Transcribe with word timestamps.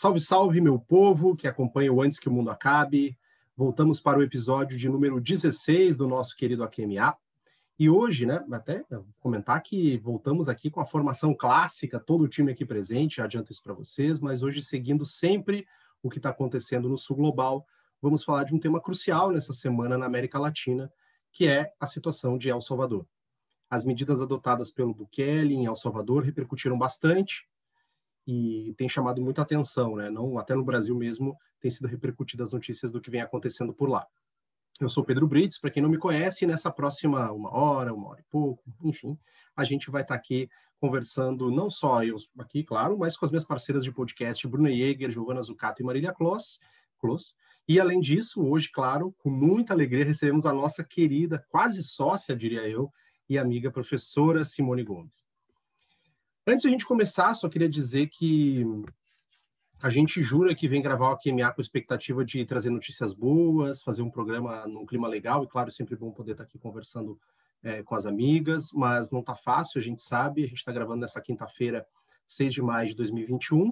Salve, 0.00 0.20
salve, 0.20 0.60
meu 0.60 0.78
povo 0.78 1.34
que 1.34 1.48
acompanha 1.48 1.92
o 1.92 2.00
Antes 2.00 2.20
que 2.20 2.28
o 2.28 2.32
Mundo 2.32 2.50
Acabe. 2.50 3.18
Voltamos 3.56 3.98
para 3.98 4.20
o 4.20 4.22
episódio 4.22 4.78
de 4.78 4.88
número 4.88 5.20
16 5.20 5.96
do 5.96 6.06
nosso 6.06 6.36
querido 6.36 6.62
AQMA. 6.62 7.16
E 7.76 7.90
hoje, 7.90 8.24
né, 8.24 8.46
até 8.52 8.84
comentar 9.18 9.60
que 9.60 9.98
voltamos 9.98 10.48
aqui 10.48 10.70
com 10.70 10.80
a 10.80 10.86
formação 10.86 11.34
clássica, 11.34 11.98
todo 11.98 12.22
o 12.22 12.28
time 12.28 12.52
aqui 12.52 12.64
presente, 12.64 13.20
adianto 13.20 13.50
isso 13.50 13.60
para 13.60 13.74
vocês, 13.74 14.20
mas 14.20 14.44
hoje 14.44 14.62
seguindo 14.62 15.04
sempre 15.04 15.66
o 16.00 16.08
que 16.08 16.18
está 16.18 16.30
acontecendo 16.30 16.88
no 16.88 16.96
Sul 16.96 17.16
Global, 17.16 17.66
vamos 18.00 18.22
falar 18.22 18.44
de 18.44 18.54
um 18.54 18.60
tema 18.60 18.80
crucial 18.80 19.32
nessa 19.32 19.52
semana 19.52 19.98
na 19.98 20.06
América 20.06 20.38
Latina, 20.38 20.92
que 21.32 21.48
é 21.48 21.72
a 21.80 21.88
situação 21.88 22.38
de 22.38 22.48
El 22.48 22.60
Salvador. 22.60 23.04
As 23.68 23.84
medidas 23.84 24.20
adotadas 24.20 24.70
pelo 24.70 24.94
Bukele 24.94 25.54
em 25.54 25.64
El 25.64 25.74
Salvador 25.74 26.22
repercutiram 26.22 26.78
bastante, 26.78 27.48
e 28.30 28.74
tem 28.76 28.86
chamado 28.90 29.22
muita 29.22 29.40
atenção, 29.40 29.96
né? 29.96 30.10
Não, 30.10 30.38
até 30.38 30.54
no 30.54 30.62
Brasil 30.62 30.94
mesmo 30.94 31.34
tem 31.58 31.70
sido 31.70 31.88
repercutidas 31.88 32.48
as 32.48 32.52
notícias 32.52 32.92
do 32.92 33.00
que 33.00 33.10
vem 33.10 33.22
acontecendo 33.22 33.72
por 33.72 33.88
lá. 33.88 34.06
Eu 34.78 34.90
sou 34.90 35.02
Pedro 35.02 35.26
Brits, 35.26 35.58
para 35.58 35.70
quem 35.70 35.82
não 35.82 35.88
me 35.88 35.96
conhece, 35.96 36.46
nessa 36.46 36.70
próxima 36.70 37.32
uma 37.32 37.50
hora, 37.50 37.94
uma 37.94 38.10
hora 38.10 38.20
e 38.20 38.24
pouco, 38.30 38.62
enfim, 38.84 39.18
a 39.56 39.64
gente 39.64 39.90
vai 39.90 40.02
estar 40.02 40.14
tá 40.14 40.20
aqui 40.20 40.46
conversando, 40.78 41.50
não 41.50 41.70
só 41.70 42.04
eu 42.04 42.16
aqui, 42.38 42.62
claro, 42.62 42.98
mas 42.98 43.16
com 43.16 43.24
as 43.24 43.30
minhas 43.30 43.46
parceiras 43.46 43.82
de 43.82 43.90
podcast, 43.90 44.46
Bruna 44.46 44.68
Jäger, 44.68 45.10
Giovana 45.10 45.40
Zucato 45.40 45.80
e 45.80 45.84
Marília 45.84 46.12
Kloss, 46.12 46.60
Kloss. 47.00 47.34
E 47.66 47.80
além 47.80 47.98
disso, 47.98 48.46
hoje, 48.46 48.70
claro, 48.70 49.14
com 49.18 49.30
muita 49.30 49.72
alegria, 49.72 50.04
recebemos 50.04 50.44
a 50.44 50.52
nossa 50.52 50.84
querida, 50.84 51.42
quase 51.48 51.82
sócia, 51.82 52.36
diria 52.36 52.68
eu, 52.68 52.92
e 53.26 53.38
amiga 53.38 53.70
professora 53.70 54.44
Simone 54.44 54.84
Gomes. 54.84 55.27
Antes 56.48 56.62
de 56.62 56.68
a 56.68 56.70
gente 56.70 56.86
começar, 56.86 57.34
só 57.34 57.46
queria 57.46 57.68
dizer 57.68 58.06
que 58.06 58.64
a 59.82 59.90
gente 59.90 60.22
jura 60.22 60.54
que 60.54 60.66
vem 60.66 60.80
gravar 60.80 61.10
o 61.10 61.18
QMA 61.18 61.52
com 61.52 61.60
a 61.60 61.62
expectativa 61.62 62.24
de 62.24 62.42
trazer 62.46 62.70
notícias 62.70 63.12
boas, 63.12 63.82
fazer 63.82 64.00
um 64.00 64.10
programa 64.10 64.66
num 64.66 64.86
clima 64.86 65.06
legal, 65.06 65.44
e 65.44 65.46
claro, 65.46 65.70
sempre 65.70 65.94
bom 65.94 66.10
poder 66.10 66.32
estar 66.32 66.44
aqui 66.44 66.58
conversando 66.58 67.20
é, 67.62 67.82
com 67.82 67.94
as 67.94 68.06
amigas, 68.06 68.72
mas 68.72 69.10
não 69.10 69.20
está 69.20 69.36
fácil, 69.36 69.78
a 69.78 69.82
gente 69.82 70.02
sabe, 70.02 70.42
a 70.42 70.46
gente 70.46 70.56
está 70.56 70.72
gravando 70.72 71.02
nessa 71.02 71.20
quinta-feira, 71.20 71.86
6 72.26 72.54
de 72.54 72.62
maio 72.62 72.88
de 72.88 72.94
2021, 72.94 73.70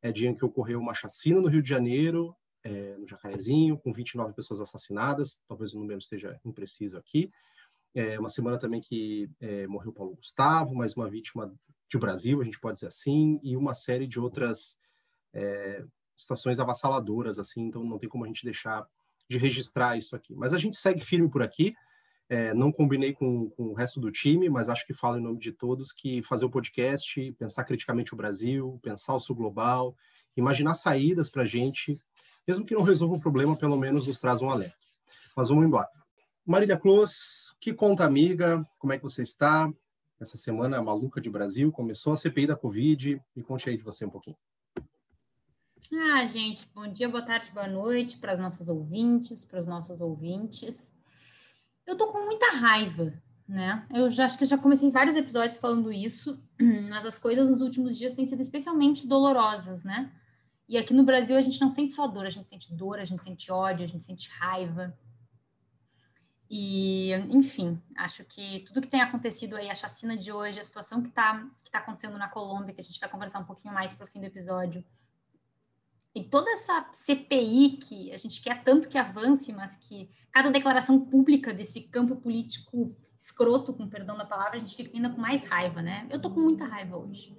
é 0.00 0.10
dia 0.10 0.30
em 0.30 0.34
que 0.34 0.46
ocorreu 0.46 0.80
uma 0.80 0.94
chacina 0.94 1.42
no 1.42 1.48
Rio 1.48 1.62
de 1.62 1.68
Janeiro, 1.68 2.34
é, 2.62 2.96
no 2.96 3.06
Jacarezinho, 3.06 3.76
com 3.76 3.92
29 3.92 4.32
pessoas 4.32 4.62
assassinadas, 4.62 5.42
talvez 5.46 5.74
o 5.74 5.78
número 5.78 5.98
esteja 5.98 6.40
impreciso 6.42 6.96
aqui, 6.96 7.30
é 7.94 8.18
uma 8.18 8.30
semana 8.30 8.58
também 8.58 8.80
que 8.80 9.30
é, 9.42 9.66
morreu 9.66 9.92
Paulo 9.92 10.16
Gustavo, 10.16 10.74
mais 10.74 10.96
uma 10.96 11.06
vítima 11.06 11.54
de 11.94 12.00
Brasil, 12.00 12.40
a 12.40 12.44
gente 12.44 12.58
pode 12.58 12.76
dizer 12.76 12.88
assim, 12.88 13.38
e 13.42 13.56
uma 13.56 13.74
série 13.74 14.06
de 14.06 14.18
outras 14.18 14.76
é, 15.32 15.84
situações 16.16 16.58
avassaladoras, 16.58 17.38
assim, 17.38 17.62
então 17.62 17.84
não 17.84 17.98
tem 17.98 18.08
como 18.08 18.24
a 18.24 18.26
gente 18.26 18.44
deixar 18.44 18.86
de 19.28 19.38
registrar 19.38 19.96
isso 19.96 20.14
aqui. 20.14 20.34
Mas 20.34 20.52
a 20.52 20.58
gente 20.58 20.76
segue 20.76 21.00
firme 21.00 21.28
por 21.28 21.42
aqui, 21.42 21.74
é, 22.28 22.52
não 22.54 22.72
combinei 22.72 23.12
com, 23.12 23.50
com, 23.50 23.64
o 23.64 23.74
resto 23.74 24.00
do 24.00 24.10
time, 24.10 24.48
mas 24.48 24.68
acho 24.68 24.86
que 24.86 24.94
falo 24.94 25.18
em 25.18 25.22
nome 25.22 25.38
de 25.38 25.52
todos 25.52 25.92
que 25.92 26.22
fazer 26.22 26.44
o 26.44 26.50
podcast, 26.50 27.32
pensar 27.38 27.64
criticamente 27.64 28.12
o 28.12 28.16
Brasil, 28.16 28.78
pensar 28.82 29.14
o 29.14 29.20
sul 29.20 29.36
global, 29.36 29.94
imaginar 30.36 30.74
saídas 30.74 31.30
para 31.30 31.42
a 31.42 31.46
gente, 31.46 31.98
mesmo 32.46 32.64
que 32.64 32.74
não 32.74 32.82
resolva 32.82 33.14
o 33.14 33.20
problema, 33.20 33.56
pelo 33.56 33.76
menos 33.76 34.06
nos 34.06 34.18
traz 34.20 34.42
um 34.42 34.50
alerta. 34.50 34.76
Mas 35.36 35.48
vamos 35.48 35.64
embora. 35.64 35.88
Marília 36.46 36.76
Close, 36.76 37.16
que 37.60 37.72
conta 37.72 38.04
amiga, 38.04 38.64
como 38.78 38.92
é 38.92 38.98
que 38.98 39.02
você 39.02 39.22
está? 39.22 39.70
Essa 40.20 40.36
semana 40.36 40.80
maluca 40.82 41.20
de 41.20 41.28
Brasil, 41.28 41.72
começou 41.72 42.12
a 42.12 42.16
CPI 42.16 42.46
da 42.46 42.56
Covid. 42.56 43.20
Me 43.34 43.42
conte 43.42 43.68
aí 43.68 43.76
de 43.76 43.82
você 43.82 44.04
um 44.04 44.10
pouquinho. 44.10 44.36
Ah, 45.92 46.24
gente, 46.24 46.68
bom 46.74 46.88
dia, 46.88 47.08
boa 47.08 47.22
tarde, 47.22 47.50
boa 47.52 47.68
noite 47.68 48.16
para 48.18 48.32
as 48.32 48.38
nossas 48.38 48.68
ouvintes, 48.68 49.44
para 49.44 49.58
os 49.58 49.66
nossos 49.66 50.00
ouvintes. 50.00 50.92
Eu 51.86 51.96
tô 51.96 52.06
com 52.06 52.24
muita 52.24 52.52
raiva, 52.52 53.12
né? 53.46 53.86
Eu 53.94 54.08
já 54.08 54.24
acho 54.24 54.38
que 54.38 54.46
já 54.46 54.56
comecei 54.56 54.90
vários 54.90 55.14
episódios 55.14 55.58
falando 55.58 55.92
isso, 55.92 56.42
mas 56.88 57.04
as 57.04 57.18
coisas 57.18 57.50
nos 57.50 57.60
últimos 57.60 57.98
dias 57.98 58.14
têm 58.14 58.26
sido 58.26 58.40
especialmente 58.40 59.06
dolorosas, 59.06 59.84
né? 59.84 60.10
E 60.66 60.78
aqui 60.78 60.94
no 60.94 61.04
Brasil 61.04 61.36
a 61.36 61.40
gente 61.42 61.60
não 61.60 61.70
sente 61.70 61.92
só 61.92 62.06
dor, 62.06 62.24
a 62.24 62.30
gente 62.30 62.46
sente 62.46 62.72
dor, 62.72 62.98
a 62.98 63.04
gente 63.04 63.22
sente 63.22 63.52
ódio, 63.52 63.84
a 63.84 63.88
gente 63.88 64.04
sente 64.04 64.30
raiva. 64.30 64.96
E, 66.50 67.12
enfim, 67.30 67.80
acho 67.96 68.24
que 68.24 68.60
tudo 68.66 68.82
que 68.82 68.88
tem 68.88 69.00
acontecido 69.00 69.56
aí, 69.56 69.70
a 69.70 69.74
chacina 69.74 70.16
de 70.16 70.30
hoje, 70.30 70.60
a 70.60 70.64
situação 70.64 71.02
que 71.02 71.08
está 71.08 71.48
que 71.64 71.70
tá 71.70 71.78
acontecendo 71.78 72.18
na 72.18 72.28
Colômbia, 72.28 72.74
que 72.74 72.80
a 72.80 72.84
gente 72.84 73.00
vai 73.00 73.08
conversar 73.08 73.38
um 73.40 73.44
pouquinho 73.44 73.72
mais 73.72 73.94
para 73.94 74.04
o 74.04 74.08
fim 74.08 74.20
do 74.20 74.26
episódio, 74.26 74.84
e 76.14 76.22
toda 76.22 76.48
essa 76.52 76.86
CPI 76.92 77.78
que 77.78 78.12
a 78.12 78.16
gente 78.16 78.40
quer 78.40 78.62
tanto 78.62 78.88
que 78.88 78.96
avance, 78.96 79.52
mas 79.52 79.74
que 79.74 80.08
cada 80.30 80.48
declaração 80.48 81.00
pública 81.00 81.52
desse 81.52 81.82
campo 81.82 82.14
político 82.14 82.94
escroto, 83.18 83.74
com 83.74 83.88
perdão 83.88 84.16
da 84.16 84.24
palavra, 84.24 84.56
a 84.56 84.58
gente 84.60 84.76
fica 84.76 84.94
ainda 84.94 85.10
com 85.10 85.20
mais 85.20 85.44
raiva, 85.44 85.82
né? 85.82 86.06
Eu 86.10 86.20
tô 86.20 86.30
com 86.30 86.40
muita 86.40 86.66
raiva 86.66 86.96
hoje. 86.96 87.36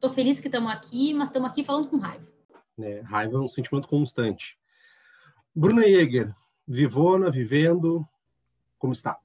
Tô 0.00 0.08
feliz 0.08 0.40
que 0.40 0.48
estamos 0.48 0.72
aqui, 0.72 1.12
mas 1.12 1.28
estamos 1.28 1.50
aqui 1.50 1.62
falando 1.62 1.88
com 1.88 1.98
raiva. 1.98 2.26
É, 2.78 3.00
raiva 3.00 3.36
é 3.36 3.40
um 3.40 3.48
sentimento 3.48 3.88
constante. 3.88 4.56
Bruna 5.54 5.82
Jäger, 5.82 6.34
vivona, 6.66 7.30
vivendo, 7.30 8.08
como 8.84 8.92
está? 8.92 9.18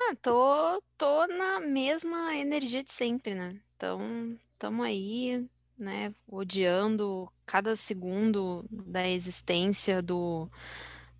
Ah, 0.00 0.16
tô, 0.22 0.82
tô 0.96 1.26
na 1.26 1.60
mesma 1.60 2.34
energia 2.34 2.82
de 2.82 2.90
sempre, 2.90 3.34
né? 3.34 3.60
Então, 3.76 4.34
estamos 4.54 4.86
aí, 4.86 5.46
né, 5.76 6.14
odiando 6.26 7.30
cada 7.44 7.76
segundo 7.76 8.64
da 8.70 9.06
existência 9.06 10.00
do 10.00 10.48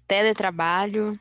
teletrabalho. 0.09 1.21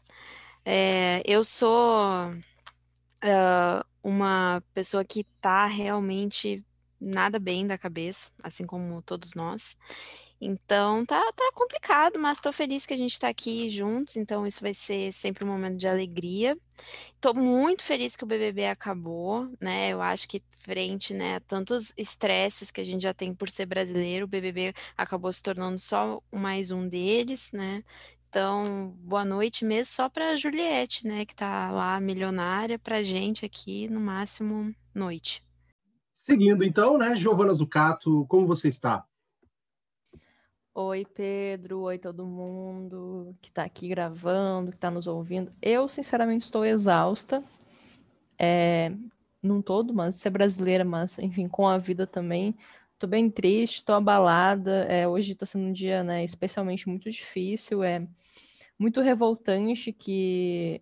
É, 0.64 1.22
eu 1.26 1.44
sou 1.44 2.32
uh, 2.32 3.86
uma 4.02 4.64
pessoa 4.74 5.04
que 5.04 5.26
tá 5.42 5.66
realmente 5.66 6.64
nada 6.98 7.40
bem 7.40 7.68
da 7.68 7.78
cabeça, 7.78 8.32
assim 8.42 8.66
como 8.66 9.02
todos 9.02 9.34
nós. 9.34 9.78
Então 10.40 11.06
tá, 11.06 11.22
tá 11.34 11.52
complicado, 11.54 12.20
mas 12.20 12.38
estou 12.38 12.52
feliz 12.52 12.86
que 12.86 12.94
a 12.94 12.98
gente 12.98 13.14
está 13.14 13.30
aqui 13.30 13.70
juntos, 13.70 14.18
então 14.18 14.46
isso 14.46 14.62
vai 14.62 14.74
ser 14.74 15.12
sempre 15.14 15.46
um 15.46 15.48
momento 15.48 15.78
de 15.78 15.88
alegria. 15.88 16.58
Estou 17.16 17.34
muito 17.34 17.84
feliz 17.84 18.16
que 18.16 18.24
o 18.24 18.28
BBB 18.28 18.68
acabou, 18.68 19.50
né? 19.62 19.90
Eu 19.90 20.02
acho 20.02 20.28
que 20.28 20.44
frente, 20.58 21.14
né, 21.14 21.36
a 21.36 21.40
tantos 21.40 21.94
estresses 21.96 22.72
que 22.72 22.82
a 22.82 22.84
gente 22.84 23.04
já 23.04 23.14
tem 23.14 23.34
por 23.34 23.50
ser 23.50 23.68
brasileiro, 23.68 24.26
o 24.26 24.28
BBB 24.28 24.74
acabou 24.98 25.32
se 25.32 25.42
tornando 25.42 25.78
só 25.78 26.20
mais 26.34 26.72
um 26.72 26.88
deles, 26.88 27.52
né? 27.52 27.84
Então, 28.28 28.94
boa 29.00 29.24
noite 29.24 29.64
mesmo 29.64 29.94
só 29.94 30.10
para 30.10 30.36
Juliette, 30.36 31.08
né, 31.08 31.26
que 31.26 31.34
está 31.34 31.72
lá 31.72 32.00
milionária, 32.00 32.78
para 32.78 33.04
gente 33.04 33.46
aqui 33.46 33.88
no 33.90 34.02
máximo 34.02 34.76
noite. 34.94 35.42
Seguindo 36.20 36.64
então, 36.64 36.98
né, 36.98 37.16
Giovana 37.16 37.54
Zucato, 37.54 38.26
como 38.28 38.48
você 38.48 38.68
está? 38.68 39.06
Oi, 40.78 41.06
Pedro. 41.06 41.80
Oi, 41.84 41.98
todo 41.98 42.26
mundo 42.26 43.34
que 43.42 43.48
está 43.48 43.64
aqui 43.64 43.88
gravando, 43.88 44.72
que 44.72 44.78
está 44.78 44.92
nos 44.92 45.08
ouvindo. 45.08 45.50
Eu, 45.62 45.88
sinceramente, 45.88 46.44
estou 46.44 46.66
exausta. 46.66 47.42
É, 48.38 48.92
não 49.42 49.62
todo, 49.62 49.94
mas 49.94 50.16
ser 50.16 50.32
brasileira, 50.32 50.84
mas, 50.84 51.18
enfim, 51.18 51.48
com 51.48 51.66
a 51.66 51.78
vida 51.78 52.06
também. 52.06 52.58
Estou 52.94 53.10
bem 53.10 53.30
triste, 53.30 53.76
estou 53.78 53.96
abalada. 53.96 54.84
É, 54.90 55.08
hoje 55.08 55.32
está 55.32 55.46
sendo 55.46 55.68
um 55.68 55.72
dia, 55.72 56.04
né, 56.04 56.26
especialmente 56.26 56.90
muito 56.90 57.10
difícil. 57.10 57.82
É 57.82 58.06
muito 58.78 59.00
revoltante 59.00 59.94
que 59.94 60.82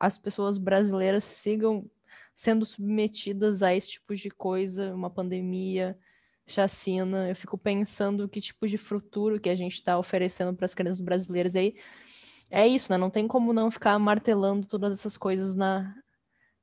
as 0.00 0.16
pessoas 0.16 0.56
brasileiras 0.56 1.24
sigam 1.24 1.84
sendo 2.34 2.64
submetidas 2.64 3.62
a 3.62 3.74
esse 3.74 3.90
tipo 3.90 4.14
de 4.14 4.30
coisa, 4.30 4.94
uma 4.94 5.10
pandemia 5.10 5.98
chacina. 6.46 7.28
Eu 7.28 7.36
fico 7.36 7.56
pensando 7.56 8.28
que 8.28 8.40
tipo 8.40 8.66
de 8.66 8.78
futuro 8.78 9.40
que 9.40 9.48
a 9.48 9.54
gente 9.54 9.74
está 9.74 9.98
oferecendo 9.98 10.54
para 10.54 10.64
as 10.64 10.74
crianças 10.74 11.00
brasileiras. 11.00 11.54
E 11.54 11.58
aí 11.58 11.74
é 12.50 12.66
isso, 12.66 12.92
né? 12.92 12.98
Não 12.98 13.10
tem 13.10 13.26
como 13.26 13.52
não 13.52 13.70
ficar 13.70 13.98
martelando 13.98 14.66
todas 14.66 14.98
essas 14.98 15.16
coisas 15.16 15.54
na, 15.54 15.94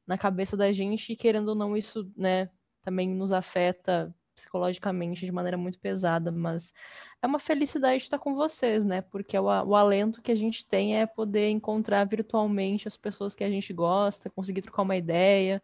na 0.06 0.18
cabeça 0.18 0.56
da 0.56 0.72
gente 0.72 1.14
e 1.14 1.16
querendo 1.16 1.50
ou 1.50 1.56
não 1.56 1.76
isso, 1.76 2.10
né, 2.16 2.50
também 2.84 3.10
nos 3.10 3.32
afeta 3.32 4.14
psicologicamente 4.36 5.26
de 5.26 5.32
maneira 5.32 5.58
muito 5.58 5.80
pesada, 5.80 6.32
mas 6.32 6.74
é 7.22 7.28
uma 7.28 7.38
felicidade 7.38 8.04
estar 8.04 8.18
com 8.18 8.34
vocês, 8.34 8.84
né? 8.84 9.02
Porque 9.02 9.38
o, 9.38 9.46
o 9.46 9.76
alento 9.76 10.22
que 10.22 10.32
a 10.32 10.36
gente 10.36 10.66
tem 10.66 10.98
é 10.98 11.06
poder 11.06 11.50
encontrar 11.50 12.06
virtualmente 12.06 12.88
as 12.88 12.98
pessoas 12.98 13.36
que 13.36 13.44
a 13.44 13.50
gente 13.50 13.72
gosta, 13.74 14.30
conseguir 14.30 14.62
trocar 14.62 14.82
uma 14.84 14.96
ideia, 14.96 15.62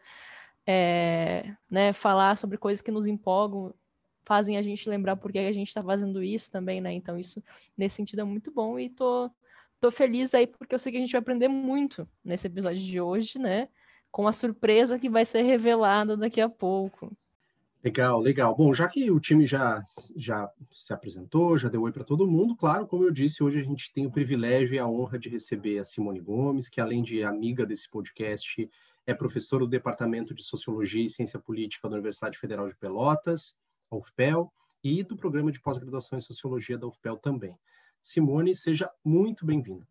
é, 0.66 1.56
né, 1.69 1.94
falar 1.94 2.38
sobre 2.38 2.58
coisas 2.58 2.81
que 2.81 2.92
nos 2.92 3.08
empolgam 3.08 3.74
fazem 4.27 4.57
a 4.57 4.62
gente 4.62 4.89
lembrar 4.89 5.15
por 5.15 5.31
que 5.31 5.39
a 5.39 5.53
gente 5.53 5.69
está 5.69 5.81
fazendo 5.81 6.21
isso 6.21 6.51
também, 6.51 6.81
né? 6.81 6.91
Então, 6.91 7.18
isso, 7.18 7.41
nesse 7.77 7.95
sentido, 7.95 8.19
é 8.19 8.25
muito 8.25 8.51
bom 8.51 8.77
e 8.77 8.89
tô, 8.89 9.31
tô 9.79 9.89
feliz 9.89 10.33
aí 10.33 10.45
porque 10.45 10.75
eu 10.75 10.79
sei 10.79 10.91
que 10.91 10.97
a 10.97 11.01
gente 11.01 11.13
vai 11.13 11.21
aprender 11.21 11.47
muito 11.47 12.03
nesse 12.24 12.45
episódio 12.45 12.83
de 12.83 13.00
hoje, 13.00 13.39
né? 13.39 13.69
Com 14.12 14.27
a 14.27 14.33
surpresa 14.33 15.00
que 15.00 15.09
vai 15.09 15.24
ser 15.24 15.44
revelada 15.44 16.18
daqui 16.18 16.41
a 16.41 16.50
pouco. 16.50 17.15
Legal, 17.81 18.19
legal. 18.19 18.53
Bom, 18.53 18.74
já 18.74 18.89
que 18.89 19.09
o 19.09 19.19
time 19.19 19.47
já, 19.47 19.81
já 20.15 20.51
se 20.73 20.91
apresentou, 20.91 21.57
já 21.57 21.69
deu 21.69 21.83
oi 21.83 21.91
para 21.94 22.03
todo 22.03 22.27
mundo, 22.27 22.53
claro, 22.56 22.85
como 22.85 23.06
eu 23.06 23.12
disse, 23.12 23.41
hoje 23.41 23.59
a 23.59 23.63
gente 23.63 23.94
tem 23.94 24.06
o 24.06 24.12
privilégio 24.12 24.75
e 24.75 24.80
a 24.80 24.88
honra 24.88 25.18
de 25.18 25.30
receber 25.30 25.80
a 25.80 25.85
Simone 25.85 26.19
Gomes, 26.19 26.68
que 26.68 26.81
além 26.81 27.01
de 27.01 27.23
amiga 27.23 27.65
desse 27.65 27.89
podcast, 27.89 28.69
é 29.06 29.13
professora 29.13 29.63
do 29.63 29.69
Departamento 29.69 30.33
de 30.33 30.44
Sociologia 30.44 31.06
e 31.06 31.09
Ciência 31.09 31.39
Política 31.39 31.88
da 31.88 31.95
Universidade 31.95 32.38
Federal 32.38 32.68
de 32.68 32.75
Pelotas, 32.75 33.56
UFPEL, 33.95 34.51
e 34.84 35.04
do 35.04 35.18
Programa 35.18 35.51
de 35.51 35.62
Pós-Graduação 35.62 36.18
em 36.18 36.22
Sociologia 36.22 36.78
da 36.78 36.88
UFPEL 36.88 37.18
também. 37.18 37.57
Simone, 38.01 38.56
seja 38.56 38.89
muito 39.04 39.45
bem-vinda. 39.45 39.86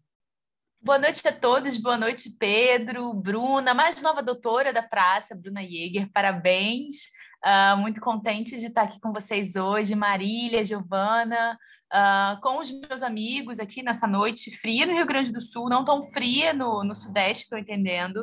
Boa 0.81 0.99
noite 0.99 1.27
a 1.27 1.33
todos, 1.33 1.77
boa 1.77 1.97
noite, 1.97 2.31
Pedro, 2.39 3.13
Bruna, 3.13 3.75
mais 3.75 4.01
nova 4.01 4.23
doutora 4.23 4.73
da 4.73 4.83
praça, 4.83 5.35
Bruna 5.35 5.63
Jäger, 5.63 6.09
parabéns. 6.13 7.11
Uh, 7.45 7.77
muito 7.79 8.01
contente 8.01 8.59
de 8.59 8.67
estar 8.67 8.83
aqui 8.83 9.01
com 9.01 9.13
vocês 9.13 9.57
hoje, 9.57 9.95
Marília, 9.95 10.65
Giovana, 10.65 11.59
uh, 11.93 12.41
com 12.41 12.59
os 12.59 12.71
meus 12.71 13.03
amigos 13.03 13.59
aqui 13.59 13.83
nessa 13.83 14.07
noite 14.07 14.51
fria 14.57 14.87
no 14.87 14.95
Rio 14.95 15.07
Grande 15.07 15.33
do 15.33 15.43
Sul, 15.43 15.69
não 15.69 15.85
tão 15.85 16.03
fria 16.05 16.53
no, 16.53 16.85
no 16.85 16.95
Sudeste, 16.95 17.45
estou 17.45 17.59
entendendo, 17.59 18.19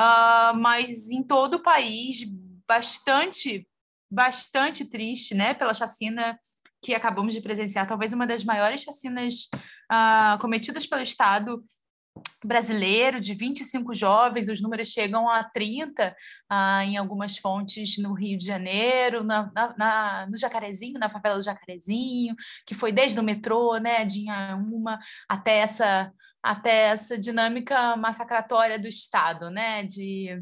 uh, 0.00 0.56
mas 0.56 1.10
em 1.10 1.22
todo 1.22 1.54
o 1.54 1.62
país, 1.62 2.24
bastante, 2.66 3.68
bastante 4.10 4.88
triste, 4.88 5.34
né, 5.34 5.54
pela 5.54 5.74
chacina 5.74 6.38
que 6.82 6.94
acabamos 6.94 7.34
de 7.34 7.40
presenciar, 7.40 7.86
talvez 7.86 8.12
uma 8.12 8.26
das 8.26 8.44
maiores 8.44 8.82
chacinas 8.82 9.48
cometidas 10.40 10.86
pelo 10.86 11.02
Estado 11.02 11.64
brasileiro 12.44 13.20
de 13.20 13.34
25 13.34 13.94
jovens, 13.94 14.48
os 14.48 14.60
números 14.60 14.88
chegam 14.88 15.28
a 15.28 15.44
30 15.44 16.14
ah, 16.48 16.84
em 16.84 16.96
algumas 16.96 17.36
fontes 17.36 17.98
no 17.98 18.14
Rio 18.14 18.38
de 18.38 18.46
Janeiro, 18.46 19.22
na, 19.22 19.50
na, 19.54 19.74
na, 19.76 20.26
no 20.26 20.38
Jacarezinho, 20.38 20.98
na 20.98 21.10
favela 21.10 21.36
do 21.36 21.42
Jacarezinho, 21.42 22.34
que 22.66 22.74
foi 22.74 22.92
desde 22.92 23.18
o 23.18 23.22
metrô, 23.22 23.76
né, 23.76 24.04
de 24.04 24.24
uma 24.54 24.98
até 25.28 25.58
essa 25.58 26.12
até 26.42 26.90
essa 26.90 27.18
dinâmica 27.18 27.96
massacratória 27.96 28.78
do 28.78 28.86
Estado, 28.86 29.50
né, 29.50 29.82
de 29.82 30.40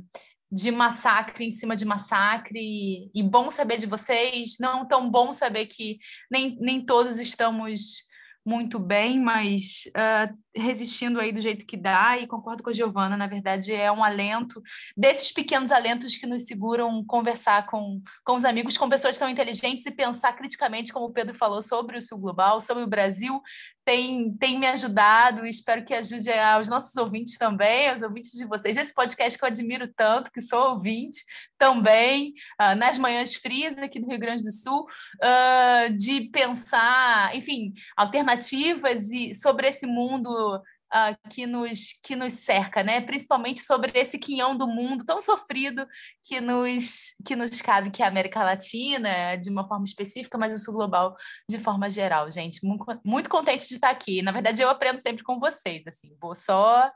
de 0.54 0.70
massacre 0.70 1.44
em 1.44 1.50
cima 1.50 1.74
de 1.74 1.84
massacre, 1.84 3.10
e 3.12 3.22
bom 3.24 3.50
saber 3.50 3.76
de 3.76 3.86
vocês, 3.86 4.56
não 4.60 4.86
tão 4.86 5.10
bom 5.10 5.32
saber 5.32 5.66
que 5.66 5.98
nem, 6.30 6.56
nem 6.60 6.80
todos 6.80 7.18
estamos 7.18 8.06
muito 8.46 8.78
bem, 8.78 9.18
mas 9.20 9.84
uh, 9.96 10.36
resistindo 10.54 11.18
aí 11.18 11.32
do 11.32 11.40
jeito 11.40 11.64
que 11.64 11.76
dá, 11.76 12.18
e 12.18 12.26
concordo 12.26 12.62
com 12.62 12.70
a 12.70 12.72
Giovana, 12.72 13.16
na 13.16 13.26
verdade 13.26 13.72
é 13.72 13.90
um 13.90 14.04
alento, 14.04 14.62
desses 14.96 15.32
pequenos 15.32 15.72
alentos 15.72 16.14
que 16.16 16.26
nos 16.26 16.44
seguram 16.44 17.02
conversar 17.04 17.66
com, 17.66 18.02
com 18.22 18.36
os 18.36 18.44
amigos, 18.44 18.76
com 18.76 18.88
pessoas 18.88 19.16
tão 19.16 19.30
inteligentes 19.30 19.86
e 19.86 19.90
pensar 19.90 20.34
criticamente, 20.34 20.92
como 20.92 21.06
o 21.06 21.12
Pedro 21.12 21.34
falou, 21.34 21.62
sobre 21.62 21.96
o 21.96 22.02
Sul 22.02 22.18
Global, 22.18 22.60
sobre 22.60 22.84
o 22.84 22.88
Brasil, 22.88 23.40
tem, 23.84 24.34
tem 24.36 24.58
me 24.58 24.66
ajudado 24.66 25.46
e 25.46 25.50
espero 25.50 25.84
que 25.84 25.92
ajude 25.92 26.32
aos 26.32 26.68
nossos 26.68 26.96
ouvintes 26.96 27.36
também, 27.36 27.88
aos 27.88 28.02
ouvintes 28.02 28.32
de 28.32 28.44
vocês, 28.46 28.76
esse 28.76 28.94
podcast 28.94 29.38
que 29.38 29.44
eu 29.44 29.48
admiro 29.48 29.86
tanto, 29.94 30.30
que 30.32 30.40
sou 30.40 30.70
ouvinte 30.70 31.22
também, 31.58 32.34
uh, 32.60 32.74
nas 32.76 32.96
manhãs 32.96 33.34
frias 33.34 33.76
aqui 33.78 34.00
do 34.00 34.08
Rio 34.08 34.18
Grande 34.18 34.42
do 34.42 34.52
Sul, 34.52 34.84
uh, 34.84 35.92
de 35.96 36.22
pensar, 36.30 37.36
enfim, 37.36 37.74
alternativas 37.96 39.10
e 39.10 39.34
sobre 39.34 39.68
esse 39.68 39.86
mundo 39.86 40.62
uh, 40.94 41.28
que, 41.28 41.46
nos, 41.46 41.98
que 42.02 42.14
nos 42.14 42.34
cerca, 42.34 42.82
né? 42.82 43.00
principalmente 43.00 43.60
sobre 43.60 43.92
esse 43.94 44.16
quinhão 44.18 44.56
do 44.56 44.68
mundo 44.68 45.04
tão 45.04 45.20
sofrido 45.20 45.86
que 46.22 46.40
nos, 46.40 47.16
que 47.24 47.34
nos 47.34 47.60
cabe, 47.60 47.90
que 47.90 48.02
é 48.02 48.04
a 48.04 48.08
América 48.08 48.44
Latina, 48.44 49.36
de 49.36 49.50
uma 49.50 49.66
forma 49.66 49.84
específica, 49.84 50.38
mas 50.38 50.54
o 50.54 50.58
Sul 50.58 50.74
Global 50.74 51.16
de 51.50 51.58
forma 51.58 51.90
geral, 51.90 52.30
gente. 52.30 52.64
Muito, 52.64 52.84
muito 53.04 53.28
contente 53.28 53.68
de 53.68 53.74
estar 53.74 53.90
aqui. 53.90 54.22
Na 54.22 54.30
verdade, 54.30 54.62
eu 54.62 54.70
aprendo 54.70 54.98
sempre 54.98 55.24
com 55.24 55.40
vocês, 55.40 55.86
assim, 55.86 56.16
vou 56.20 56.36
só 56.36 56.90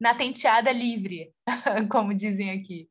na 0.00 0.14
tenteada 0.14 0.72
livre, 0.72 1.32
como 1.90 2.14
dizem 2.14 2.50
aqui. 2.52 2.88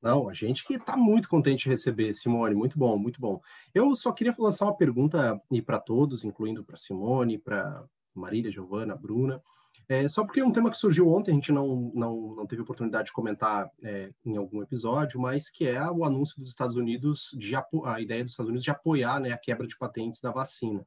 Não, 0.00 0.30
a 0.30 0.32
gente 0.32 0.64
que 0.64 0.74
está 0.74 0.96
muito 0.96 1.28
contente 1.28 1.64
de 1.64 1.68
receber, 1.68 2.14
Simone, 2.14 2.54
muito 2.54 2.78
bom, 2.78 2.96
muito 2.96 3.20
bom. 3.20 3.38
Eu 3.74 3.94
só 3.94 4.10
queria 4.12 4.34
lançar 4.38 4.64
uma 4.64 4.76
pergunta 4.76 5.38
para 5.66 5.78
todos, 5.78 6.24
incluindo 6.24 6.64
para 6.64 6.76
Simone, 6.76 7.36
para 7.36 7.84
Marília, 8.20 8.50
Giovana, 8.50 8.94
Bruna. 8.94 9.42
É, 9.88 10.08
só 10.08 10.24
porque 10.24 10.38
é 10.38 10.44
um 10.44 10.52
tema 10.52 10.70
que 10.70 10.76
surgiu 10.76 11.08
ontem, 11.08 11.32
a 11.32 11.34
gente 11.34 11.50
não, 11.50 11.90
não, 11.92 12.34
não 12.36 12.46
teve 12.46 12.62
oportunidade 12.62 13.06
de 13.06 13.12
comentar 13.12 13.68
é, 13.82 14.12
em 14.24 14.36
algum 14.36 14.62
episódio, 14.62 15.20
mas 15.20 15.50
que 15.50 15.66
é 15.66 15.90
o 15.90 16.04
anúncio 16.04 16.38
dos 16.38 16.50
Estados 16.50 16.76
Unidos, 16.76 17.34
de 17.36 17.56
a 17.56 18.00
ideia 18.00 18.22
dos 18.22 18.30
Estados 18.30 18.48
Unidos 18.48 18.62
de 18.62 18.70
apoiar 18.70 19.18
né, 19.18 19.32
a 19.32 19.38
quebra 19.38 19.66
de 19.66 19.76
patentes 19.76 20.20
da 20.20 20.30
vacina. 20.30 20.86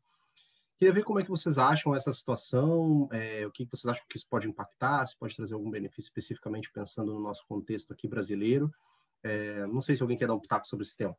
Queria 0.78 0.94
ver 0.94 1.04
como 1.04 1.20
é 1.20 1.24
que 1.24 1.30
vocês 1.30 1.58
acham 1.58 1.94
essa 1.94 2.14
situação, 2.14 3.10
é, 3.12 3.46
o 3.46 3.52
que 3.52 3.68
vocês 3.70 3.86
acham 3.92 4.06
que 4.10 4.18
isso 4.18 4.28
pode 4.30 4.48
impactar, 4.48 5.06
se 5.06 5.18
pode 5.18 5.36
trazer 5.36 5.54
algum 5.54 5.70
benefício 5.70 6.08
especificamente 6.08 6.72
pensando 6.72 7.14
no 7.14 7.20
nosso 7.20 7.46
contexto 7.46 7.92
aqui 7.92 8.08
brasileiro. 8.08 8.72
É, 9.22 9.68
não 9.68 9.82
sei 9.82 9.96
se 9.96 10.02
alguém 10.02 10.18
quer 10.18 10.28
dar 10.28 10.36
um 10.36 10.40
pitaco 10.40 10.66
sobre 10.66 10.86
esse 10.86 10.96
tema. 10.96 11.16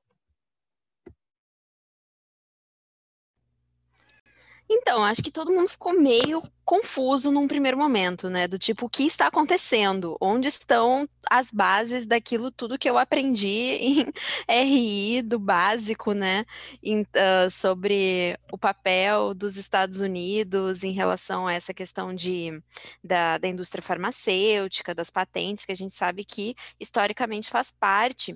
Então, 4.69 5.05
acho 5.05 5.23
que 5.23 5.31
todo 5.31 5.53
mundo 5.53 5.69
ficou 5.69 5.93
meio 5.93 6.43
confuso 6.65 7.31
num 7.31 7.47
primeiro 7.47 7.77
momento, 7.77 8.31
né? 8.31 8.49
Do 8.49 8.59
tipo, 8.59 8.87
o 8.87 8.89
que 8.89 9.05
está 9.05 9.27
acontecendo? 9.27 10.17
Onde 10.21 10.49
estão 10.49 11.07
as 11.31 11.51
bases 11.51 12.07
daquilo 12.07 12.51
tudo 12.51 12.79
que 12.79 12.89
eu 12.89 12.97
aprendi 12.97 14.09
em 14.49 14.65
RI, 14.65 15.23
do 15.23 15.39
básico, 15.39 16.13
né? 16.13 16.47
Em, 16.83 17.03
uh, 17.03 17.51
sobre 17.51 18.39
o 18.51 18.57
papel 18.57 19.35
dos 19.35 19.57
Estados 19.59 20.01
Unidos 20.01 20.83
em 20.83 20.93
relação 20.93 21.47
a 21.47 21.53
essa 21.53 21.75
questão 21.75 22.15
de, 22.15 22.63
da, 23.03 23.37
da 23.39 23.49
indústria 23.49 23.83
farmacêutica, 23.83 24.95
das 24.95 25.11
patentes, 25.11 25.67
que 25.67 25.73
a 25.73 25.77
gente 25.77 25.93
sabe 25.95 26.25
que 26.25 26.55
historicamente 26.81 27.51
faz 27.51 27.71
parte 27.71 28.35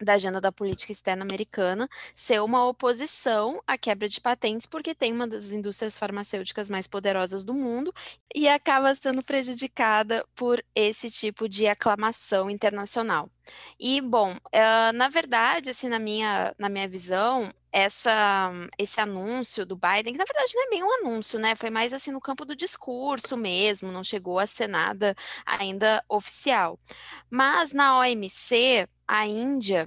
da 0.00 0.14
agenda 0.14 0.40
da 0.40 0.52
política 0.52 0.92
externa 0.92 1.22
americana 1.24 1.88
ser 2.14 2.42
uma 2.42 2.66
oposição 2.66 3.60
à 3.66 3.78
quebra 3.78 4.08
de 4.08 4.20
patentes, 4.20 4.66
porque 4.66 4.94
tem 4.94 5.12
uma 5.12 5.26
das 5.26 5.52
indústrias 5.52 5.98
farmacêuticas 5.98 6.68
mais 6.68 6.86
poderosas 6.86 7.44
do 7.44 7.54
mundo 7.54 7.92
e 8.34 8.48
acaba 8.48 8.94
sendo 8.94 9.22
prejudicada 9.22 10.26
por 10.34 10.62
esse 10.74 11.10
tipo 11.10 11.48
de 11.48 11.66
aclamação 11.66 12.50
internacional. 12.50 13.30
E, 13.78 14.00
bom, 14.00 14.32
uh, 14.32 14.92
na 14.94 15.08
verdade, 15.08 15.70
assim, 15.70 15.88
na 15.88 15.98
minha, 15.98 16.54
na 16.58 16.68
minha 16.68 16.88
visão, 16.88 17.48
essa, 17.76 18.50
esse 18.78 18.98
anúncio 18.98 19.66
do 19.66 19.76
Biden, 19.76 20.14
que 20.14 20.18
na 20.18 20.24
verdade 20.24 20.54
não 20.54 20.64
é 20.64 20.70
bem 20.70 20.82
um 20.82 20.94
anúncio, 20.94 21.38
né? 21.38 21.54
Foi 21.54 21.68
mais 21.68 21.92
assim 21.92 22.10
no 22.10 22.22
campo 22.22 22.46
do 22.46 22.56
discurso 22.56 23.36
mesmo, 23.36 23.92
não 23.92 24.02
chegou 24.02 24.38
a 24.38 24.46
ser 24.46 24.66
nada 24.66 25.14
ainda 25.44 26.02
oficial. 26.08 26.80
Mas 27.28 27.72
na 27.72 27.98
OMC, 27.98 28.88
a 29.06 29.26
Índia 29.26 29.86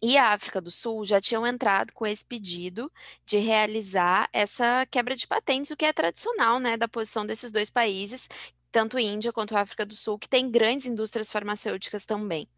e 0.00 0.16
a 0.16 0.30
África 0.32 0.58
do 0.58 0.70
Sul 0.70 1.04
já 1.04 1.20
tinham 1.20 1.46
entrado 1.46 1.92
com 1.92 2.06
esse 2.06 2.24
pedido 2.24 2.90
de 3.26 3.36
realizar 3.36 4.30
essa 4.32 4.86
quebra 4.90 5.14
de 5.14 5.26
patentes, 5.26 5.70
o 5.70 5.76
que 5.76 5.84
é 5.84 5.92
tradicional, 5.92 6.58
né, 6.58 6.78
da 6.78 6.88
posição 6.88 7.26
desses 7.26 7.52
dois 7.52 7.68
países, 7.68 8.26
tanto 8.72 8.98
Índia 8.98 9.32
quanto 9.32 9.56
África 9.56 9.86
do 9.86 9.94
Sul, 9.94 10.18
que 10.18 10.28
tem 10.28 10.50
grandes 10.50 10.86
indústrias 10.86 11.30
farmacêuticas 11.30 12.04
também. 12.04 12.48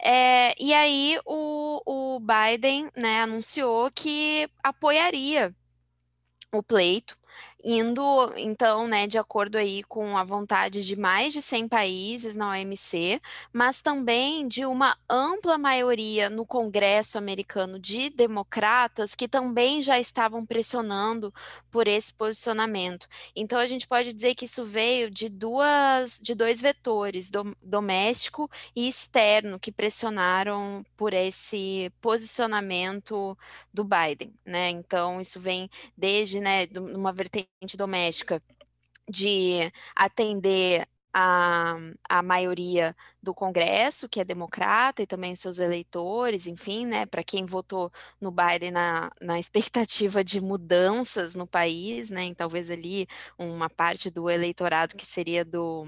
É, 0.00 0.54
e 0.62 0.72
aí 0.72 1.18
o, 1.26 1.82
o 1.84 2.20
Biden 2.20 2.88
né, 2.96 3.20
anunciou 3.20 3.90
que 3.90 4.48
apoiaria 4.62 5.54
o 6.52 6.62
pleito 6.62 7.18
indo, 7.64 8.32
então, 8.36 8.86
né, 8.86 9.06
de 9.06 9.18
acordo 9.18 9.58
aí 9.58 9.82
com 9.84 10.16
a 10.16 10.24
vontade 10.24 10.84
de 10.84 10.94
mais 10.96 11.32
de 11.32 11.42
100 11.42 11.68
países 11.68 12.36
na 12.36 12.50
OMC, 12.50 13.20
mas 13.52 13.80
também 13.80 14.46
de 14.46 14.64
uma 14.64 14.96
ampla 15.10 15.58
maioria 15.58 16.30
no 16.30 16.46
Congresso 16.46 17.18
americano 17.18 17.78
de 17.78 18.10
democratas 18.10 19.14
que 19.14 19.26
também 19.28 19.82
já 19.82 19.98
estavam 19.98 20.46
pressionando 20.46 21.32
por 21.70 21.88
esse 21.88 22.12
posicionamento. 22.14 23.06
Então, 23.34 23.58
a 23.58 23.66
gente 23.66 23.86
pode 23.86 24.12
dizer 24.12 24.34
que 24.34 24.44
isso 24.44 24.64
veio 24.64 25.10
de 25.10 25.28
duas, 25.28 26.18
de 26.22 26.34
dois 26.34 26.60
vetores, 26.60 27.30
do, 27.30 27.56
doméstico 27.62 28.50
e 28.74 28.88
externo, 28.88 29.58
que 29.58 29.72
pressionaram 29.72 30.84
por 30.96 31.12
esse 31.12 31.90
posicionamento 32.00 33.36
do 33.72 33.84
Biden, 33.84 34.32
né? 34.44 34.70
Então, 34.70 35.20
isso 35.20 35.40
vem 35.40 35.68
desde, 35.96 36.40
né, 36.40 36.66
uma 36.76 37.12
vertente 37.12 37.48
doméstica 37.76 38.42
de 39.08 39.72
atender 39.94 40.86
a, 41.12 41.76
a 42.08 42.22
maioria 42.22 42.94
do 43.22 43.34
Congresso, 43.34 44.08
que 44.08 44.20
é 44.20 44.24
democrata, 44.24 45.02
e 45.02 45.06
também 45.06 45.34
seus 45.34 45.58
eleitores, 45.58 46.46
enfim, 46.46 46.86
né, 46.86 47.06
para 47.06 47.24
quem 47.24 47.46
votou 47.46 47.90
no 48.20 48.30
Biden 48.30 48.70
na, 48.70 49.10
na 49.20 49.38
expectativa 49.40 50.22
de 50.22 50.40
mudanças 50.40 51.34
no 51.34 51.46
país, 51.46 52.10
né, 52.10 52.32
talvez 52.34 52.70
ali 52.70 53.08
uma 53.38 53.68
parte 53.70 54.10
do 54.10 54.28
eleitorado 54.30 54.96
que 54.96 55.06
seria 55.06 55.44
do 55.44 55.86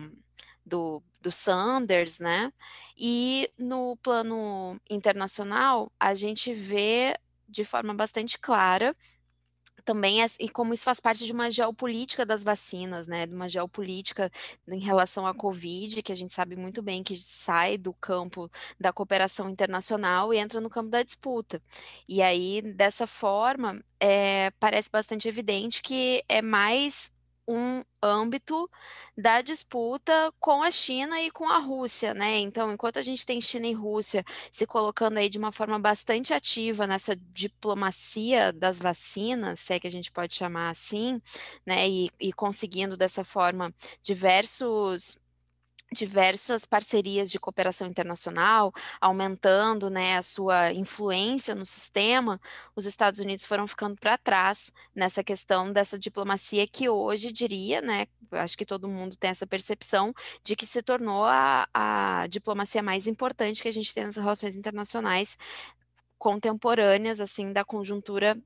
do, 0.65 1.03
do 1.21 1.33
Sanders, 1.33 2.21
né? 2.21 2.53
E 2.97 3.51
no 3.59 3.97
plano 3.97 4.81
internacional, 4.89 5.91
a 5.99 6.15
gente 6.15 6.53
vê 6.55 7.17
de 7.49 7.65
forma 7.65 7.93
bastante 7.93 8.39
clara 8.39 8.95
também 9.81 10.19
e 10.39 10.49
como 10.49 10.75
isso 10.75 10.85
faz 10.85 11.01
parte 11.01 11.25
de 11.25 11.33
uma 11.33 11.51
geopolítica 11.51 12.25
das 12.27 12.43
vacinas, 12.43 13.07
né, 13.07 13.27
de 13.27 13.35
uma 13.35 13.49
geopolítica 13.49 14.31
em 14.69 14.79
relação 14.79 15.27
à 15.27 15.35
Covid, 15.35 16.03
que 16.03 16.13
a 16.13 16.15
gente 16.15 16.33
sabe 16.33 16.57
muito 16.57 16.83
bem 16.83 17.03
que 17.03 17.17
sai 17.17 17.79
do 17.79 17.93
campo 17.95 18.51
da 18.79 18.93
cooperação 18.93 19.49
internacional 19.49 20.33
e 20.33 20.39
entra 20.39 20.61
no 20.61 20.71
campo 20.71 20.91
da 20.91 21.03
disputa. 21.03 21.63
E 22.09 22.23
aí, 22.23 22.63
dessa 22.63 23.07
forma, 23.07 23.83
é, 23.99 24.51
parece 24.59 24.91
bastante 24.91 25.29
evidente 25.29 25.83
que 25.83 26.25
é 26.29 26.43
mais 26.43 27.13
um 27.51 27.83
âmbito 28.03 28.71
da 29.17 29.43
disputa 29.43 30.33
com 30.39 30.63
a 30.63 30.71
China 30.71 31.21
e 31.21 31.31
com 31.31 31.49
a 31.49 31.59
Rússia, 31.59 32.15
né? 32.15 32.39
Então, 32.39 32.73
enquanto 32.73 32.99
a 32.99 33.03
gente 33.03 33.27
tem 33.27 33.41
China 33.41 33.67
e 33.67 33.73
Rússia 33.73 34.25
se 34.51 34.67
colocando 34.67 35.19
aí 35.19 35.29
de 35.29 35.39
uma 35.39 35.53
forma 35.53 35.79
bastante 35.79 36.33
ativa 36.33 36.87
nessa 36.87 37.15
diplomacia 37.17 38.53
das 38.53 38.79
vacinas, 38.79 39.61
se 39.61 39.75
é 39.75 39.81
que 39.81 39.87
a 39.87 39.91
gente 39.91 40.11
pode 40.11 40.35
chamar 40.35 40.71
assim, 40.71 41.21
né? 41.67 41.89
E, 41.89 42.11
e 42.21 42.33
conseguindo 42.33 42.97
dessa 42.97 43.25
forma 43.25 43.73
diversos 44.03 45.19
diversas 45.93 46.65
parcerias 46.65 47.31
de 47.31 47.41
cooperação 47.41 47.89
internacional, 47.89 48.73
aumentando 49.01 49.91
né, 49.91 50.17
a 50.17 50.23
sua 50.23 50.73
influência 50.73 51.55
no 51.55 51.67
sistema, 51.67 52.41
os 52.77 52.87
Estados 52.87 53.19
Unidos 53.19 53.45
foram 53.45 53.67
ficando 53.67 53.97
para 53.97 54.17
trás 54.17 54.73
nessa 54.95 55.25
questão 55.25 55.73
dessa 55.73 55.99
diplomacia 55.99 56.67
que 56.67 56.89
hoje 56.89 57.33
diria, 57.33 57.81
né, 57.81 58.07
acho 58.33 58.57
que 58.57 58.65
todo 58.65 58.89
mundo 58.89 59.17
tem 59.17 59.31
essa 59.31 59.47
percepção, 59.47 60.15
de 60.45 60.55
que 60.55 60.67
se 60.67 60.83
tornou 60.83 61.25
a, 61.25 61.69
a 61.75 62.27
diplomacia 62.29 62.83
mais 62.83 63.07
importante 63.07 63.63
que 63.63 63.69
a 63.69 63.73
gente 63.73 63.93
tem 63.93 64.05
nas 64.05 64.17
relações 64.17 64.57
internacionais 64.57 65.37
contemporâneas, 66.19 67.19
assim, 67.19 67.53
da 67.53 67.65
conjuntura 67.65 68.39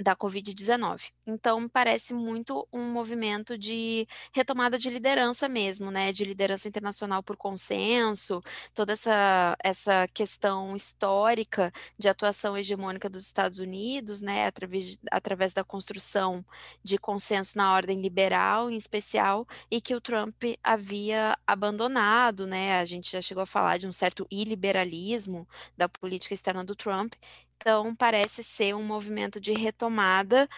da 0.00 0.16
Covid-19. 0.16 1.10
Então, 1.26 1.68
parece 1.68 2.14
muito 2.14 2.66
um 2.72 2.90
movimento 2.90 3.58
de 3.58 4.06
retomada 4.32 4.78
de 4.78 4.88
liderança 4.88 5.48
mesmo, 5.48 5.90
né? 5.90 6.10
De 6.12 6.24
liderança 6.24 6.66
internacional 6.66 7.22
por 7.22 7.36
consenso, 7.36 8.42
toda 8.74 8.94
essa, 8.94 9.56
essa 9.62 10.08
questão 10.08 10.74
histórica 10.74 11.70
de 11.98 12.08
atuação 12.08 12.56
hegemônica 12.56 13.08
dos 13.10 13.24
Estados 13.24 13.58
Unidos, 13.58 14.22
né? 14.22 14.46
Através, 14.46 14.98
através 15.10 15.52
da 15.52 15.62
construção 15.62 16.44
de 16.82 16.96
consenso 16.96 17.58
na 17.58 17.74
ordem 17.74 18.00
liberal, 18.00 18.70
em 18.70 18.76
especial, 18.76 19.46
e 19.70 19.80
que 19.80 19.94
o 19.94 20.00
Trump 20.00 20.42
havia 20.62 21.36
abandonado, 21.46 22.46
né? 22.46 22.80
A 22.80 22.84
gente 22.86 23.12
já 23.12 23.20
chegou 23.20 23.42
a 23.42 23.46
falar 23.46 23.78
de 23.78 23.86
um 23.86 23.92
certo 23.92 24.26
iliberalismo 24.30 25.46
da 25.76 25.88
política 25.88 26.34
externa 26.34 26.64
do 26.64 26.74
Trump, 26.74 27.14
então, 27.60 27.94
parece 27.94 28.42
ser 28.42 28.74
um 28.74 28.82
movimento 28.82 29.38
de 29.38 29.52
retomada, 29.52 30.48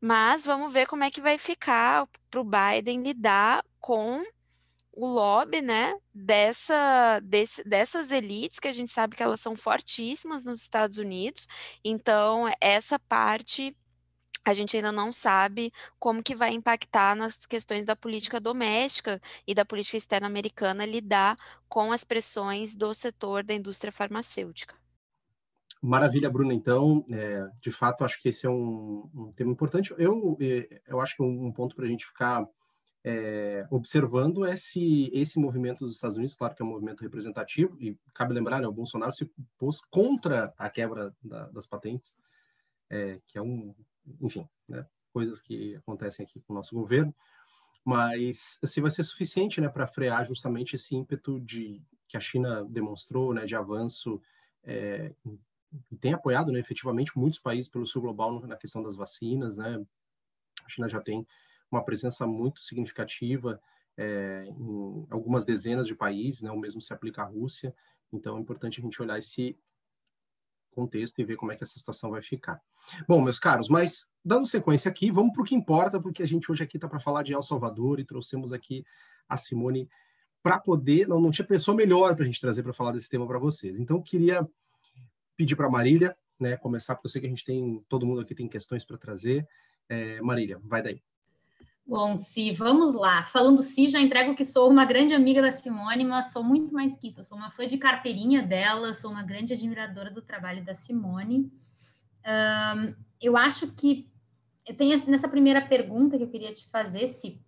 mas 0.00 0.44
vamos 0.44 0.72
ver 0.72 0.86
como 0.86 1.02
é 1.02 1.10
que 1.10 1.20
vai 1.20 1.36
ficar 1.36 2.06
para 2.30 2.40
o 2.40 2.44
Biden 2.44 3.02
lidar 3.02 3.64
com 3.80 4.22
o 4.92 5.06
lobby, 5.06 5.60
né, 5.60 5.94
dessa, 6.14 7.18
desse, 7.20 7.64
dessas 7.64 8.12
elites 8.12 8.60
que 8.60 8.68
a 8.68 8.72
gente 8.72 8.90
sabe 8.92 9.16
que 9.16 9.22
elas 9.22 9.40
são 9.40 9.56
fortíssimas 9.56 10.44
nos 10.44 10.60
Estados 10.62 10.98
Unidos. 10.98 11.48
Então, 11.84 12.46
essa 12.60 12.98
parte 12.98 13.76
a 14.44 14.54
gente 14.54 14.76
ainda 14.76 14.92
não 14.92 15.12
sabe 15.12 15.72
como 15.98 16.22
que 16.22 16.34
vai 16.34 16.52
impactar 16.52 17.16
nas 17.16 17.46
questões 17.46 17.84
da 17.84 17.96
política 17.96 18.40
doméstica 18.40 19.20
e 19.46 19.54
da 19.54 19.64
política 19.64 19.96
externa 19.96 20.26
americana 20.26 20.84
lidar 20.84 21.36
com 21.68 21.92
as 21.92 22.04
pressões 22.04 22.74
do 22.74 22.92
setor 22.94 23.44
da 23.44 23.54
indústria 23.54 23.92
farmacêutica. 23.92 24.81
Maravilha, 25.82 26.30
Bruna. 26.30 26.54
Então, 26.54 27.04
é, 27.10 27.50
de 27.60 27.72
fato, 27.72 28.04
acho 28.04 28.22
que 28.22 28.28
esse 28.28 28.46
é 28.46 28.48
um, 28.48 29.10
um 29.12 29.32
tema 29.32 29.50
importante. 29.50 29.92
Eu, 29.98 30.38
é, 30.40 30.80
eu 30.86 31.00
acho 31.00 31.16
que 31.16 31.22
um, 31.24 31.50
ponto 31.50 31.74
para 31.74 31.84
a 31.84 31.88
gente 31.88 32.06
ficar 32.06 32.46
é, 33.02 33.66
observando 33.68 34.44
é 34.44 34.54
se 34.54 35.10
esse 35.12 35.40
movimento 35.40 35.84
dos 35.84 35.96
Estados 35.96 36.16
Unidos, 36.16 36.36
claro 36.36 36.54
que 36.54 36.62
é 36.62 36.64
um 36.64 36.68
movimento 36.68 37.02
representativo, 37.02 37.76
e 37.80 37.98
cabe 38.14 38.32
lembrar, 38.32 38.60
né, 38.60 38.68
o 38.68 38.72
Bolsonaro 38.72 39.10
se 39.10 39.28
pôs 39.58 39.80
contra 39.90 40.54
a 40.56 40.70
quebra 40.70 41.12
da, 41.20 41.48
das 41.48 41.66
patentes, 41.66 42.14
é, 42.88 43.20
que 43.26 43.36
é 43.36 43.42
um, 43.42 43.74
enfim, 44.20 44.48
né, 44.68 44.86
coisas 45.12 45.40
que 45.40 45.74
acontecem 45.74 46.24
aqui 46.24 46.40
com 46.42 46.52
o 46.52 46.56
nosso 46.56 46.76
governo, 46.76 47.12
mas 47.84 48.56
se 48.64 48.80
vai 48.80 48.92
ser 48.92 49.02
suficiente 49.02 49.60
né, 49.60 49.68
para 49.68 49.88
frear 49.88 50.24
justamente 50.28 50.76
esse 50.76 50.94
ímpeto 50.94 51.40
de 51.40 51.82
que 52.06 52.16
a 52.16 52.20
China 52.20 52.64
demonstrou 52.70 53.34
né, 53.34 53.44
de 53.46 53.56
avanço 53.56 54.22
é, 54.62 55.12
e 55.90 55.96
tem 55.96 56.12
apoiado 56.12 56.52
né, 56.52 56.58
efetivamente 56.58 57.16
muitos 57.16 57.38
países 57.38 57.68
pelo 57.68 57.86
sul 57.86 58.02
global 58.02 58.40
na 58.46 58.56
questão 58.56 58.82
das 58.82 58.96
vacinas. 58.96 59.56
Né? 59.56 59.84
A 60.64 60.68
China 60.68 60.88
já 60.88 61.00
tem 61.00 61.26
uma 61.70 61.84
presença 61.84 62.26
muito 62.26 62.60
significativa 62.60 63.60
é, 63.96 64.44
em 64.46 65.06
algumas 65.10 65.44
dezenas 65.44 65.86
de 65.86 65.94
países, 65.94 66.42
né? 66.42 66.50
o 66.50 66.58
mesmo 66.58 66.80
se 66.80 66.92
aplica 66.92 67.22
à 67.22 67.24
Rússia. 67.24 67.74
Então 68.12 68.36
é 68.36 68.40
importante 68.40 68.80
a 68.80 68.82
gente 68.82 69.00
olhar 69.00 69.18
esse 69.18 69.58
contexto 70.72 71.18
e 71.20 71.24
ver 71.24 71.36
como 71.36 71.52
é 71.52 71.56
que 71.56 71.64
essa 71.64 71.78
situação 71.78 72.10
vai 72.10 72.22
ficar. 72.22 72.60
Bom, 73.06 73.20
meus 73.20 73.38
caros, 73.38 73.68
mas 73.68 74.06
dando 74.24 74.46
sequência 74.46 74.90
aqui, 74.90 75.10
vamos 75.10 75.32
para 75.32 75.42
o 75.42 75.44
que 75.44 75.54
importa, 75.54 76.00
porque 76.00 76.22
a 76.22 76.26
gente 76.26 76.50
hoje 76.50 76.62
aqui 76.62 76.76
está 76.76 76.88
para 76.88 77.00
falar 77.00 77.22
de 77.22 77.32
El 77.32 77.42
Salvador 77.42 78.00
e 78.00 78.04
trouxemos 78.04 78.52
aqui 78.52 78.84
a 79.28 79.36
Simone 79.36 79.88
para 80.42 80.58
poder, 80.58 81.06
não, 81.06 81.20
não 81.20 81.30
tinha 81.30 81.46
pessoa 81.46 81.76
melhor 81.76 82.14
para 82.14 82.24
a 82.24 82.26
gente 82.26 82.40
trazer 82.40 82.62
para 82.62 82.72
falar 82.72 82.92
desse 82.92 83.08
tema 83.08 83.26
para 83.26 83.38
vocês. 83.38 83.78
Então, 83.78 83.98
eu 83.98 84.02
queria 84.02 84.48
pedir 85.42 85.56
para 85.56 85.68
Marília, 85.68 86.16
né, 86.38 86.56
começar, 86.56 86.94
porque 86.94 87.06
eu 87.06 87.10
sei 87.10 87.20
que 87.20 87.26
a 87.26 87.30
gente 87.30 87.44
tem, 87.44 87.84
todo 87.88 88.06
mundo 88.06 88.20
aqui 88.20 88.34
tem 88.34 88.48
questões 88.48 88.84
para 88.84 88.96
trazer. 88.96 89.46
É, 89.88 90.20
Marília, 90.20 90.60
vai 90.62 90.80
daí. 90.80 91.02
Bom, 91.84 92.16
Si, 92.16 92.52
vamos 92.52 92.94
lá. 92.94 93.24
Falando 93.24 93.60
Si, 93.60 93.88
já 93.88 94.00
entrego 94.00 94.36
que 94.36 94.44
sou 94.44 94.70
uma 94.70 94.84
grande 94.84 95.12
amiga 95.12 95.42
da 95.42 95.50
Simone, 95.50 96.04
mas 96.04 96.32
sou 96.32 96.44
muito 96.44 96.72
mais 96.72 96.96
que 96.96 97.08
isso. 97.08 97.20
Eu 97.20 97.24
sou 97.24 97.36
uma 97.36 97.50
fã 97.50 97.66
de 97.66 97.76
carteirinha 97.76 98.40
dela, 98.40 98.94
sou 98.94 99.10
uma 99.10 99.22
grande 99.24 99.52
admiradora 99.52 100.10
do 100.10 100.22
trabalho 100.22 100.64
da 100.64 100.74
Simone. 100.74 101.50
Um, 102.24 102.94
eu 103.20 103.36
acho 103.36 103.72
que 103.72 104.08
eu 104.64 104.76
tenho 104.76 104.96
nessa 105.08 105.28
primeira 105.28 105.60
pergunta 105.60 106.16
que 106.16 106.22
eu 106.22 106.30
queria 106.30 106.52
te 106.52 106.70
fazer, 106.70 107.08
Si. 107.08 107.40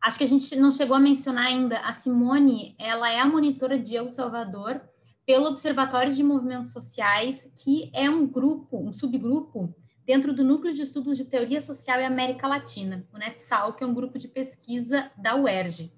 Acho 0.00 0.18
que 0.18 0.24
a 0.24 0.28
gente 0.28 0.54
não 0.56 0.70
chegou 0.70 0.96
a 0.96 1.00
mencionar 1.00 1.46
ainda. 1.46 1.80
A 1.80 1.92
Simone, 1.92 2.76
ela 2.78 3.10
é 3.10 3.18
a 3.18 3.26
monitora 3.26 3.76
de 3.76 3.96
El 3.96 4.10
Salvador 4.10 4.80
pelo 5.26 5.46
Observatório 5.46 6.12
de 6.12 6.22
Movimentos 6.22 6.72
Sociais, 6.72 7.50
que 7.56 7.90
é 7.94 8.10
um 8.10 8.26
grupo, 8.26 8.78
um 8.78 8.92
subgrupo 8.92 9.74
dentro 10.04 10.32
do 10.32 10.42
Núcleo 10.42 10.74
de 10.74 10.82
Estudos 10.82 11.16
de 11.16 11.24
Teoria 11.24 11.62
Social 11.62 12.00
e 12.00 12.04
América 12.04 12.48
Latina, 12.48 13.06
o 13.12 13.18
NETSAL, 13.18 13.74
que 13.74 13.84
é 13.84 13.86
um 13.86 13.94
grupo 13.94 14.18
de 14.18 14.28
pesquisa 14.28 15.10
da 15.16 15.36
UERJ. 15.36 15.92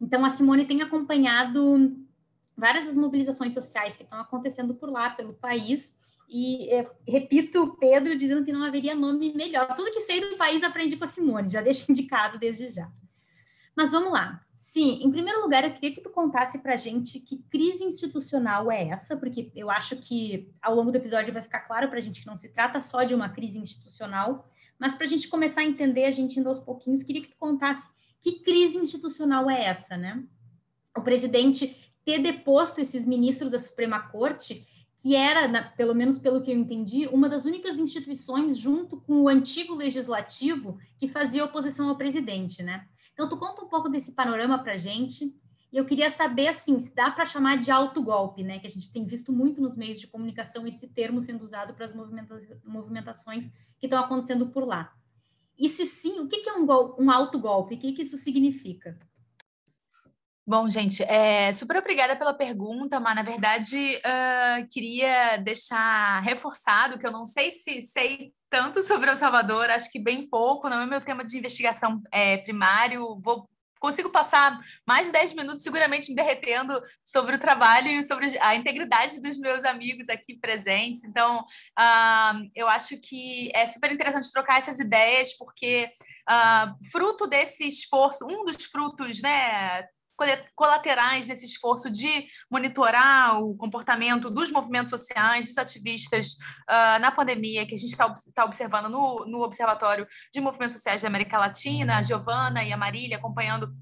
Então, 0.00 0.24
a 0.24 0.30
Simone 0.30 0.64
tem 0.64 0.82
acompanhado 0.82 1.96
várias 2.56 2.86
das 2.86 2.96
mobilizações 2.96 3.54
sociais 3.54 3.96
que 3.96 4.02
estão 4.02 4.20
acontecendo 4.20 4.74
por 4.74 4.90
lá, 4.90 5.10
pelo 5.10 5.34
país, 5.34 5.96
e 6.28 6.68
é, 6.70 6.90
repito, 7.06 7.76
Pedro 7.80 8.16
dizendo 8.16 8.44
que 8.44 8.52
não 8.52 8.62
haveria 8.62 8.94
nome 8.94 9.32
melhor. 9.32 9.74
Tudo 9.74 9.92
que 9.92 10.00
sei 10.00 10.20
do 10.20 10.36
país 10.36 10.62
aprendi 10.62 10.96
com 10.96 11.04
a 11.04 11.06
Simone, 11.06 11.48
já 11.48 11.62
deixo 11.62 11.86
indicado 11.90 12.38
desde 12.38 12.70
já. 12.70 12.90
Mas 13.74 13.92
vamos 13.92 14.12
lá. 14.12 14.44
Sim, 14.58 15.04
em 15.04 15.10
primeiro 15.12 15.40
lugar, 15.40 15.62
eu 15.62 15.72
queria 15.72 15.94
que 15.94 16.00
tu 16.00 16.10
contasse 16.10 16.58
para 16.58 16.74
a 16.74 16.76
gente 16.76 17.20
que 17.20 17.38
crise 17.48 17.84
institucional 17.84 18.72
é 18.72 18.88
essa, 18.88 19.16
porque 19.16 19.52
eu 19.54 19.70
acho 19.70 19.94
que 19.98 20.52
ao 20.60 20.74
longo 20.74 20.90
do 20.90 20.96
episódio 20.96 21.32
vai 21.32 21.42
ficar 21.42 21.60
claro 21.60 21.88
para 21.88 21.98
a 21.98 22.00
gente 22.00 22.22
que 22.22 22.26
não 22.26 22.34
se 22.34 22.52
trata 22.52 22.80
só 22.80 23.04
de 23.04 23.14
uma 23.14 23.28
crise 23.28 23.56
institucional, 23.56 24.50
mas 24.76 24.96
para 24.96 25.04
a 25.04 25.08
gente 25.08 25.28
começar 25.28 25.60
a 25.60 25.64
entender, 25.64 26.06
a 26.06 26.10
gente 26.10 26.40
indo 26.40 26.48
aos 26.48 26.58
pouquinhos, 26.58 27.04
queria 27.04 27.22
que 27.22 27.28
tu 27.28 27.36
contasse 27.38 27.86
que 28.20 28.40
crise 28.40 28.78
institucional 28.78 29.48
é 29.48 29.64
essa, 29.64 29.96
né? 29.96 30.24
O 30.96 31.02
presidente 31.02 31.92
ter 32.04 32.18
deposto 32.18 32.80
esses 32.80 33.06
ministros 33.06 33.52
da 33.52 33.60
Suprema 33.60 34.08
Corte, 34.08 34.66
que 34.96 35.14
era, 35.14 35.62
pelo 35.76 35.94
menos 35.94 36.18
pelo 36.18 36.40
que 36.42 36.50
eu 36.50 36.58
entendi, 36.58 37.06
uma 37.06 37.28
das 37.28 37.44
únicas 37.44 37.78
instituições, 37.78 38.58
junto 38.58 39.00
com 39.02 39.22
o 39.22 39.28
antigo 39.28 39.72
legislativo, 39.72 40.80
que 40.98 41.06
fazia 41.06 41.44
oposição 41.44 41.88
ao 41.88 41.96
presidente, 41.96 42.60
né? 42.60 42.88
Então, 43.18 43.28
tu 43.28 43.36
conta 43.36 43.64
um 43.64 43.68
pouco 43.68 43.88
desse 43.88 44.12
panorama 44.12 44.62
para 44.62 44.76
gente. 44.76 45.36
E 45.72 45.76
eu 45.76 45.84
queria 45.84 46.08
saber, 46.08 46.46
assim, 46.46 46.78
se 46.78 46.94
dá 46.94 47.10
para 47.10 47.26
chamar 47.26 47.58
de 47.58 47.68
autogolpe, 47.68 48.44
né? 48.44 48.60
Que 48.60 48.68
a 48.68 48.70
gente 48.70 48.92
tem 48.92 49.04
visto 49.04 49.32
muito 49.32 49.60
nos 49.60 49.76
meios 49.76 49.98
de 49.98 50.06
comunicação 50.06 50.64
esse 50.68 50.86
termo 50.86 51.20
sendo 51.20 51.42
usado 51.42 51.74
para 51.74 51.84
as 51.84 51.92
movimenta 51.92 52.40
movimentações 52.64 53.50
que 53.80 53.86
estão 53.86 53.98
acontecendo 53.98 54.46
por 54.50 54.64
lá. 54.64 54.96
E 55.58 55.68
se 55.68 55.84
sim, 55.84 56.20
o 56.20 56.28
que, 56.28 56.42
que 56.42 56.48
é 56.48 56.54
um, 56.54 56.64
um 56.96 57.10
autogolpe? 57.10 57.74
O 57.74 57.78
que, 57.78 57.92
que 57.92 58.02
isso 58.02 58.16
significa? 58.16 58.96
Bom, 60.48 60.66
gente, 60.70 61.02
é, 61.02 61.52
super 61.52 61.76
obrigada 61.76 62.16
pela 62.16 62.32
pergunta, 62.32 62.98
mas 62.98 63.14
na 63.14 63.22
verdade 63.22 63.96
uh, 63.98 64.66
queria 64.70 65.36
deixar 65.36 66.22
reforçado 66.22 66.98
que 66.98 67.06
eu 67.06 67.12
não 67.12 67.26
sei 67.26 67.50
se 67.50 67.82
sei 67.82 68.32
tanto 68.48 68.82
sobre 68.82 69.10
El 69.10 69.16
Salvador, 69.16 69.68
acho 69.68 69.92
que 69.92 69.98
bem 69.98 70.26
pouco, 70.26 70.70
não 70.70 70.80
é 70.80 70.86
meu 70.86 71.02
tema 71.02 71.22
de 71.22 71.36
investigação 71.36 72.00
é, 72.10 72.38
primário, 72.38 73.20
vou 73.20 73.46
consigo 73.78 74.08
passar 74.08 74.58
mais 74.86 75.08
de 75.08 75.12
10 75.12 75.34
minutos 75.34 75.62
seguramente 75.62 76.08
me 76.08 76.16
derretendo 76.16 76.80
sobre 77.04 77.36
o 77.36 77.38
trabalho 77.38 77.88
e 77.88 78.04
sobre 78.04 78.38
a 78.38 78.56
integridade 78.56 79.20
dos 79.20 79.38
meus 79.38 79.66
amigos 79.66 80.08
aqui 80.08 80.34
presentes. 80.34 81.04
Então, 81.04 81.40
uh, 81.78 82.48
eu 82.54 82.66
acho 82.68 82.98
que 83.02 83.52
é 83.54 83.66
super 83.66 83.92
interessante 83.92 84.32
trocar 84.32 84.60
essas 84.60 84.78
ideias, 84.78 85.36
porque 85.36 85.90
uh, 86.26 86.90
fruto 86.90 87.26
desse 87.26 87.68
esforço, 87.68 88.26
um 88.26 88.46
dos 88.46 88.64
frutos, 88.64 89.20
né? 89.20 89.86
Colaterais 90.54 91.28
desse 91.28 91.46
esforço 91.46 91.90
de 91.90 92.26
monitorar 92.50 93.40
o 93.40 93.56
comportamento 93.56 94.30
dos 94.30 94.50
movimentos 94.50 94.90
sociais, 94.90 95.46
dos 95.46 95.58
ativistas 95.58 96.32
uh, 96.68 96.98
na 97.00 97.10
pandemia, 97.10 97.66
que 97.66 97.74
a 97.74 97.78
gente 97.78 97.92
está 97.92 98.12
tá 98.34 98.44
observando 98.44 98.88
no, 98.88 99.24
no 99.26 99.42
Observatório 99.42 100.06
de 100.32 100.40
Movimentos 100.40 100.74
Sociais 100.74 101.02
da 101.02 101.08
América 101.08 101.38
Latina, 101.38 101.98
a 101.98 102.02
Giovana 102.02 102.64
e 102.64 102.72
a 102.72 102.76
Marília 102.76 103.16
acompanhando 103.16 103.72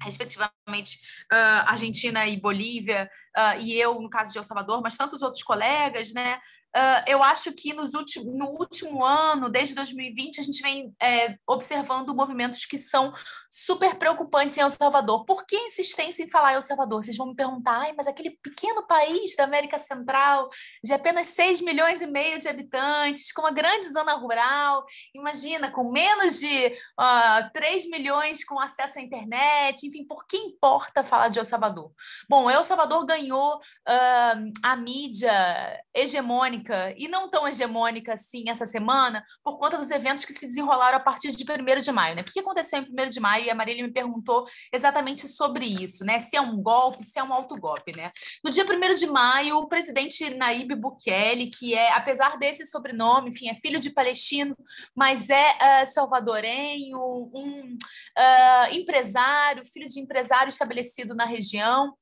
respectivamente 0.00 0.98
uh, 1.32 1.66
Argentina 1.66 2.26
e 2.26 2.40
Bolívia, 2.40 3.10
uh, 3.36 3.60
e 3.60 3.74
eu, 3.74 4.00
no 4.00 4.08
caso 4.08 4.32
de 4.32 4.38
El 4.38 4.44
Salvador, 4.44 4.80
mas 4.82 4.96
tantos 4.96 5.20
outros 5.20 5.42
colegas, 5.42 6.12
né? 6.12 6.38
Uh, 6.76 7.02
eu 7.06 7.22
acho 7.22 7.52
que 7.54 7.72
nos 7.72 7.94
últimos, 7.94 8.34
no 8.34 8.48
último 8.48 9.02
ano, 9.02 9.48
desde 9.48 9.74
2020, 9.74 10.40
a 10.40 10.44
gente 10.44 10.60
vem 10.60 10.94
é, 11.02 11.38
observando 11.46 12.14
movimentos 12.14 12.66
que 12.66 12.76
são 12.76 13.14
super 13.50 13.96
preocupantes 13.96 14.56
em 14.56 14.60
El 14.60 14.70
Salvador. 14.70 15.24
Por 15.24 15.46
que 15.46 15.56
insistência 15.56 16.22
em 16.22 16.28
falar 16.28 16.54
El 16.54 16.62
Salvador? 16.62 17.02
Vocês 17.02 17.16
vão 17.16 17.28
me 17.28 17.34
perguntar, 17.34 17.80
Ai, 17.80 17.94
mas 17.96 18.06
aquele 18.06 18.30
pequeno 18.42 18.86
país 18.86 19.34
da 19.36 19.44
América 19.44 19.78
Central, 19.78 20.48
de 20.82 20.92
apenas 20.92 21.28
6 21.28 21.60
milhões 21.60 22.00
e 22.00 22.06
meio 22.06 22.38
de 22.38 22.48
habitantes, 22.48 23.32
com 23.32 23.42
uma 23.42 23.52
grande 23.52 23.92
zona 23.92 24.14
rural, 24.14 24.84
imagina, 25.14 25.70
com 25.70 25.90
menos 25.90 26.40
de 26.40 26.66
uh, 26.98 27.50
3 27.52 27.88
milhões 27.90 28.44
com 28.44 28.58
acesso 28.58 28.98
à 28.98 29.02
internet, 29.02 29.86
enfim, 29.86 30.04
por 30.04 30.26
que 30.26 30.36
importa 30.36 31.04
falar 31.04 31.28
de 31.28 31.38
El 31.38 31.44
Salvador? 31.44 31.92
Bom, 32.28 32.50
El 32.50 32.64
Salvador 32.64 33.04
ganhou 33.04 33.56
uh, 33.56 34.52
a 34.62 34.76
mídia 34.76 35.82
hegemônica, 35.94 36.94
e 36.96 37.08
não 37.08 37.28
tão 37.28 37.46
hegemônica 37.46 38.14
assim 38.14 38.48
essa 38.48 38.66
semana, 38.66 39.24
por 39.42 39.58
conta 39.58 39.78
dos 39.78 39.90
eventos 39.90 40.24
que 40.24 40.32
se 40.32 40.46
desenrolaram 40.46 40.98
a 40.98 41.00
partir 41.00 41.30
de 41.32 41.44
1 41.44 41.80
de 41.80 41.92
maio. 41.92 42.16
Né? 42.16 42.22
O 42.22 42.24
que 42.24 42.40
aconteceu 42.40 42.80
em 42.80 43.06
1 43.06 43.10
de 43.10 43.20
maio? 43.20 43.35
E 43.40 43.50
a 43.50 43.54
Marília 43.54 43.84
me 43.86 43.92
perguntou 43.92 44.46
exatamente 44.72 45.28
sobre 45.28 45.64
isso, 45.64 46.04
né? 46.04 46.18
Se 46.18 46.36
é 46.36 46.40
um 46.40 46.62
golpe, 46.62 47.04
se 47.04 47.18
é 47.18 47.22
um 47.22 47.32
autogolpe, 47.32 47.96
né? 47.96 48.12
No 48.42 48.50
dia 48.50 48.64
1 48.64 48.94
de 48.94 49.06
maio, 49.06 49.58
o 49.58 49.68
presidente 49.68 50.30
Naíbe 50.30 50.74
Bukele, 50.74 51.50
que 51.50 51.74
é, 51.74 51.92
apesar 51.92 52.38
desse 52.38 52.66
sobrenome, 52.66 53.30
enfim, 53.30 53.48
é 53.48 53.54
filho 53.54 53.80
de 53.80 53.90
palestino, 53.90 54.56
mas 54.94 55.30
é 55.30 55.52
uh, 55.52 55.86
salvadorenho, 55.86 56.98
um 57.34 57.76
uh, 57.76 58.74
empresário, 58.74 59.64
filho 59.66 59.88
de 59.88 60.00
empresário 60.00 60.48
estabelecido 60.48 61.14
na 61.14 61.24
região, 61.24 61.94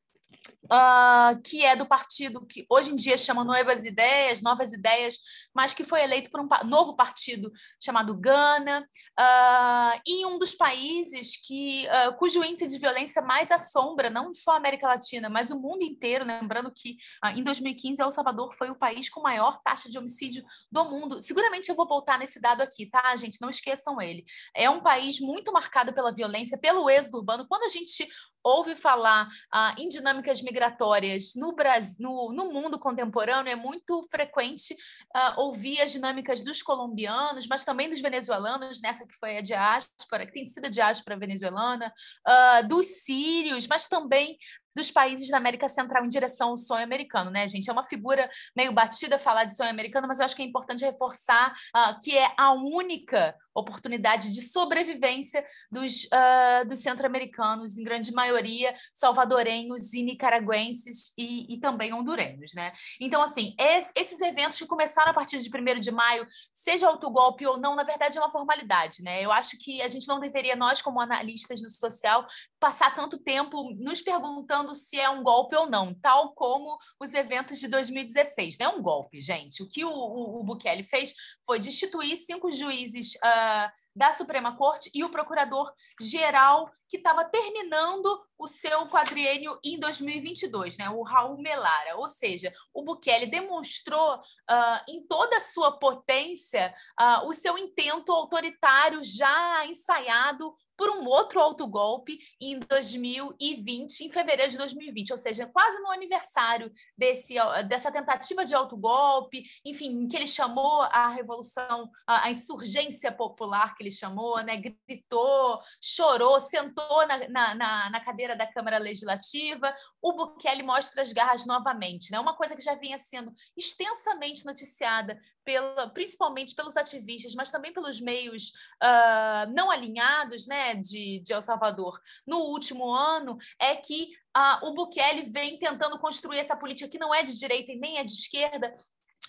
uh, 0.64 1.41
que 1.43 1.64
é 1.64 1.76
do 1.76 1.87
partido 1.87 2.47
que 2.47 2.67
hoje 2.69 2.91
em 2.91 2.97
dia 2.97 3.17
chama 3.17 3.45
Novas 3.45 3.85
Ideias, 3.85 4.43
Novas 4.43 4.73
Ideias, 4.73 5.19
mas 5.55 5.75
que 5.75 5.85
foi 5.85 6.03
eleito 6.03 6.31
por 6.31 6.41
um 6.41 6.49
novo 6.64 6.97
partido 6.97 7.53
chamado 7.83 8.14
Gana, 8.17 8.87
uh, 9.19 10.00
e 10.07 10.26
um 10.26 10.38
dos 10.38 10.55
países 10.55 11.37
que, 11.47 11.87
uh, 11.87 12.17
cujo 12.17 12.43
índice 12.45 12.69
de 12.69 12.79
violência 12.79 13.23
mais 13.23 13.50
assombra 13.50 14.11
não 14.11 14.33
só 14.35 14.53
a 14.53 14.57
América 14.57 14.87
Latina, 14.87 15.29
mas 15.29 15.50
o 15.50 15.61
mundo 15.61 15.83
inteiro, 15.83 16.25
lembrando 16.25 16.73
que 16.75 16.97
em 17.37 17.43
2015 17.43 18.03
El 18.03 18.12
Salvador 18.12 18.55
foi 18.55 18.71
o 18.71 18.79
país 18.79 19.09
com 19.09 19.21
maior 19.21 19.61
taxa 19.62 19.91
de 19.91 19.99
homicídio 19.99 20.45
do 20.71 20.85
mundo. 20.85 21.23
Seguramente 21.23 21.69
eu 21.69 21.75
vou 21.75 21.87
voltar 21.87 22.19
nesse 22.19 22.41
dado 22.41 22.61
aqui, 22.61 22.87
tá, 22.87 23.14
gente? 23.17 23.41
Não 23.41 23.50
esqueçam 23.50 24.00
ele. 24.00 24.25
É 24.55 24.69
um 24.69 24.83
país 24.83 25.21
muito 25.21 25.53
marcado 25.53 25.92
pela 25.92 26.12
violência, 26.12 26.59
pelo 26.59 26.88
êxodo 26.90 27.18
urbano. 27.18 27.47
Quando 27.49 27.64
a 27.64 27.68
gente 27.68 28.09
ouve 28.44 28.76
falar 28.76 29.26
ah, 29.50 29.74
em 29.78 29.88
dinâmicas 29.88 30.42
migratórias 30.42 31.33
no, 31.35 31.54
Brasil, 31.54 31.96
no, 31.98 32.33
no, 32.33 32.52
mundo 32.52 32.78
contemporâneo, 32.78 33.50
é 33.50 33.57
muito 33.57 34.07
frequente 34.11 34.76
ah, 35.14 35.35
ouvir 35.38 35.80
as 35.80 35.92
dinâmicas 35.92 36.42
dos 36.42 36.62
colombianos, 36.62 37.46
mas 37.46 37.64
também 37.64 37.88
dos 37.88 38.00
venezuelanos, 38.00 38.83
nessa 38.83 39.07
que 39.07 39.14
foi 39.16 39.38
a 39.38 39.40
diáspora, 39.40 40.26
que 40.26 40.33
tem 40.33 40.44
sido 40.44 40.66
a 40.66 40.70
diáspora 40.70 41.18
venezuelana, 41.18 41.92
ah, 42.26 42.61
dos 42.62 42.87
sírios, 43.02 43.66
mas 43.66 43.88
também 43.88 44.37
dos 44.75 44.91
países 44.91 45.29
da 45.29 45.37
América 45.37 45.69
Central 45.69 46.05
em 46.05 46.09
direção 46.09 46.51
ao 46.51 46.59
sonho 46.59 46.85
americano, 46.85 47.31
né, 47.31 47.47
gente? 47.47 47.69
É 47.69 47.73
uma 47.73 47.85
figura 47.85 48.31
meio 48.57 48.73
batida 48.73 49.19
falar 49.19 49.45
de 49.45 49.57
sonho 49.57 49.71
americano, 49.71 50.09
mas 50.09 50.19
eu 50.19 50.25
acho 50.25 50.37
que 50.37 50.43
é 50.43 50.45
importante 50.45 50.85
reforçar 50.85 51.53
uh, 51.77 51.99
que 52.03 52.17
é 52.17 52.33
a 52.37 52.53
única 52.53 53.35
oportunidade 53.55 54.33
de 54.33 54.43
sobrevivência 54.43 55.45
dos, 55.71 56.05
uh, 56.05 56.69
dos 56.69 56.81
centro-americanos, 56.81 57.79
em 57.79 57.85
grande 57.85 58.13
maioria 58.13 58.75
salvadorenhos 58.93 59.95
e 59.95 60.03
nicaragüenses 60.03 61.15
e, 61.17 61.55
e 61.55 61.61
também 61.61 61.93
hondurenhos, 61.93 62.53
né? 62.55 62.73
Então, 63.01 63.23
assim, 63.23 63.55
es, 63.59 63.93
esses 63.95 64.21
eventos 64.21 64.59
que 64.59 64.67
começaram 64.67 65.13
a 65.13 65.15
partir 65.15 65.39
de 65.41 65.49
1 65.49 65.81
de 65.81 65.93
maio, 65.93 66.27
seja 66.53 66.89
autogolpe 66.89 67.47
ou 67.47 67.59
não, 67.59 67.77
na 67.77 67.85
verdade 67.85 68.19
é 68.19 68.21
uma 68.21 68.31
formalidade, 68.31 69.03
né? 69.03 69.23
Eu 69.23 69.31
acho 69.31 69.57
que 69.59 69.81
a 69.81 69.89
gente 69.89 70.09
não 70.09 70.19
deveria, 70.19 70.57
nós 70.57 70.83
como 70.83 71.01
analistas 71.01 71.61
do 71.61 71.71
social, 71.71 72.27
passar 72.59 72.95
tanto 72.95 73.19
tempo 73.19 73.73
nos 73.79 74.03
perguntando 74.03 74.63
se 74.72 75.00
é 75.00 75.11
um 75.11 75.24
golpe 75.24 75.57
ou 75.57 75.68
não, 75.68 75.92
tal 75.94 76.33
como 76.35 76.79
os 77.00 77.12
eventos 77.12 77.59
de 77.59 77.66
2016. 77.66 78.57
Não 78.59 78.66
é 78.66 78.68
um 78.77 78.83
golpe, 78.83 79.20
gente. 79.20 79.64
O 79.64 79.68
que 79.68 79.85
o, 79.85 79.90
o, 79.90 80.40
o 80.40 80.44
Bukele 80.44 80.85
fez 80.85 81.12
foi 81.44 81.59
destituir 81.59 82.16
cinco 82.16 82.53
juízes 82.53 83.16
uh, 83.16 83.68
da 83.96 84.12
Suprema 84.12 84.57
Corte 84.57 84.90
e 84.94 85.03
o 85.03 85.11
procurador-geral 85.11 86.70
que 86.88 86.96
estava 86.96 87.24
terminando 87.24 88.24
o 88.38 88.49
seu 88.49 88.87
quadriênio 88.87 89.59
em 89.64 89.79
2022, 89.79 90.77
né? 90.77 90.90
o 90.90 91.03
Raul 91.03 91.38
Melara. 91.40 91.97
Ou 91.97 92.09
seja, 92.09 92.53
o 92.73 92.83
Bukele 92.83 93.27
demonstrou 93.27 94.16
uh, 94.16 94.81
em 94.88 95.07
toda 95.07 95.37
a 95.37 95.40
sua 95.40 95.79
potência 95.79 96.75
uh, 97.01 97.27
o 97.29 97.33
seu 97.33 97.57
intento 97.57 98.12
autoritário 98.12 99.03
já 99.05 99.66
ensaiado 99.66 100.55
por 100.77 100.90
um 100.90 101.05
outro 101.07 101.40
autogolpe 101.40 102.18
em 102.40 102.59
2020, 102.59 104.01
em 104.01 104.11
fevereiro 104.11 104.51
de 104.51 104.59
2020, 104.59 105.12
ou 105.12 105.18
seja, 105.18 105.47
quase 105.47 105.81
no 105.81 105.90
aniversário 105.90 106.73
desse, 106.97 107.35
dessa 107.68 107.90
tentativa 107.92 108.44
de 108.44 108.55
autogolpe, 108.55 109.44
enfim, 109.64 110.09
que 110.09 110.16
ele 110.16 110.27
chamou 110.27 110.83
a 110.83 111.09
revolução, 111.09 111.90
a, 112.07 112.31
insurgência 112.31 113.12
popular, 113.12 113.75
que 113.77 113.83
ele 113.85 113.90
chamou, 113.90 114.42
né? 114.42 114.57
gritou, 114.57 115.61
chorou, 115.81 116.40
sentou 116.40 117.07
na, 117.07 117.29
na, 117.29 117.55
na, 117.55 117.90
na 117.90 118.01
cadeira 118.01 118.24
da 118.33 118.47
Câmara 118.47 118.79
Legislativa. 118.79 119.75
O 120.01 120.13
Bukele 120.13 120.63
mostra 120.63 121.03
as 121.03 121.13
garras 121.13 121.45
novamente, 121.45 122.11
né? 122.11 122.19
uma 122.19 122.35
coisa 122.35 122.57
que 122.57 122.63
já 122.63 122.75
vinha 122.75 122.99
sendo 122.99 123.33
extensamente 123.57 124.47
noticiada, 124.47 125.21
pela, 125.45 125.91
principalmente 125.91 126.55
pelos 126.55 126.77
ativistas, 126.77 127.35
mas 127.35 127.51
também 127.51 127.73
pelos 127.73 128.01
meios 128.01 128.53
uh, 128.83 129.53
não 129.55 129.71
alinhados, 129.71 130.47
né? 130.47 130.75
de, 130.77 131.21
de 131.21 131.33
El 131.33 131.43
Salvador 131.43 132.01
no 132.27 132.39
último 132.39 132.91
ano 132.91 133.37
é 133.61 133.77
que 133.77 134.09
uh, 134.37 134.67
o 134.67 134.73
Bukele 134.73 135.31
vem 135.31 135.59
tentando 135.59 135.99
construir 135.99 136.39
essa 136.39 136.57
política 136.57 136.89
que 136.89 136.99
não 136.99 137.15
é 137.15 137.23
de 137.23 137.39
direita 137.39 137.73
e 137.73 137.77
nem 137.77 137.99
é 137.99 138.05
de 138.05 138.13
esquerda, 138.13 138.75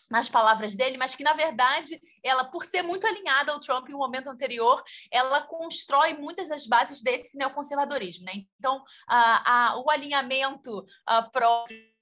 nas 0.09 0.29
palavras 0.29 0.75
dele, 0.75 0.97
mas 0.97 1.15
que, 1.15 1.23
na 1.23 1.33
verdade, 1.33 1.99
ela, 2.23 2.45
por 2.45 2.65
ser 2.65 2.81
muito 2.81 3.07
alinhada 3.07 3.51
ao 3.51 3.59
Trump 3.59 3.89
em 3.89 3.93
um 3.93 3.99
momento 3.99 4.29
anterior, 4.29 4.83
ela 5.11 5.41
constrói 5.41 6.13
muitas 6.13 6.47
das 6.47 6.67
bases 6.67 7.01
desse 7.01 7.37
neoconservadorismo. 7.37 8.25
Né? 8.25 8.43
Então, 8.59 8.83
a, 9.07 9.71
a, 9.71 9.79
o 9.79 9.89
alinhamento 9.89 10.85
a, 11.05 11.23
próprio 11.23 11.95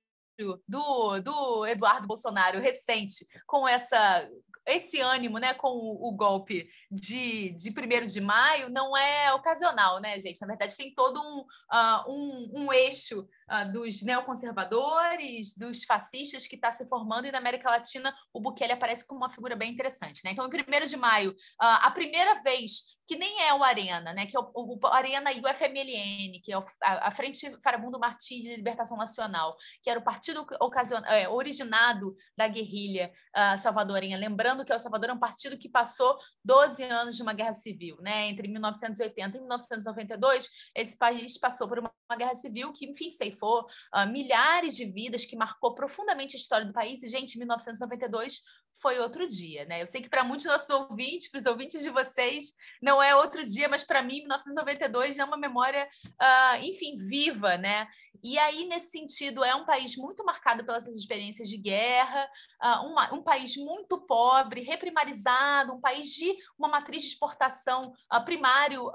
do, 0.67 1.21
do 1.21 1.65
Eduardo 1.65 2.07
Bolsonaro 2.07 2.59
recente 2.59 3.25
com 3.45 3.67
essa 3.67 4.27
esse 4.65 4.99
ânimo 4.99 5.37
né, 5.37 5.53
com 5.53 5.69
o, 5.69 6.09
o 6.09 6.11
golpe 6.11 6.69
de, 6.89 7.51
de 7.51 7.69
1 7.69 8.07
de 8.07 8.21
maio 8.21 8.69
não 8.69 8.95
é 8.95 9.33
ocasional, 9.33 9.99
né, 9.99 10.19
gente? 10.19 10.39
Na 10.41 10.47
verdade, 10.47 10.77
tem 10.77 10.93
todo 10.93 11.19
um, 11.19 11.39
uh, 11.39 12.11
um, 12.11 12.51
um 12.63 12.73
eixo 12.73 13.27
uh, 13.49 13.71
dos 13.71 14.01
neoconservadores, 14.03 15.57
dos 15.57 15.83
fascistas 15.83 16.47
que 16.47 16.55
está 16.55 16.71
se 16.71 16.87
formando, 16.87 17.27
e 17.27 17.31
na 17.31 17.37
América 17.37 17.69
Latina 17.69 18.15
o 18.33 18.39
Bukele 18.39 18.73
aparece 18.73 19.05
como 19.05 19.19
uma 19.21 19.29
figura 19.29 19.55
bem 19.55 19.71
interessante. 19.71 20.21
Né? 20.23 20.31
Então, 20.31 20.47
em 20.47 20.83
1 20.83 20.87
de 20.87 20.97
maio, 20.97 21.31
uh, 21.31 21.35
a 21.81 21.91
primeira 21.91 22.41
vez 22.41 22.93
que 23.07 23.15
nem 23.15 23.41
é 23.41 23.53
o 23.53 23.63
Arena, 23.63 24.13
né? 24.13 24.25
Que 24.25 24.37
é 24.37 24.39
o, 24.39 24.49
o, 24.53 24.79
o 24.81 24.87
Arena 24.87 25.31
e 25.31 25.41
o 25.41 25.47
FMLN, 25.47 26.39
que 26.41 26.51
é 26.51 26.57
o, 26.57 26.63
a, 26.81 27.07
a, 27.07 27.11
Frente 27.11 27.57
Farabundo 27.61 27.99
Martins 27.99 28.43
de 28.43 28.55
Libertação 28.55 28.97
Nacional, 28.97 29.55
que 29.81 29.89
era 29.89 29.99
o 29.99 30.03
partido 30.03 30.45
ocasion, 30.59 31.03
é, 31.05 31.27
originado 31.27 32.15
da 32.37 32.47
guerrilha 32.47 33.11
uh, 33.35 33.59
salvadorenha. 33.59 34.17
Lembrando 34.17 34.63
que 34.63 34.71
El 34.71 34.79
Salvador 34.79 35.09
é 35.09 35.13
um 35.13 35.19
partido 35.19 35.57
que 35.57 35.69
passou 35.69 36.17
12 36.43 36.83
anos 36.83 37.15
de 37.15 37.23
uma 37.23 37.33
guerra 37.33 37.53
civil, 37.53 37.97
né? 38.01 38.29
Entre 38.29 38.47
1980 38.47 39.37
e 39.37 39.39
1992, 39.39 40.49
esse 40.75 40.97
país 40.97 41.37
passou 41.37 41.67
por 41.67 41.79
uma, 41.79 41.91
uma 42.09 42.17
guerra 42.17 42.35
civil 42.35 42.71
que, 42.71 42.85
enfim, 42.85 43.11
ceifou 43.11 43.65
uh, 43.93 44.07
milhares 44.09 44.75
de 44.75 44.85
vidas, 44.85 45.25
que 45.25 45.35
marcou 45.35 45.75
profundamente 45.75 46.35
a 46.35 46.39
história 46.39 46.65
do 46.65 46.73
país. 46.73 47.03
E, 47.03 47.07
gente, 47.07 47.37
1992 47.37 48.41
foi 48.83 48.99
outro 48.99 49.25
dia, 49.25 49.63
né? 49.63 49.81
Eu 49.81 49.87
sei 49.87 50.01
que 50.01 50.09
para 50.09 50.25
muitos 50.25 50.45
nossos 50.45 50.69
ouvintes, 50.69 51.31
para 51.31 51.39
os 51.39 51.45
ouvintes 51.45 51.81
de 51.81 51.89
vocês, 51.89 52.53
não 52.81 53.01
é 53.01 53.15
outro 53.15 53.45
dia, 53.45 53.69
mas 53.69 53.81
para 53.81 54.03
mim, 54.03 54.19
1992 54.19 55.17
é 55.17 55.23
uma 55.23 55.37
memória, 55.37 55.87
uh, 56.05 56.61
enfim, 56.61 56.97
viva, 56.97 57.57
né? 57.57 57.87
E 58.21 58.37
aí, 58.37 58.65
nesse 58.65 58.91
sentido, 58.91 59.41
é 59.41 59.55
um 59.55 59.65
país 59.65 59.95
muito 59.95 60.25
marcado 60.25 60.65
pelas 60.65 60.85
experiências 60.85 61.47
de 61.47 61.57
guerra, 61.57 62.29
uh, 62.61 62.85
uma, 62.87 63.13
um 63.13 63.23
país 63.23 63.55
muito 63.55 64.01
pobre, 64.01 64.63
reprimarizado, 64.63 65.73
um 65.73 65.79
país 65.79 66.09
de 66.11 66.35
uma 66.59 66.67
matriz 66.67 67.03
de 67.03 67.07
exportação 67.07 67.93
uh, 68.13 68.25
primário 68.25 68.91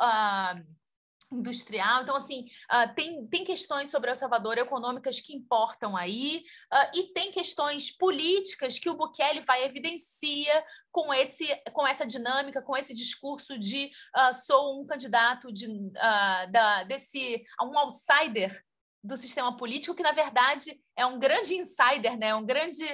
industrial. 1.30 2.02
Então, 2.02 2.16
assim, 2.16 2.46
uh, 2.72 2.94
tem, 2.94 3.26
tem 3.26 3.44
questões 3.44 3.90
sobre 3.90 4.10
El 4.10 4.16
Salvador 4.16 4.58
econômicas 4.58 5.20
que 5.20 5.34
importam 5.34 5.96
aí, 5.96 6.44
uh, 6.72 6.98
e 6.98 7.12
tem 7.12 7.30
questões 7.30 7.90
políticas 7.90 8.78
que 8.78 8.88
o 8.88 8.96
Bukele 8.96 9.40
vai 9.40 9.64
evidencia 9.64 10.64
com, 10.90 11.12
esse, 11.12 11.46
com 11.72 11.86
essa 11.86 12.06
dinâmica, 12.06 12.62
com 12.62 12.76
esse 12.76 12.94
discurso 12.94 13.58
de 13.58 13.90
uh, 14.16 14.34
sou 14.34 14.80
um 14.80 14.86
candidato 14.86 15.52
de, 15.52 15.68
da, 15.92 16.84
desse 16.84 17.44
um 17.62 17.78
outsider 17.78 18.64
do 19.04 19.16
sistema 19.16 19.56
político, 19.56 19.94
que 19.94 20.02
na 20.02 20.12
verdade 20.12 20.80
é 20.96 21.06
um 21.06 21.18
grande 21.18 21.54
insider, 21.54 22.18
né? 22.18 22.34
um 22.34 22.44
grande 22.44 22.84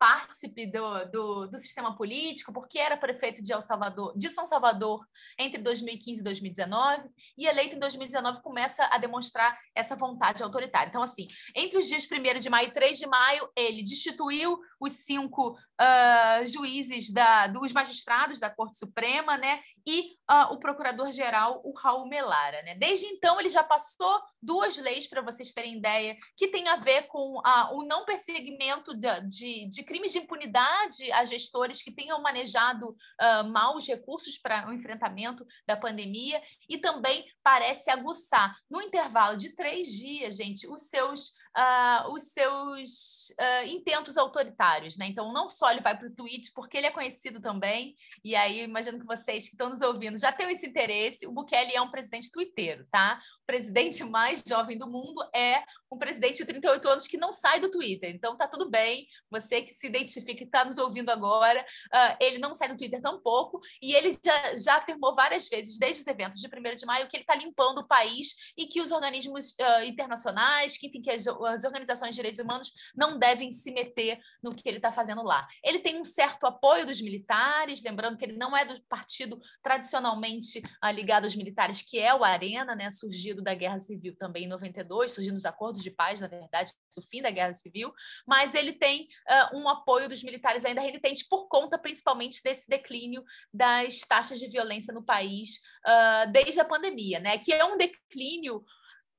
partícipe 0.00 0.66
do, 0.66 1.04
do, 1.10 1.46
do, 1.48 1.58
sistema 1.58 1.94
político, 1.94 2.54
porque 2.54 2.78
era 2.78 2.96
prefeito 2.96 3.42
de, 3.42 3.52
El 3.52 3.60
Salvador, 3.60 4.16
de 4.16 4.30
São 4.30 4.46
Salvador 4.46 5.06
entre 5.38 5.60
2015 5.60 6.20
e 6.22 6.24
2019, 6.24 7.10
e 7.36 7.46
eleito 7.46 7.76
em 7.76 7.78
2019 7.78 8.40
começa 8.40 8.88
a 8.90 8.96
demonstrar 8.96 9.54
essa 9.74 9.94
vontade 9.94 10.42
autoritária. 10.42 10.88
Então, 10.88 11.02
assim, 11.02 11.28
entre 11.54 11.78
os 11.78 11.86
dias 11.86 12.08
1 12.10 12.40
de 12.40 12.48
maio 12.48 12.68
e 12.68 12.72
3 12.72 12.98
de 12.98 13.06
maio, 13.06 13.46
ele 13.54 13.82
destituiu 13.82 14.58
os 14.80 15.04
cinco 15.04 15.50
uh, 15.50 16.46
juízes, 16.46 17.12
da, 17.12 17.46
dos 17.46 17.70
magistrados 17.70 18.40
da 18.40 18.48
Corte 18.48 18.78
Suprema, 18.78 19.36
né, 19.36 19.60
e 19.86 20.12
uh, 20.30 20.52
o 20.52 20.58
procurador-geral, 20.58 21.60
o 21.62 21.72
Raul 21.76 22.08
Melara. 22.08 22.62
Né? 22.62 22.74
Desde 22.76 23.04
então, 23.06 23.38
ele 23.38 23.50
já 23.50 23.62
passou 23.62 24.18
duas 24.42 24.78
leis, 24.78 25.06
para 25.06 25.20
vocês 25.20 25.52
terem 25.52 25.76
ideia, 25.76 26.16
que 26.36 26.48
tem 26.48 26.68
a 26.68 26.76
ver 26.76 27.06
com 27.08 27.38
uh, 27.38 27.74
o 27.74 27.84
não 27.84 28.06
perseguimento 28.06 28.94
de, 28.94 29.20
de, 29.28 29.68
de 29.68 29.84
crimes 29.90 30.12
de 30.12 30.18
impunidade 30.18 31.10
a 31.10 31.24
gestores 31.24 31.82
que 31.82 31.90
tenham 31.90 32.22
manejado 32.22 32.90
uh, 32.90 33.44
mal 33.50 33.76
os 33.76 33.88
recursos 33.88 34.38
para 34.38 34.68
o 34.68 34.72
enfrentamento 34.72 35.44
da 35.66 35.76
pandemia 35.76 36.40
e 36.68 36.78
também 36.78 37.28
parece 37.42 37.90
aguçar, 37.90 38.56
no 38.70 38.80
intervalo 38.80 39.36
de 39.36 39.52
três 39.56 39.88
dias, 39.88 40.36
gente, 40.36 40.68
os 40.68 40.84
seus 40.84 41.34
uh, 41.56 42.12
os 42.12 42.24
seus 42.24 43.30
uh, 43.30 43.66
intentos 43.66 44.16
autoritários, 44.16 44.96
né? 44.96 45.06
Então, 45.06 45.32
não 45.32 45.50
só 45.50 45.70
ele 45.70 45.80
vai 45.80 45.96
para 45.96 46.08
o 46.08 46.14
tweet, 46.14 46.52
porque 46.54 46.76
ele 46.76 46.86
é 46.86 46.90
conhecido 46.90 47.40
também, 47.40 47.96
e 48.24 48.34
aí 48.34 48.62
imagino 48.62 48.98
que 48.98 49.06
vocês 49.06 49.44
que 49.44 49.50
estão 49.50 49.70
nos 49.70 49.80
ouvindo 49.82 50.18
já 50.18 50.32
têm 50.32 50.50
esse 50.50 50.66
interesse. 50.66 51.26
O 51.26 51.32
Bukele 51.32 51.74
é 51.74 51.80
um 51.80 51.90
presidente 51.90 52.30
twitteiro, 52.30 52.86
tá? 52.90 53.20
O 53.42 53.46
presidente 53.46 54.04
mais 54.04 54.42
jovem 54.46 54.78
do 54.78 54.90
mundo 54.90 55.22
é 55.34 55.64
um 55.90 55.98
presidente 55.98 56.38
de 56.38 56.44
38 56.44 56.88
anos 56.88 57.06
que 57.06 57.16
não 57.16 57.32
sai 57.32 57.60
do 57.60 57.70
Twitter. 57.70 58.14
Então, 58.14 58.36
tá 58.36 58.46
tudo 58.46 58.70
bem, 58.70 59.08
você 59.30 59.62
que 59.62 59.74
se 59.74 59.86
identifica 59.86 60.42
e 60.42 60.46
está 60.46 60.64
nos 60.64 60.78
ouvindo 60.78 61.10
agora, 61.10 61.60
uh, 61.60 62.16
ele 62.20 62.38
não 62.38 62.54
sai 62.54 62.68
do 62.68 62.76
Twitter 62.76 63.02
tampouco, 63.02 63.60
e 63.82 63.94
ele 63.94 64.18
já, 64.24 64.56
já 64.56 64.76
afirmou 64.76 65.14
várias 65.14 65.48
vezes, 65.48 65.78
desde 65.78 66.02
os 66.02 66.06
eventos 66.06 66.40
de 66.40 66.46
1 66.46 66.76
de 66.76 66.86
maio, 66.86 67.08
que 67.08 67.16
ele 67.16 67.24
está 67.24 67.34
limpando 67.34 67.78
o 67.78 67.86
país 67.86 68.34
e 68.56 68.66
que 68.66 68.80
os 68.80 68.92
organismos 68.92 69.56
internacionais, 69.84 70.76
que, 70.76 70.86
enfim, 70.86 71.02
que 71.02 71.10
as 71.10 71.26
as 71.46 71.64
organizações 71.64 72.10
de 72.10 72.16
direitos 72.16 72.40
humanos 72.40 72.72
não 72.94 73.18
devem 73.18 73.52
se 73.52 73.70
meter 73.70 74.18
no 74.42 74.54
que 74.54 74.68
ele 74.68 74.78
está 74.78 74.92
fazendo 74.92 75.22
lá. 75.22 75.46
Ele 75.62 75.78
tem 75.80 76.00
um 76.00 76.04
certo 76.04 76.44
apoio 76.46 76.86
dos 76.86 77.00
militares, 77.00 77.82
lembrando 77.82 78.16
que 78.16 78.24
ele 78.24 78.36
não 78.36 78.56
é 78.56 78.64
do 78.64 78.80
partido 78.82 79.40
tradicionalmente 79.62 80.58
uh, 80.84 80.90
ligado 80.90 81.24
aos 81.24 81.36
militares, 81.36 81.82
que 81.82 81.98
é 81.98 82.14
o 82.14 82.24
Arena, 82.24 82.74
né, 82.74 82.90
surgido 82.92 83.42
da 83.42 83.54
Guerra 83.54 83.78
Civil 83.78 84.16
também 84.16 84.44
em 84.44 84.48
92, 84.48 85.12
surgindo 85.12 85.36
os 85.36 85.44
acordos 85.44 85.82
de 85.82 85.90
paz, 85.90 86.20
na 86.20 86.28
verdade, 86.28 86.72
do 86.94 87.02
fim 87.02 87.22
da 87.22 87.30
Guerra 87.30 87.54
Civil, 87.54 87.92
mas 88.26 88.54
ele 88.54 88.72
tem 88.72 89.08
uh, 89.52 89.56
um 89.56 89.68
apoio 89.68 90.08
dos 90.08 90.22
militares 90.22 90.64
ainda 90.64 90.80
renitente 90.80 91.26
por 91.28 91.48
conta 91.48 91.78
principalmente 91.78 92.42
desse 92.42 92.68
declínio 92.68 93.24
das 93.52 94.00
taxas 94.00 94.38
de 94.38 94.48
violência 94.48 94.92
no 94.92 95.04
país 95.04 95.56
uh, 95.86 96.30
desde 96.32 96.60
a 96.60 96.64
pandemia, 96.64 97.20
né, 97.20 97.38
que 97.38 97.52
é 97.52 97.64
um 97.64 97.76
declínio 97.76 98.64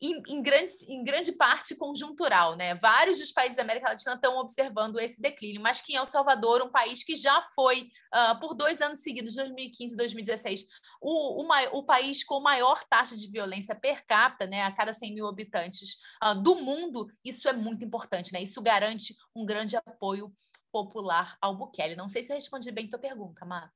em, 0.02 0.22
em, 0.28 0.42
grande, 0.42 0.72
em 0.88 1.04
grande 1.04 1.32
parte 1.32 1.76
conjuntural, 1.76 2.56
né? 2.56 2.74
Vários 2.74 3.20
dos 3.20 3.32
países 3.32 3.58
da 3.58 3.64
América 3.64 3.90
Latina 3.90 4.16
estão 4.16 4.38
observando 4.38 5.00
esse 5.00 5.22
declínio, 5.22 5.62
mas 5.62 5.82
que 5.82 5.94
em 5.94 5.96
El 5.96 6.08
Salvador, 6.08 6.64
um 6.64 6.72
país 6.72 7.04
que 7.04 7.16
já 7.16 7.48
foi, 7.54 7.92
uh, 8.14 8.40
por 8.40 8.56
dois 8.56 8.82
anos 8.82 9.02
seguidos, 9.02 9.36
2015 9.36 9.94
e 9.94 9.98
2016, 9.98 10.66
o, 11.00 11.44
o, 11.44 11.78
o, 11.78 11.84
país 11.84 12.24
com 12.24 12.40
maior 12.40 12.84
taxa 12.90 13.16
de 13.16 13.28
violência 13.28 13.76
per 13.76 14.04
capita, 14.08 14.48
né, 14.48 14.64
a 14.64 14.72
cada 14.72 14.92
100 14.92 15.14
mil 15.14 15.28
habitantes 15.28 15.98
uh, 16.24 16.34
do 16.34 16.56
mundo, 16.56 17.08
isso 17.24 17.48
é 17.48 17.54
muito 17.54 17.86
importante, 17.86 18.34
né? 18.34 18.42
Isso 18.42 18.60
garante 18.60 19.16
um 19.36 19.46
grande 19.46 19.76
apoio 19.76 20.34
popular 20.72 21.38
ao 21.40 21.56
Bukele. 21.56 21.96
Não 21.96 22.10
sei 22.10 22.24
se 22.24 22.32
eu 22.32 22.36
respondi 22.36 22.72
bem 22.72 22.88
a 22.88 22.90
tua 22.90 23.00
pergunta, 23.00 23.46
Mar. 23.46 23.72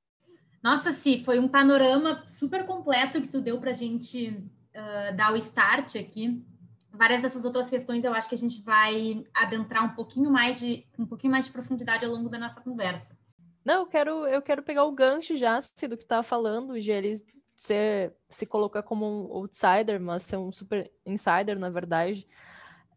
Nossa, 0.63 0.91
sim, 0.91 1.23
foi 1.23 1.37
um 1.37 1.47
panorama 1.47 2.27
super 2.27 2.65
completo 2.65 3.21
que 3.21 3.27
tu 3.27 3.39
deu 3.39 3.59
para 3.59 3.69
a 3.69 3.73
gente 3.75 4.43
uh, 4.75 5.15
dar 5.15 5.33
o 5.33 5.37
start 5.37 5.95
aqui. 5.95 6.43
Várias 6.91 7.21
dessas 7.21 7.43
outras 7.43 7.69
questões 7.69 8.03
eu 8.03 8.13
acho 8.13 8.29
que 8.29 8.35
a 8.35 8.37
gente 8.37 8.61
vai 8.61 9.25
adentrar 9.33 9.83
um 9.83 9.95
pouquinho 9.95 10.29
mais 10.29 10.59
de 10.59 10.85
um 10.97 11.05
pouquinho 11.05 11.31
mais 11.31 11.45
de 11.45 11.51
profundidade 11.51 12.05
ao 12.05 12.11
longo 12.11 12.29
da 12.29 12.37
nossa 12.37 12.61
conversa. 12.61 13.17
Não, 13.65 13.81
eu 13.81 13.87
quero, 13.87 14.27
eu 14.27 14.41
quero 14.41 14.61
pegar 14.61 14.83
o 14.83 14.91
gancho 14.91 15.35
já 15.35 15.59
do 15.89 15.97
que 15.97 16.03
estava 16.03 16.21
falando, 16.21 16.79
de 16.79 16.91
ele 16.91 17.25
ser, 17.55 18.13
se 18.29 18.45
colocar 18.45 18.83
como 18.83 19.05
um 19.05 19.33
outsider, 19.37 19.99
mas 19.99 20.23
ser 20.23 20.37
um 20.37 20.51
super 20.51 20.91
insider, 21.05 21.57
na 21.57 21.69
verdade. 21.69 22.27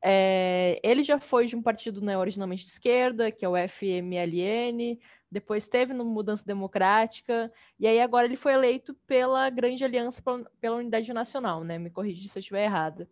É, 0.03 0.79
ele 0.85 1.03
já 1.03 1.19
foi 1.19 1.47
de 1.47 1.57
um 1.57 1.63
partido 1.63 2.01
né, 2.01 2.17
originalmente 2.17 2.65
de 2.65 2.71
esquerda, 2.71 3.33
que 3.33 3.45
é 3.45 3.49
o 3.49 3.57
FMLN, 3.57 4.99
depois 5.31 5.69
teve 5.69 5.93
no 5.93 6.05
Mudança 6.05 6.45
Democrática, 6.45 7.53
e 7.79 7.87
aí 7.87 8.01
agora 8.01 8.27
ele 8.27 8.37
foi 8.37 8.55
eleito 8.55 8.95
pela 9.07 9.49
Grande 9.51 9.85
Aliança 9.85 10.23
pela 10.61 10.77
Unidade 10.77 11.13
Nacional, 11.13 11.63
né? 11.63 11.79
Me 11.79 11.91
corrija 11.91 12.27
se 12.29 12.39
eu 12.39 12.41
estiver 12.41 12.65
errada. 12.65 13.09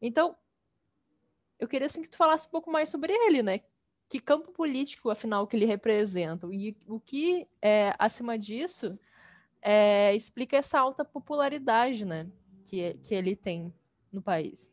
Então, 0.00 0.36
eu 1.58 1.68
queria 1.68 1.86
assim, 1.86 2.02
que 2.02 2.08
tu 2.08 2.16
falasse 2.16 2.46
um 2.46 2.50
pouco 2.50 2.70
mais 2.70 2.88
sobre 2.88 3.12
ele, 3.12 3.42
né? 3.42 3.60
Que 4.08 4.18
campo 4.18 4.50
político, 4.50 5.10
afinal, 5.10 5.46
que 5.46 5.54
ele 5.56 5.66
representa? 5.66 6.48
E 6.50 6.76
o 6.88 6.98
que, 6.98 7.46
é, 7.60 7.94
acima 7.98 8.38
disso, 8.38 8.98
é, 9.60 10.14
explica 10.14 10.56
essa 10.56 10.80
alta 10.80 11.04
popularidade, 11.04 12.04
né? 12.04 12.26
Que, 12.64 12.94
que 12.94 13.14
ele 13.14 13.36
tem 13.36 13.72
no 14.10 14.22
país. 14.22 14.70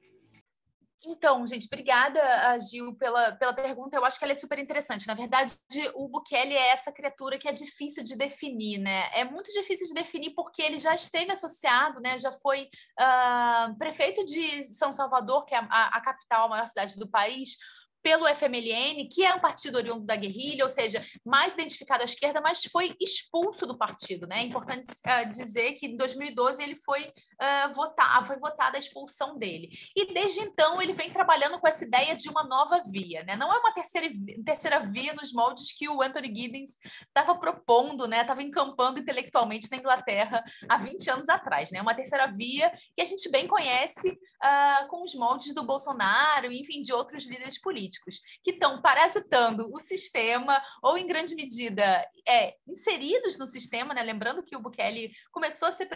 Então, 1.05 1.45
gente, 1.45 1.67
obrigada, 1.67 2.57
Gil, 2.59 2.95
pela, 2.95 3.31
pela 3.33 3.53
pergunta. 3.53 3.95
Eu 3.95 4.03
acho 4.03 4.17
que 4.17 4.25
ela 4.25 4.31
é 4.31 4.35
super 4.35 4.57
interessante. 4.57 5.07
Na 5.07 5.13
verdade, 5.13 5.55
o 5.93 6.07
Bukele 6.07 6.53
é 6.53 6.69
essa 6.69 6.91
criatura 6.91 7.37
que 7.37 7.47
é 7.47 7.51
difícil 7.51 8.03
de 8.03 8.15
definir, 8.15 8.79
né? 8.79 9.09
É 9.13 9.23
muito 9.23 9.51
difícil 9.51 9.87
de 9.87 9.93
definir 9.93 10.31
porque 10.31 10.61
ele 10.61 10.79
já 10.79 10.95
esteve 10.95 11.31
associado, 11.31 11.99
né? 11.99 12.17
Já 12.17 12.31
foi 12.41 12.69
uh, 12.99 13.77
prefeito 13.77 14.25
de 14.25 14.63
São 14.73 14.91
Salvador, 14.91 15.45
que 15.45 15.53
é 15.53 15.59
a, 15.59 15.97
a 15.97 16.01
capital, 16.01 16.45
a 16.45 16.49
maior 16.49 16.67
cidade 16.67 16.97
do 16.97 17.07
país, 17.07 17.57
pelo 18.01 18.27
FMLN, 18.27 19.07
que 19.09 19.25
é 19.25 19.35
um 19.35 19.39
partido 19.39 19.75
oriundo 19.75 20.05
da 20.05 20.15
guerrilha, 20.15 20.63
ou 20.63 20.69
seja, 20.69 21.05
mais 21.25 21.53
identificado 21.53 22.01
à 22.01 22.05
esquerda, 22.05 22.41
mas 22.41 22.63
foi 22.63 22.95
expulso 22.99 23.67
do 23.67 23.77
partido. 23.77 24.25
Né? 24.25 24.39
É 24.39 24.43
importante 24.43 24.87
uh, 24.91 25.29
dizer 25.29 25.73
que 25.73 25.87
em 25.87 25.97
2012 25.97 26.63
ele 26.63 26.77
foi 26.85 27.11
uh, 27.41 27.73
votar, 27.73 28.25
foi 28.25 28.37
votada 28.37 28.77
a 28.77 28.79
expulsão 28.79 29.37
dele. 29.37 29.69
E 29.95 30.13
desde 30.13 30.41
então 30.41 30.81
ele 30.81 30.93
vem 30.93 31.11
trabalhando 31.11 31.59
com 31.59 31.67
essa 31.67 31.83
ideia 31.83 32.15
de 32.15 32.29
uma 32.29 32.43
nova 32.43 32.83
via. 32.85 33.23
Né? 33.23 33.35
Não 33.35 33.51
é 33.51 33.57
uma 33.57 33.73
terceira, 33.73 34.07
terceira 34.45 34.79
via 34.79 35.13
nos 35.13 35.33
moldes 35.33 35.73
que 35.75 35.89
o 35.89 36.01
Anthony 36.01 36.27
Giddens 36.27 36.75
estava 37.07 37.37
propondo, 37.37 38.05
estava 38.05 38.41
né? 38.41 38.47
encampando 38.47 38.99
intelectualmente 38.99 39.69
na 39.71 39.77
Inglaterra 39.77 40.43
há 40.69 40.77
20 40.77 41.09
anos 41.09 41.29
atrás. 41.29 41.71
Né? 41.71 41.81
Uma 41.81 41.95
terceira 41.95 42.27
via 42.27 42.71
que 42.95 43.01
a 43.01 43.05
gente 43.05 43.29
bem 43.29 43.47
conhece 43.47 44.09
uh, 44.09 44.87
com 44.89 45.03
os 45.03 45.15
moldes 45.15 45.53
do 45.53 45.63
Bolsonaro, 45.63 46.51
enfim, 46.51 46.81
de 46.81 46.93
outros 46.93 47.25
líderes 47.25 47.59
políticos 47.59 47.77
políticos 47.77 48.21
que 48.43 48.51
estão 48.51 48.81
parasitando 48.81 49.69
o 49.73 49.79
sistema 49.79 50.61
ou, 50.81 50.97
em 50.97 51.07
grande 51.07 51.35
medida, 51.35 52.05
é, 52.27 52.55
inseridos 52.67 53.37
no 53.37 53.47
sistema, 53.47 53.93
né? 53.93 54.03
lembrando 54.03 54.43
que 54.43 54.55
o 54.55 54.59
Bukele 54.59 55.11
começou 55.31 55.67
a 55.67 55.71
ser 55.71 55.87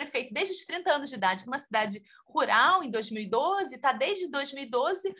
prefeito 0.00 0.32
desde 0.32 0.54
os 0.54 0.64
30 0.64 0.90
anos 0.90 1.10
de 1.10 1.16
idade 1.16 1.44
numa 1.44 1.58
cidade 1.58 2.02
rural 2.30 2.82
em 2.82 2.90
2012, 2.90 3.74
está 3.74 3.92
desde 3.92 4.28
2012 4.28 5.08
uh, 5.08 5.14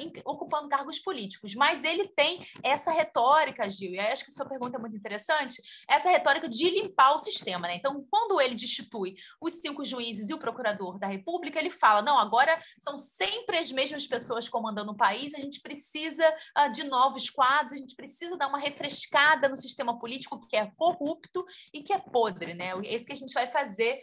em, 0.00 0.12
ocupando 0.24 0.68
cargos 0.68 0.98
políticos. 0.98 1.54
Mas 1.54 1.84
ele 1.84 2.08
tem 2.08 2.46
essa 2.62 2.90
retórica, 2.90 3.68
Gil, 3.70 3.92
e 3.92 4.00
acho 4.00 4.24
que 4.24 4.30
a 4.30 4.34
sua 4.34 4.46
pergunta 4.46 4.76
é 4.76 4.80
muito 4.80 4.96
interessante, 4.96 5.62
essa 5.88 6.10
retórica 6.10 6.48
de 6.48 6.68
limpar 6.68 7.14
o 7.14 7.18
sistema. 7.20 7.68
Né? 7.68 7.76
Então, 7.76 8.04
quando 8.10 8.40
ele 8.40 8.54
destitui 8.54 9.16
os 9.40 9.54
cinco 9.54 9.84
juízes 9.84 10.28
e 10.28 10.34
o 10.34 10.38
procurador 10.38 10.98
da 10.98 11.06
República, 11.06 11.58
ele 11.58 11.70
fala: 11.70 12.02
não, 12.02 12.18
agora 12.18 12.60
são 12.78 12.98
sempre 12.98 13.58
as 13.58 13.70
mesmas 13.70 14.06
pessoas 14.06 14.48
comandando 14.48 14.92
o 14.92 14.96
país, 14.96 15.34
a 15.34 15.40
gente 15.40 15.60
precisa 15.60 16.28
uh, 16.58 16.70
de 16.70 16.84
novos 16.84 17.30
quadros, 17.30 17.72
a 17.72 17.76
gente 17.76 17.94
precisa 17.94 18.36
dar 18.36 18.48
uma 18.48 18.58
refrescada 18.58 19.48
no 19.48 19.56
sistema 19.56 19.98
político 19.98 20.46
que 20.48 20.56
é 20.56 20.70
corrupto 20.76 21.46
e 21.72 21.82
que 21.82 21.92
é 21.92 21.98
podre. 21.98 22.54
Né? 22.54 22.72
É 22.84 22.94
isso 22.94 23.06
que 23.06 23.12
a 23.12 23.16
gente 23.16 23.32
vai 23.32 23.46
fazer 23.46 24.02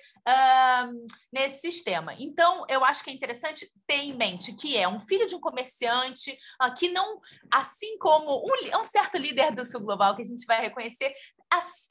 nesse 1.32 1.60
sistema. 1.62 2.16
Então, 2.20 2.44
então, 2.44 2.66
eu 2.68 2.84
acho 2.84 3.04
que 3.04 3.10
é 3.10 3.14
interessante 3.14 3.66
ter 3.88 4.00
em 4.00 4.14
mente 4.14 4.54
que 4.54 4.78
é 4.78 4.86
um 4.86 5.00
filho 5.00 5.26
de 5.26 5.34
um 5.34 5.40
comerciante, 5.40 6.38
uh, 6.62 6.74
que 6.76 6.90
não, 6.90 7.22
assim 7.52 7.98
como 7.98 8.46
um, 8.46 8.80
um, 8.80 8.84
certo 8.84 9.18
líder 9.18 9.56
do 9.56 9.66
Sul 9.66 9.80
Global, 9.80 10.16
que 10.16 10.22
a 10.22 10.26
gente 10.26 10.46
vai 10.46 10.60
reconhecer, 10.60 11.16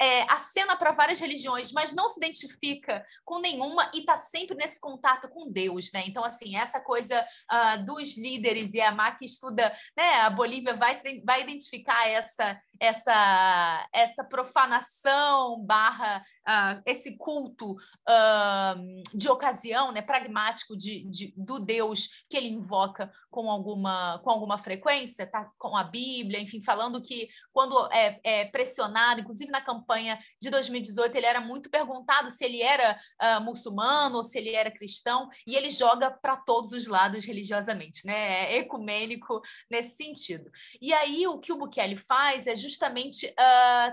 é, 0.01 0.23
acena 0.23 0.77
para 0.77 0.93
várias 0.93 1.21
religiões, 1.21 1.73
mas 1.73 1.95
não 1.95 2.09
se 2.09 2.19
identifica 2.19 3.05
com 3.25 3.39
nenhuma 3.39 3.91
e 3.95 4.01
está 4.01 4.17
sempre 4.17 4.57
nesse 4.57 4.81
contato 4.81 5.29
com 5.29 5.51
Deus, 5.51 5.91
né? 5.93 6.03
Então, 6.07 6.25
assim, 6.25 6.57
essa 6.57 6.81
coisa 6.81 7.25
uh, 7.51 7.85
dos 7.85 8.19
líderes, 8.19 8.75
e 8.75 8.81
a 8.81 8.91
Má 8.91 9.13
que 9.13 9.25
estuda, 9.25 9.75
né? 9.97 10.23
A 10.23 10.31
Bolívia 10.31 10.75
vai, 10.75 11.01
vai 11.25 11.43
identificar 11.43 12.09
essa, 12.09 12.61
essa, 12.81 13.89
essa 13.93 14.25
profanação 14.25 15.65
barra 15.65 16.25
uh, 16.49 16.83
esse 16.87 17.17
culto 17.17 17.73
uh, 17.73 19.03
de 19.15 19.29
ocasião, 19.29 19.93
né, 19.93 20.03
pragmático 20.03 20.77
de, 20.77 21.05
de, 21.09 21.35
do 21.37 21.59
Deus 21.59 22.09
que 22.29 22.37
ele 22.37 22.49
invoca 22.49 23.13
com 23.31 23.51
alguma, 23.51 24.19
com 24.23 24.31
alguma 24.31 24.59
frequência, 24.59 25.27
tá? 25.27 25.51
com 25.59 25.77
a 25.77 25.85
Bíblia, 25.85 26.41
enfim, 26.41 26.63
falando 26.63 27.01
que 27.01 27.29
quando 27.53 27.91
é, 27.93 28.21
é, 28.23 28.45
pressionado, 28.47 29.21
inclusive 29.21 29.51
na 29.51 29.61
campanha 29.61 30.19
de 30.41 30.51
2018, 30.51 31.17
ele 31.17 31.27
era 31.27 31.41
muito 31.41 31.71
perguntado 31.71 32.31
se 32.31 32.45
ele 32.45 32.61
era 32.61 33.01
uh, 33.21 33.43
muçulmano 33.43 34.17
ou 34.17 34.25
se 34.25 34.39
ele 34.39 34.51
era 34.51 34.71
cristão, 34.71 35.29
e 35.47 35.57
ele 35.57 35.71
joga 35.71 36.11
para 36.11 36.37
todos 36.37 36.73
os 36.73 36.87
lados 36.87 37.25
religiosamente, 37.25 38.07
né? 38.07 38.53
É 38.53 38.59
ecumênico 38.59 39.41
nesse 39.71 39.97
sentido. 39.97 40.51
E 40.81 40.93
aí 40.93 41.27
o 41.27 41.39
que 41.39 41.53
o 41.53 41.59
Bukele 41.59 41.97
faz 41.97 42.47
é 42.47 42.55
justamente 42.55 43.33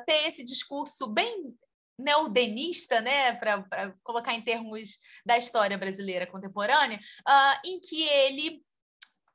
ter 0.06 0.28
esse 0.28 0.44
discurso 0.44 1.08
bem 1.08 1.54
neodenista, 2.00 3.02
né, 3.02 3.34
para 3.34 3.94
colocar 4.04 4.34
em 4.34 4.42
termos 4.42 5.00
da 5.26 5.38
história 5.38 5.78
brasileira 5.78 6.26
contemporânea, 6.26 6.98
uh, 6.98 7.68
em 7.68 7.80
que 7.80 8.04
ele 8.04 8.64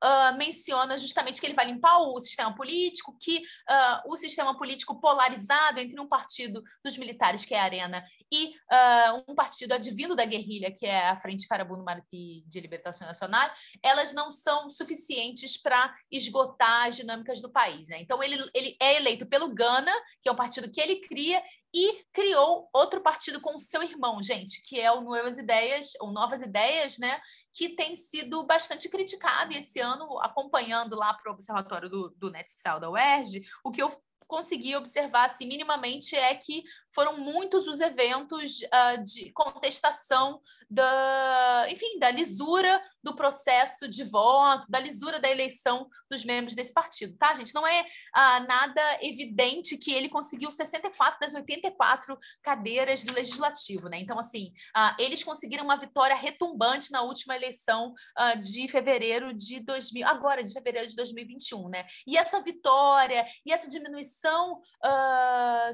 uh, 0.05 0.37
menciona 0.37 0.99
justamente 0.99 1.41
que 1.41 1.47
ele 1.47 1.55
vai 1.55 1.67
limpar 1.67 1.99
o 1.99 2.21
sistema 2.21 2.55
político, 2.55 3.17
que 3.21 3.39
uh, 3.39 4.13
o 4.13 4.17
sistema 4.17 4.57
político 4.57 5.01
polarizado 5.01 5.81
entre 5.81 5.99
um 6.01 6.07
partido 6.07 6.63
dos 6.85 6.99
militares, 6.99 7.45
que 7.45 7.55
é 7.55 7.61
a 7.61 7.65
Arena, 7.65 8.05
e 8.33 8.49
uh, 8.49 9.25
um 9.29 9.35
partido 9.35 9.73
advindo 9.73 10.17
da 10.17 10.25
guerrilha, 10.25 10.71
que 10.71 10.87
é 10.87 11.09
a 11.09 11.17
Frente 11.17 11.47
Farabundo 11.47 11.85
Martí 11.85 12.45
de 12.47 12.61
Libertação 12.61 13.07
Nacional, 13.07 13.51
elas 13.83 14.13
não 14.13 14.33
são 14.33 14.69
suficientes 14.69 15.57
para 15.61 15.95
esgotar 16.11 16.87
as 16.87 16.97
dinâmicas 16.97 17.41
do 17.41 17.51
país. 17.51 17.89
Né? 17.89 18.01
Então, 18.01 18.23
ele, 18.23 18.39
ele 18.53 18.77
é 18.81 18.97
eleito 18.97 19.27
pelo 19.27 19.55
Gana, 19.55 19.93
que 20.23 20.29
é 20.29 20.33
um 20.33 20.37
partido 20.37 20.71
que 20.71 20.81
ele 20.81 20.97
cria, 20.97 21.43
e 21.75 22.05
criou 22.13 22.69
outro 22.73 23.01
partido 23.01 23.41
com 23.41 23.59
seu 23.59 23.83
irmão, 23.83 24.23
gente, 24.23 24.63
que 24.63 24.81
é 24.81 24.93
o 24.93 25.01
Novas 25.01 25.39
Ideias, 25.39 25.93
ou 26.01 26.13
Novas 26.13 26.41
Ideias, 26.41 26.99
né, 26.99 27.21
que 27.53 27.71
tem 27.71 27.97
sido 27.97 28.47
bastante 28.47 28.89
criticado, 28.89 29.53
e 29.53 29.57
esse 29.57 29.81
ano, 29.81 30.21
acompanhando 30.21 30.95
lá 30.95 31.13
para 31.13 31.33
o 31.33 31.35
observatório 31.35 31.91
do, 31.91 32.11
do 32.17 32.31
NetSal 32.31 32.79
da 32.79 32.89
UERJ, 32.89 33.43
o 33.65 33.73
que 33.73 33.83
eu 33.83 33.93
consegui 34.29 34.77
observar 34.77 35.27
assim, 35.27 35.47
minimamente 35.47 36.15
é 36.17 36.35
que 36.35 36.63
foram 36.95 37.19
muitos 37.19 37.67
os 37.67 37.81
eventos 37.81 38.61
uh, 38.63 39.03
de 39.03 39.33
contestação 39.33 40.41
da, 40.71 41.67
enfim, 41.69 41.99
da 41.99 42.11
lisura 42.11 42.83
do 43.03 43.15
processo 43.15 43.87
de 43.87 44.03
voto, 44.03 44.67
da 44.69 44.81
lisura 44.81 45.21
da 45.21 45.31
eleição 45.31 45.89
dos 46.11 46.25
membros 46.25 46.55
desse 46.55 46.73
partido, 46.73 47.17
tá, 47.19 47.35
gente? 47.35 47.55
Não 47.55 47.67
é 47.67 47.83
uh, 47.83 48.47
nada 48.47 48.99
evidente 49.03 49.77
que 49.77 49.93
ele 49.93 50.09
conseguiu 50.09 50.51
64 50.51 51.21
das 51.21 51.35
84 51.35 52.19
cadeiras 52.43 53.05
do 53.05 53.13
legislativo, 53.13 53.89
né? 53.89 53.99
Então, 54.01 54.19
assim, 54.19 54.53
uh, 54.77 54.95
eles 54.99 55.23
conseguiram 55.23 55.65
uma 55.65 55.77
vitória 55.77 56.17
retumbante 56.17 56.91
na 56.91 57.03
última 57.03 57.37
eleição 57.37 57.95
de 58.41 58.69
fevereiro 58.69 59.33
de 59.35 59.61
2000, 59.61 60.07
agora 60.07 60.43
de 60.43 60.53
fevereiro 60.53 60.89
de 60.89 60.97
2021, 60.97 61.69
né? 61.69 61.87
E 62.07 62.17
essa 62.17 62.41
vitória 62.41 63.27
e 63.45 63.53
essa 63.53 63.69
diminuição 63.69 64.61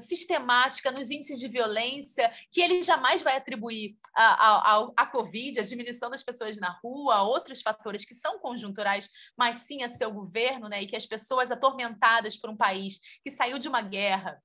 sistemática 0.00 0.90
nos 0.90 1.09
índices 1.10 1.38
de 1.38 1.48
violência 1.48 2.32
que 2.50 2.60
ele 2.60 2.82
jamais 2.82 3.22
vai 3.22 3.36
atribuir 3.36 3.96
à 4.14 5.08
Covid, 5.10 5.60
a 5.60 5.64
diminuição 5.64 6.10
das 6.10 6.22
pessoas 6.22 6.58
na 6.58 6.70
rua, 6.82 7.16
a 7.16 7.22
outros 7.22 7.62
fatores 7.62 8.04
que 8.04 8.14
são 8.14 8.38
conjunturais, 8.38 9.08
mas 9.36 9.58
sim 9.58 9.82
a 9.82 9.88
seu 9.88 10.10
governo, 10.10 10.68
né? 10.68 10.82
E 10.82 10.86
que 10.86 10.96
as 10.96 11.06
pessoas 11.06 11.50
atormentadas 11.50 12.36
por 12.36 12.50
um 12.50 12.56
país 12.56 13.00
que 13.22 13.30
saiu 13.30 13.58
de 13.58 13.68
uma 13.68 13.82
guerra 13.82 14.42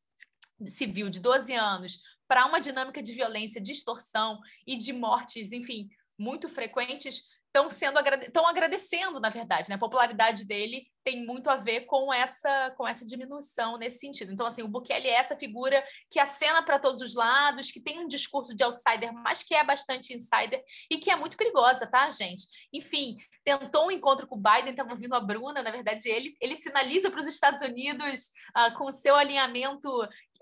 civil 0.67 1.09
de 1.09 1.19
12 1.19 1.53
anos 1.53 2.01
para 2.27 2.45
uma 2.45 2.59
dinâmica 2.59 3.03
de 3.03 3.13
violência, 3.13 3.61
de 3.61 3.71
extorsão 3.71 4.39
e 4.65 4.75
de 4.75 4.91
mortes, 4.93 5.51
enfim, 5.51 5.89
muito 6.17 6.49
frequentes, 6.49 7.27
estão 7.55 7.69
sendo 7.69 7.99
estão 8.21 8.45
agradecendo, 8.45 9.19
na 9.19 9.29
verdade, 9.29 9.69
né? 9.69 9.75
A 9.75 9.79
popularidade 9.79 10.45
dele 10.45 10.85
tem 11.03 11.25
muito 11.25 11.49
a 11.49 11.55
ver 11.55 11.81
com 11.81 12.13
essa 12.13 12.71
com 12.77 12.85
essa 12.85 13.05
diminuição 13.05 13.77
nesse 13.77 13.99
sentido. 13.99 14.33
Então, 14.33 14.45
assim, 14.45 14.61
o 14.61 14.67
Bukele 14.67 15.07
é 15.07 15.13
essa 15.15 15.37
figura 15.37 15.83
que 16.11 16.19
acena 16.19 16.61
para 16.61 16.77
todos 16.77 17.01
os 17.01 17.15
lados, 17.15 17.71
que 17.71 17.79
tem 17.79 17.99
um 17.99 18.07
discurso 18.07 18.53
de 18.53 18.63
outsider, 18.63 19.13
mas 19.13 19.41
que 19.41 19.55
é 19.55 19.63
bastante 19.63 20.13
insider 20.13 20.61
e 20.91 20.97
que 20.97 21.09
é 21.09 21.15
muito 21.15 21.37
perigosa, 21.37 21.87
tá, 21.87 22.09
gente? 22.09 22.43
Enfim, 22.73 23.15
tentou 23.45 23.87
um 23.87 23.91
encontro 23.91 24.27
com 24.27 24.35
o 24.35 24.41
Biden, 24.41 24.71
estava 24.71 24.91
ouvindo 24.91 25.15
a 25.15 25.19
Bruna, 25.19 25.63
na 25.63 25.71
verdade, 25.71 26.09
ele, 26.09 26.35
ele 26.41 26.55
sinaliza 26.55 27.09
para 27.09 27.21
os 27.21 27.27
Estados 27.27 27.61
Unidos 27.61 28.31
uh, 28.57 28.75
com 28.75 28.85
o 28.85 28.93
seu 28.93 29.15
alinhamento 29.15 29.89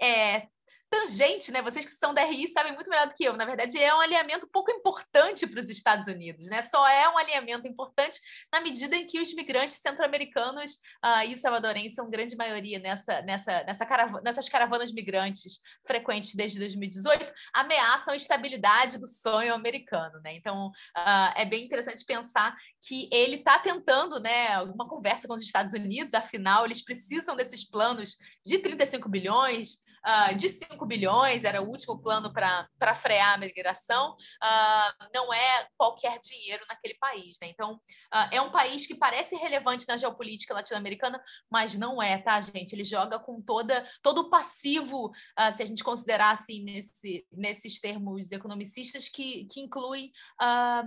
é, 0.02 0.48
tangente, 0.94 1.52
né? 1.52 1.60
Vocês 1.60 1.86
que 1.88 1.92
são 1.92 2.14
da 2.14 2.24
RI 2.24 2.52
sabem 2.52 2.72
muito 2.74 2.88
melhor 2.88 3.08
do 3.08 3.16
que 3.16 3.24
eu. 3.24 3.36
Na 3.36 3.46
verdade, 3.46 3.82
é 3.82 3.96
um 3.96 4.00
alinhamento 4.00 4.48
pouco 4.48 4.72
importante 4.72 5.48
para 5.48 5.60
os 5.60 5.68
Estados 5.68 6.08
Unidos, 6.08 6.48
né? 6.48 6.62
Só 6.62 6.88
é 6.88 7.10
um 7.10 7.18
alinhamento 7.18 7.68
importante 7.68 8.20
na 8.52 8.62
medida 8.62 8.96
em 8.96 9.08
que 9.08 9.20
os 9.20 9.34
migrantes 9.34 9.78
centro-americanos 9.78 10.74
uh, 11.04 11.26
e 11.28 11.34
os 11.34 11.42
salvadorenses 11.42 11.96
são 11.96 12.12
grande 12.12 12.36
maioria 12.36 12.78
nessa, 12.78 13.24
nessa, 13.24 13.64
nessa 13.64 13.86
caravana, 13.88 14.22
nessas 14.24 14.48
caravanas 14.48 14.92
migrantes 14.92 15.62
frequentes 15.84 16.36
desde 16.36 16.60
2018, 16.60 17.34
ameaçam 17.52 18.14
a 18.14 18.18
estabilidade 18.18 19.00
do 19.00 19.08
sonho 19.08 19.56
americano, 19.56 20.22
né? 20.24 20.36
Então, 20.36 20.68
uh, 20.68 21.34
é 21.36 21.44
bem 21.44 21.66
interessante 21.66 22.06
pensar 22.06 22.56
que 22.80 23.10
ele 23.12 23.38
está 23.38 23.58
tentando, 23.58 24.20
né, 24.20 24.62
uma 24.62 24.88
conversa 24.88 25.28
com 25.28 25.34
os 25.34 25.42
Estados 25.42 25.74
Unidos, 25.74 26.14
afinal, 26.14 26.66
eles 26.66 26.84
precisam 26.84 27.36
desses 27.36 27.68
planos 27.68 28.18
de 28.46 28.60
35 28.60 29.10
bilhões, 29.10 29.82
uh, 30.06 30.36
de 30.36 30.50
5 30.50 30.86
bilhões, 30.86 31.44
era 31.44 31.62
o 31.62 31.68
último 31.68 32.00
plano 32.02 32.32
para 32.32 32.96
frear 32.96 33.34
a 33.34 33.38
migração, 33.38 34.12
uh, 34.12 35.08
não 35.14 35.34
é 35.34 35.68
qualquer 35.78 36.20
dinheiro 36.20 36.66
naquele 36.68 36.96
país. 36.96 37.38
Né? 37.42 37.50
Então, 37.50 37.74
uh, 37.74 38.28
é 38.32 38.42
um 38.42 38.52
país 38.52 38.86
que 38.86 38.96
parece 38.96 39.36
relevante 39.36 39.88
na 39.88 39.98
geopolítica 39.98 40.54
latino-americana, 40.54 41.22
mas 41.50 41.76
não 41.76 42.02
é, 42.02 42.18
tá, 42.18 42.40
gente? 42.42 42.74
Ele 42.74 42.84
joga 42.84 43.20
com 43.20 43.42
toda, 43.42 43.88
todo 44.02 44.22
o 44.22 44.30
passivo, 44.30 45.12
se 45.56 45.64
a 45.64 45.66
gente 45.66 45.84
considerar 45.84 46.32
assim, 46.32 46.64
nesse, 46.64 47.26
nesses 47.32 47.80
termos 47.80 48.32
economicistas, 48.32 49.10
que, 49.10 49.46
que 49.46 49.62
inclui 49.62 50.12
a, 50.40 50.86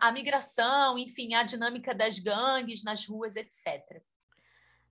a 0.00 0.12
migração, 0.12 0.98
enfim, 0.98 1.34
a 1.34 1.42
dinâmica 1.42 1.94
das 1.94 2.18
gangues 2.18 2.82
nas 2.82 3.06
ruas, 3.06 3.36
etc. 3.36 4.02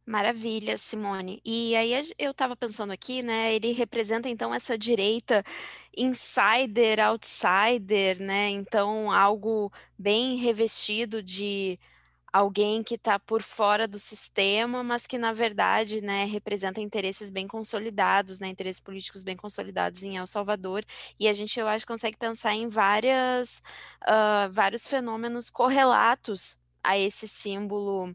Maravilha, 0.05 0.77
Simone. 0.77 1.41
E 1.45 1.75
aí 1.77 1.93
eu 2.19 2.31
estava 2.31 2.57
pensando 2.57 2.91
aqui, 2.91 3.23
né? 3.23 3.53
Ele 3.55 3.71
representa 3.71 4.27
então 4.27 4.53
essa 4.53 4.77
direita 4.77 5.43
insider, 5.95 6.99
outsider, 6.99 8.21
né? 8.21 8.49
Então 8.49 9.09
algo 9.11 9.71
bem 9.97 10.35
revestido 10.35 11.23
de 11.23 11.79
alguém 12.33 12.83
que 12.83 12.95
está 12.95 13.19
por 13.19 13.41
fora 13.43 13.87
do 13.87 13.99
sistema, 13.99 14.83
mas 14.83 15.07
que 15.07 15.17
na 15.19 15.33
verdade, 15.33 16.01
né, 16.01 16.25
representa 16.25 16.81
interesses 16.81 17.29
bem 17.29 17.47
consolidados, 17.47 18.39
né, 18.39 18.47
interesses 18.49 18.81
políticos 18.81 19.23
bem 19.23 19.37
consolidados 19.37 20.03
em 20.03 20.17
El 20.17 20.27
Salvador. 20.27 20.83
E 21.19 21.27
a 21.29 21.33
gente, 21.33 21.59
eu 21.59 21.67
acho, 21.67 21.85
consegue 21.87 22.17
pensar 22.17 22.55
em 22.55 22.67
várias, 22.67 23.61
uh, 24.03 24.51
vários 24.51 24.87
fenômenos 24.87 25.49
correlatos 25.51 26.57
a 26.83 26.97
esse 26.97 27.27
símbolo 27.27 28.11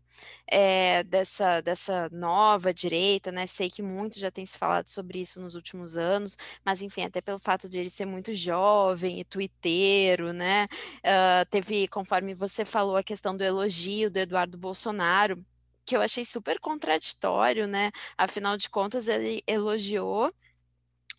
é, 0.46 1.02
dessa, 1.04 1.60
dessa 1.60 2.08
nova 2.10 2.72
direita, 2.72 3.32
né? 3.32 3.46
Sei 3.46 3.70
que 3.70 3.82
muito 3.82 4.18
já 4.18 4.30
tem 4.30 4.44
se 4.44 4.58
falado 4.58 4.88
sobre 4.88 5.20
isso 5.20 5.40
nos 5.40 5.54
últimos 5.54 5.96
anos, 5.96 6.36
mas 6.64 6.82
enfim, 6.82 7.02
até 7.02 7.20
pelo 7.20 7.38
fato 7.38 7.68
de 7.68 7.78
ele 7.78 7.90
ser 7.90 8.04
muito 8.04 8.34
jovem 8.34 9.20
e 9.20 9.24
tuiteiro, 9.24 10.32
né? 10.32 10.66
Uh, 10.98 11.46
teve, 11.50 11.88
conforme 11.88 12.34
você 12.34 12.64
falou, 12.64 12.96
a 12.96 13.02
questão 13.02 13.36
do 13.36 13.44
elogio 13.44 14.10
do 14.10 14.18
Eduardo 14.18 14.58
Bolsonaro, 14.58 15.42
que 15.86 15.96
eu 15.96 16.02
achei 16.02 16.24
super 16.24 16.60
contraditório, 16.60 17.66
né? 17.66 17.90
Afinal 18.16 18.56
de 18.58 18.68
contas, 18.68 19.08
ele 19.08 19.42
elogiou 19.46 20.32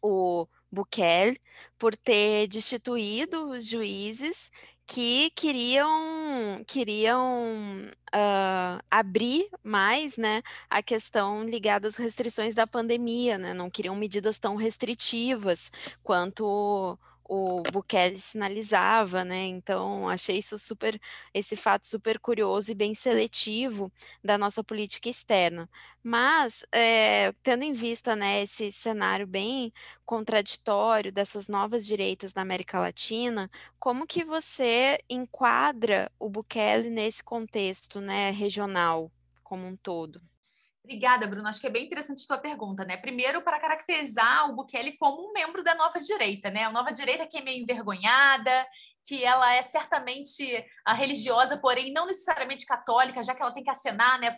o 0.01 0.47
Bukele 0.71 1.39
por 1.77 1.97
ter 1.97 2.47
destituído 2.47 3.49
os 3.49 3.67
juízes 3.67 4.51
que 4.89 5.29
queriam 5.35 6.63
queriam 6.65 7.45
uh, 8.07 8.83
abrir 8.89 9.47
mais, 9.63 10.17
né, 10.17 10.41
a 10.67 10.81
questão 10.81 11.43
ligada 11.43 11.87
às 11.87 11.95
restrições 11.95 12.55
da 12.55 12.65
pandemia, 12.65 13.37
né, 13.37 13.53
não 13.53 13.69
queriam 13.69 13.95
medidas 13.95 14.39
tão 14.39 14.55
restritivas 14.55 15.71
quanto 16.03 16.97
o 17.29 17.61
Bukele 17.71 18.17
sinalizava, 18.17 19.23
né? 19.23 19.45
Então, 19.45 20.09
achei 20.09 20.39
isso 20.39 20.57
super, 20.57 20.99
esse 21.31 21.55
fato 21.55 21.85
super 21.85 22.19
curioso 22.19 22.71
e 22.71 22.75
bem 22.75 22.95
seletivo 22.95 23.91
da 24.23 24.35
nossa 24.35 24.63
política 24.63 25.09
externa. 25.09 25.69
Mas, 26.03 26.65
é, 26.71 27.31
tendo 27.43 27.63
em 27.63 27.73
vista, 27.73 28.15
né, 28.15 28.41
esse 28.41 28.71
cenário 28.71 29.27
bem 29.27 29.71
contraditório 30.05 31.11
dessas 31.11 31.47
novas 31.47 31.85
direitas 31.85 32.33
na 32.33 32.41
América 32.41 32.79
Latina, 32.79 33.49
como 33.79 34.07
que 34.07 34.23
você 34.25 34.97
enquadra 35.07 36.11
o 36.17 36.29
Bukele 36.29 36.89
nesse 36.89 37.23
contexto, 37.23 38.01
né, 38.01 38.31
regional 38.31 39.11
como 39.43 39.67
um 39.67 39.75
todo? 39.75 40.19
Obrigada, 40.89 41.27
Bruno. 41.27 41.47
Acho 41.47 41.61
que 41.61 41.67
é 41.67 41.69
bem 41.69 41.85
interessante 41.85 42.23
a 42.23 42.25
sua 42.25 42.39
pergunta, 42.39 42.83
né? 42.83 42.97
Primeiro, 42.97 43.43
para 43.43 43.59
caracterizar 43.59 44.49
o 44.49 44.55
Bukele 44.55 44.97
como 44.97 45.29
um 45.29 45.31
membro 45.31 45.63
da 45.63 45.75
nova 45.75 45.99
direita, 45.99 46.49
né? 46.49 46.63
A 46.63 46.71
nova 46.71 46.91
direita 46.91 47.27
que 47.27 47.37
é 47.37 47.43
meio 47.43 47.61
envergonhada, 47.61 48.65
que 49.05 49.23
ela 49.23 49.53
é 49.53 49.61
certamente 49.61 50.65
a 50.83 50.95
religiosa, 50.95 51.57
porém 51.57 51.93
não 51.93 52.07
necessariamente 52.07 52.65
católica, 52.65 53.21
já 53.21 53.35
que 53.35 53.41
ela 53.41 53.51
tem 53.51 53.63
que 53.63 53.69
acenar 53.69 54.19
né, 54.19 54.35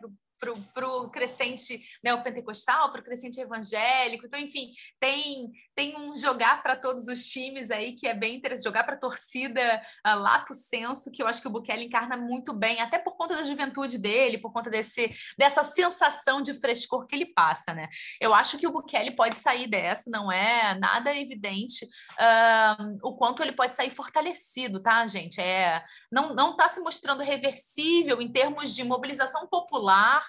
para 0.73 0.89
o 0.89 1.09
crescente 1.09 1.81
neopentecostal, 2.03 2.91
para 2.91 2.99
o 2.99 3.03
crescente 3.03 3.39
evangélico. 3.39 4.25
Então, 4.25 4.37
enfim, 4.37 4.73
tem, 4.99 5.49
tem 5.75 5.97
um 5.97 6.15
jogar 6.15 6.61
para 6.61 6.75
todos 6.75 7.07
os 7.07 7.25
times 7.25 7.71
aí 7.71 7.93
que 7.93 8.07
é 8.07 8.13
bem 8.13 8.35
interessante, 8.35 8.65
jogar 8.65 8.83
para 8.83 8.95
a 8.95 8.99
torcida 8.99 9.81
uh, 10.05 10.19
lato 10.19 10.53
senso, 10.53 11.11
que 11.11 11.21
eu 11.21 11.27
acho 11.27 11.41
que 11.41 11.47
o 11.47 11.51
Bukele 11.51 11.85
encarna 11.85 12.17
muito 12.17 12.53
bem, 12.53 12.81
até 12.81 12.99
por 12.99 13.15
conta 13.15 13.35
da 13.35 13.45
juventude 13.45 13.97
dele, 13.97 14.37
por 14.37 14.51
conta 14.51 14.69
desse, 14.69 15.13
dessa 15.37 15.63
sensação 15.63 16.41
de 16.41 16.53
frescor 16.53 17.05
que 17.05 17.15
ele 17.15 17.25
passa, 17.25 17.73
né? 17.73 17.87
Eu 18.19 18.33
acho 18.33 18.57
que 18.57 18.67
o 18.67 18.71
Bukele 18.71 19.11
pode 19.11 19.35
sair 19.35 19.67
dessa, 19.67 20.09
não 20.09 20.31
é 20.31 20.77
nada 20.77 21.15
evidente 21.15 21.85
uh, 21.85 22.99
o 23.03 23.15
quanto 23.15 23.41
ele 23.41 23.53
pode 23.53 23.73
sair 23.73 23.91
fortalecido, 23.91 24.81
tá, 24.81 25.05
gente? 25.07 25.39
É, 25.39 25.83
não 26.11 26.51
está 26.51 26.67
se 26.67 26.81
mostrando 26.81 27.23
reversível 27.23 28.21
em 28.21 28.31
termos 28.31 28.75
de 28.75 28.83
mobilização 28.83 29.47
popular, 29.47 30.23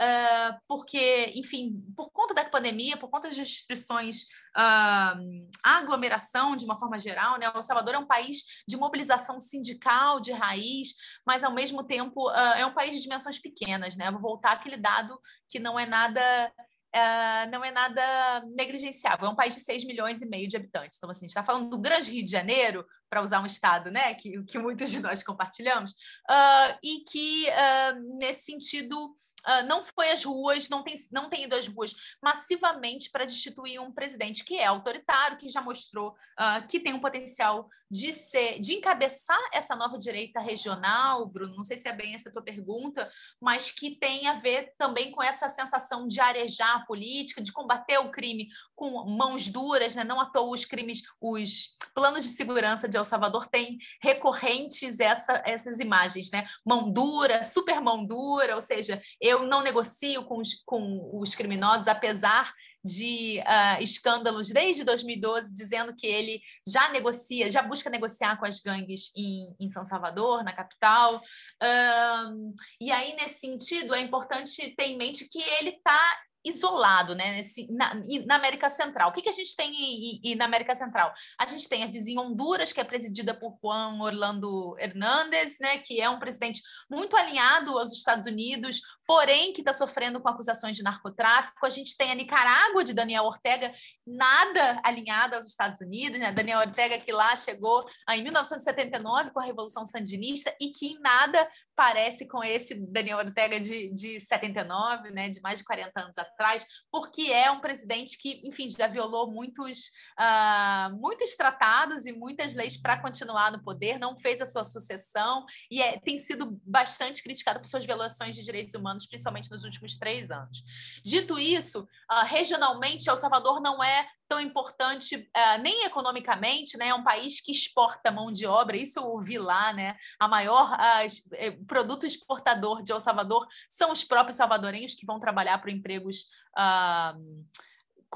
uh, 0.00 0.58
porque, 0.66 1.32
enfim, 1.34 1.82
por 1.96 2.10
conta 2.10 2.34
da 2.34 2.44
pandemia, 2.44 2.96
por 2.96 3.08
conta 3.08 3.28
das 3.28 3.36
restrições 3.36 4.22
uh, 4.56 5.48
à 5.62 5.78
aglomeração 5.78 6.56
de 6.56 6.64
uma 6.64 6.78
forma 6.78 6.98
geral, 6.98 7.38
né? 7.38 7.48
O 7.50 7.62
Salvador 7.62 7.94
é 7.94 7.98
um 7.98 8.06
país 8.06 8.42
de 8.66 8.76
mobilização 8.76 9.40
sindical 9.40 10.20
de 10.20 10.32
raiz, 10.32 10.94
mas 11.26 11.42
ao 11.42 11.52
mesmo 11.52 11.84
tempo 11.84 12.28
uh, 12.30 12.54
é 12.56 12.66
um 12.66 12.74
país 12.74 12.94
de 12.94 13.02
dimensões 13.02 13.38
pequenas, 13.38 13.96
né? 13.96 14.10
Vou 14.10 14.20
voltar 14.20 14.52
àquele 14.52 14.76
dado 14.76 15.18
que 15.48 15.58
não 15.58 15.78
é 15.78 15.86
nada 15.86 16.52
Uh, 16.94 17.50
não 17.50 17.62
é 17.62 17.70
nada 17.70 18.42
negligenciável. 18.54 19.26
É 19.26 19.30
um 19.30 19.34
país 19.34 19.54
de 19.54 19.60
6 19.60 19.84
milhões 19.84 20.22
e 20.22 20.26
meio 20.26 20.48
de 20.48 20.56
habitantes. 20.56 20.96
Então, 20.96 21.10
assim, 21.10 21.26
a 21.26 21.28
gente 21.28 21.30
está 21.30 21.44
falando 21.44 21.68
do 21.68 21.78
grande 21.78 22.10
Rio 22.10 22.24
de 22.24 22.30
Janeiro, 22.30 22.86
para 23.08 23.22
usar 23.22 23.40
um 23.40 23.46
estado 23.46 23.90
né, 23.90 24.14
que, 24.14 24.42
que 24.44 24.58
muitos 24.58 24.90
de 24.90 25.00
nós 25.00 25.22
compartilhamos, 25.22 25.92
uh, 25.92 26.78
e 26.82 27.04
que, 27.08 27.46
uh, 27.48 28.18
nesse 28.18 28.44
sentido, 28.44 29.14
uh, 29.46 29.66
não 29.66 29.84
foi 29.84 30.10
às 30.10 30.24
ruas, 30.24 30.68
não 30.68 30.82
tem, 30.82 30.94
não 31.12 31.28
tem 31.28 31.44
ido 31.44 31.54
às 31.54 31.68
ruas 31.68 31.94
massivamente 32.22 33.10
para 33.10 33.24
destituir 33.24 33.80
um 33.80 33.92
presidente 33.92 34.44
que 34.44 34.58
é 34.58 34.66
autoritário, 34.66 35.38
que 35.38 35.48
já 35.48 35.60
mostrou 35.60 36.10
uh, 36.10 36.66
que 36.68 36.80
tem 36.80 36.94
um 36.94 37.00
potencial 37.00 37.68
de 37.90 38.12
ser, 38.12 38.60
de 38.60 38.74
encabeçar 38.74 39.40
essa 39.52 39.76
nova 39.76 39.96
direita 39.96 40.40
regional, 40.40 41.26
Bruno. 41.26 41.56
Não 41.56 41.64
sei 41.64 41.76
se 41.76 41.88
é 41.88 41.92
bem 41.92 42.14
essa 42.14 42.30
tua 42.30 42.42
pergunta, 42.42 43.10
mas 43.40 43.70
que 43.70 43.96
tem 43.96 44.26
a 44.26 44.34
ver 44.34 44.74
também 44.76 45.10
com 45.10 45.22
essa 45.22 45.48
sensação 45.48 46.08
de 46.08 46.20
arejar 46.20 46.76
a 46.76 46.86
política, 46.86 47.42
de 47.42 47.52
combater 47.52 47.98
o 47.98 48.10
crime 48.10 48.48
com 48.74 49.04
mãos 49.04 49.48
duras, 49.48 49.94
né? 49.94 50.04
Não 50.04 50.20
à 50.20 50.26
toa 50.26 50.54
os 50.54 50.64
crimes, 50.64 51.02
os 51.20 51.76
planos 51.94 52.24
de 52.24 52.30
segurança 52.30 52.88
de 52.88 52.96
El 52.96 53.04
Salvador 53.04 53.46
têm 53.46 53.78
recorrentes 54.02 55.00
essa, 55.00 55.42
essas 55.44 55.78
imagens, 55.78 56.30
né? 56.30 56.46
Mão 56.64 56.90
dura, 56.92 57.44
super 57.44 57.80
mão 57.80 58.04
dura, 58.04 58.54
ou 58.54 58.60
seja, 58.60 59.00
eu 59.20 59.35
eu 59.36 59.46
não 59.46 59.62
negocio 59.62 60.24
com 60.24 60.38
os, 60.38 60.54
com 60.64 61.10
os 61.20 61.34
criminosos, 61.34 61.86
apesar 61.86 62.52
de 62.84 63.40
uh, 63.40 63.82
escândalos 63.82 64.50
desde 64.50 64.84
2012, 64.84 65.52
dizendo 65.52 65.94
que 65.94 66.06
ele 66.06 66.40
já 66.66 66.88
negocia, 66.90 67.50
já 67.50 67.60
busca 67.60 67.90
negociar 67.90 68.36
com 68.38 68.46
as 68.46 68.60
gangues 68.60 69.12
em, 69.16 69.56
em 69.58 69.68
São 69.68 69.84
Salvador, 69.84 70.44
na 70.44 70.52
capital. 70.52 71.20
Um, 71.60 72.54
e 72.80 72.92
aí, 72.92 73.16
nesse 73.16 73.40
sentido, 73.40 73.94
é 73.94 74.00
importante 74.00 74.74
ter 74.76 74.84
em 74.84 74.96
mente 74.96 75.28
que 75.28 75.42
ele 75.58 75.70
está 75.70 76.00
isolado, 76.46 77.14
né? 77.14 77.32
Nesse, 77.32 77.70
na, 77.72 77.94
na, 78.26 78.36
América 78.36 78.70
Central. 78.70 79.10
O 79.10 79.12
que, 79.12 79.22
que 79.22 79.28
a 79.28 79.32
gente 79.32 79.56
tem 79.56 79.72
e, 79.74 80.20
e, 80.22 80.34
na 80.36 80.44
América 80.44 80.74
Central? 80.74 81.12
A 81.38 81.46
gente 81.46 81.68
tem 81.68 81.82
a 81.82 81.88
vizinha 81.88 82.20
Honduras, 82.20 82.72
que 82.72 82.80
é 82.80 82.84
presidida 82.84 83.34
por 83.34 83.58
Juan 83.62 83.98
Orlando 84.00 84.76
Hernández, 84.78 85.58
né? 85.60 85.78
Que 85.78 86.00
é 86.00 86.08
um 86.08 86.20
presidente 86.20 86.62
muito 86.88 87.16
alinhado 87.16 87.76
aos 87.76 87.92
Estados 87.92 88.26
Unidos, 88.26 88.80
porém 89.06 89.52
que 89.52 89.60
está 89.60 89.72
sofrendo 89.72 90.20
com 90.20 90.28
acusações 90.28 90.76
de 90.76 90.82
narcotráfico. 90.82 91.66
A 91.66 91.70
gente 91.70 91.96
tem 91.96 92.12
a 92.12 92.14
Nicarágua 92.14 92.84
de 92.84 92.94
Daniel 92.94 93.24
Ortega, 93.24 93.72
nada 94.06 94.80
alinhada 94.84 95.36
aos 95.36 95.46
Estados 95.46 95.80
Unidos, 95.80 96.18
né? 96.18 96.32
Daniel 96.32 96.60
Ortega 96.60 96.98
que 96.98 97.10
lá 97.10 97.36
chegou 97.36 97.84
em 98.10 98.22
1979 98.22 99.30
com 99.30 99.40
a 99.40 99.44
Revolução 99.44 99.86
Sandinista 99.86 100.54
e 100.60 100.70
que 100.70 100.86
em 100.86 101.00
nada 101.00 101.48
parece 101.76 102.26
com 102.26 102.42
esse 102.42 102.74
Daniel 102.74 103.18
Ortega 103.18 103.60
de, 103.60 103.92
de 103.92 104.18
79, 104.20 105.10
né? 105.10 105.28
De 105.28 105.40
mais 105.42 105.58
de 105.58 105.64
40 105.64 106.00
anos 106.00 106.18
atrás 106.18 106.66
porque 106.90 107.30
é 107.30 107.50
um 107.50 107.60
presidente 107.60 108.18
que, 108.18 108.40
enfim, 108.44 108.68
já 108.68 108.86
violou 108.86 109.30
muitos, 109.30 109.90
uh, 110.18 110.96
muitos 110.98 111.36
tratados 111.36 112.06
e 112.06 112.12
muitas 112.12 112.54
leis 112.54 112.76
para 112.76 113.00
continuar 113.00 113.52
no 113.52 113.62
poder, 113.62 113.98
não 113.98 114.18
fez 114.18 114.40
a 114.40 114.46
sua 114.46 114.64
sucessão 114.64 115.44
e 115.70 115.82
é, 115.82 115.98
tem 115.98 116.16
sido 116.18 116.60
bastante 116.64 117.22
criticado 117.22 117.60
por 117.60 117.68
suas 117.68 117.84
violações 117.84 118.34
de 118.34 118.42
direitos 118.42 118.74
humanos, 118.74 119.06
principalmente 119.06 119.50
nos 119.50 119.64
últimos 119.64 119.96
três 119.96 120.30
anos. 120.30 120.62
Dito 121.04 121.38
isso, 121.38 121.82
uh, 122.10 122.24
regionalmente, 122.24 123.08
El 123.08 123.16
Salvador 123.16 123.60
não 123.60 123.82
é 123.82 124.08
tão 124.28 124.40
importante 124.40 125.16
uh, 125.16 125.62
nem 125.62 125.84
economicamente, 125.84 126.76
né? 126.76 126.88
É 126.88 126.94
um 126.94 127.04
país 127.04 127.40
que 127.40 127.52
exporta 127.52 128.10
mão 128.10 128.32
de 128.32 128.46
obra, 128.46 128.76
isso 128.76 128.98
eu 128.98 129.04
ouvi 129.04 129.38
lá, 129.38 129.72
né? 129.72 129.96
A 130.18 130.28
maior 130.28 130.72
uh, 130.72 131.64
produto 131.66 132.06
exportador 132.06 132.82
de 132.82 132.92
El 132.92 133.00
Salvador 133.00 133.46
são 133.68 133.92
os 133.92 134.04
próprios 134.04 134.36
salvadorenhos 134.36 134.94
que 134.94 135.06
vão 135.06 135.20
trabalhar 135.20 135.58
para 135.58 135.70
empregos 135.70 136.26
uh, 136.56 137.46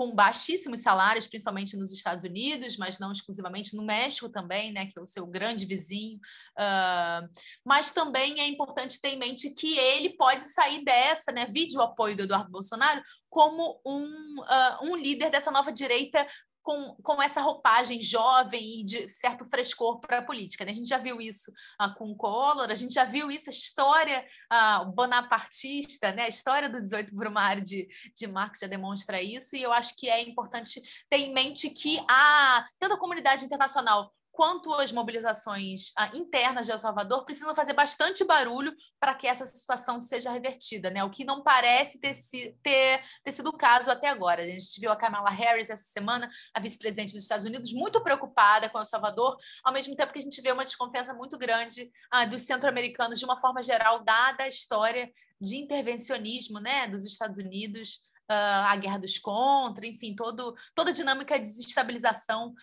com 0.00 0.14
baixíssimos 0.14 0.80
salários, 0.80 1.26
principalmente 1.26 1.76
nos 1.76 1.92
Estados 1.92 2.24
Unidos, 2.24 2.78
mas 2.78 2.98
não 2.98 3.12
exclusivamente 3.12 3.76
no 3.76 3.84
México 3.84 4.30
também, 4.30 4.72
né, 4.72 4.86
que 4.86 4.98
é 4.98 5.02
o 5.02 5.06
seu 5.06 5.26
grande 5.26 5.66
vizinho. 5.66 6.16
Uh, 6.56 7.28
mas 7.62 7.92
também 7.92 8.40
é 8.40 8.48
importante 8.48 8.98
ter 8.98 9.10
em 9.10 9.18
mente 9.18 9.50
que 9.50 9.78
ele 9.78 10.16
pode 10.16 10.42
sair 10.54 10.82
dessa, 10.82 11.30
né, 11.30 11.44
vídeo 11.44 11.82
apoio 11.82 12.16
do 12.16 12.22
Eduardo 12.22 12.50
Bolsonaro, 12.50 13.02
como 13.28 13.78
um, 13.84 14.40
uh, 14.40 14.84
um 14.86 14.96
líder 14.96 15.28
dessa 15.28 15.50
nova 15.50 15.70
direita 15.70 16.26
com, 16.70 16.94
com 17.02 17.20
essa 17.20 17.40
roupagem 17.40 18.00
jovem 18.00 18.80
e 18.80 18.84
de 18.84 19.08
certo 19.08 19.44
frescor 19.44 19.98
para 19.98 20.18
a 20.18 20.22
política. 20.22 20.64
Né? 20.64 20.70
A 20.70 20.74
gente 20.74 20.88
já 20.88 20.98
viu 20.98 21.20
isso 21.20 21.50
uh, 21.82 21.92
com 21.96 22.12
o 22.12 22.16
Collor, 22.16 22.70
a 22.70 22.76
gente 22.76 22.94
já 22.94 23.02
viu 23.02 23.28
isso, 23.28 23.50
a 23.50 23.52
história 23.52 24.24
uh, 24.52 24.86
bonapartista, 24.92 26.12
né? 26.12 26.22
a 26.26 26.28
história 26.28 26.68
do 26.68 26.80
18 26.80 27.12
Brumário 27.12 27.60
de, 27.60 27.88
de 28.14 28.26
Marx 28.28 28.60
já 28.60 28.68
demonstra 28.68 29.20
isso, 29.20 29.56
e 29.56 29.62
eu 29.62 29.72
acho 29.72 29.96
que 29.96 30.08
é 30.08 30.22
importante 30.22 30.80
ter 31.08 31.16
em 31.16 31.34
mente 31.34 31.68
que 31.70 31.98
a, 32.08 32.64
tanto 32.78 32.94
a 32.94 33.00
comunidade 33.00 33.44
internacional 33.44 34.14
quanto 34.40 34.72
as 34.72 34.90
mobilizações 34.90 35.92
ah, 35.98 36.10
internas 36.16 36.64
de 36.64 36.72
El 36.72 36.78
Salvador 36.78 37.26
precisam 37.26 37.54
fazer 37.54 37.74
bastante 37.74 38.24
barulho 38.24 38.74
para 38.98 39.14
que 39.14 39.26
essa 39.26 39.44
situação 39.44 40.00
seja 40.00 40.32
revertida, 40.32 40.88
né? 40.88 41.04
O 41.04 41.10
que 41.10 41.26
não 41.26 41.42
parece 41.42 42.00
ter, 42.00 42.14
ter, 42.62 43.02
ter 43.22 43.32
sido 43.32 43.50
o 43.50 43.52
caso 43.52 43.90
até 43.90 44.08
agora. 44.08 44.42
A 44.42 44.46
gente 44.46 44.80
viu 44.80 44.90
a 44.90 44.96
Kamala 44.96 45.28
Harris 45.28 45.68
essa 45.68 45.84
semana, 45.84 46.30
a 46.54 46.58
vice-presidente 46.58 47.12
dos 47.12 47.22
Estados 47.22 47.44
Unidos, 47.44 47.70
muito 47.74 48.02
preocupada 48.02 48.70
com 48.70 48.78
El 48.78 48.86
Salvador, 48.86 49.36
ao 49.62 49.74
mesmo 49.74 49.94
tempo 49.94 50.10
que 50.10 50.20
a 50.20 50.22
gente 50.22 50.40
vê 50.40 50.50
uma 50.50 50.64
desconfiança 50.64 51.12
muito 51.12 51.36
grande 51.36 51.90
ah, 52.10 52.24
dos 52.24 52.40
centro-americanos, 52.40 53.18
de 53.18 53.26
uma 53.26 53.38
forma 53.38 53.62
geral, 53.62 54.02
dada 54.02 54.44
a 54.44 54.48
história 54.48 55.12
de 55.38 55.58
intervencionismo 55.58 56.60
né, 56.60 56.88
dos 56.88 57.04
Estados 57.04 57.36
Unidos 57.36 58.00
a 58.32 58.76
guerra 58.76 58.98
dos 58.98 59.18
contra, 59.18 59.86
enfim, 59.86 60.14
todo, 60.14 60.54
toda 60.74 60.90
a 60.90 60.94
dinâmica 60.94 61.38
de 61.38 61.48
desestabilização 61.48 62.54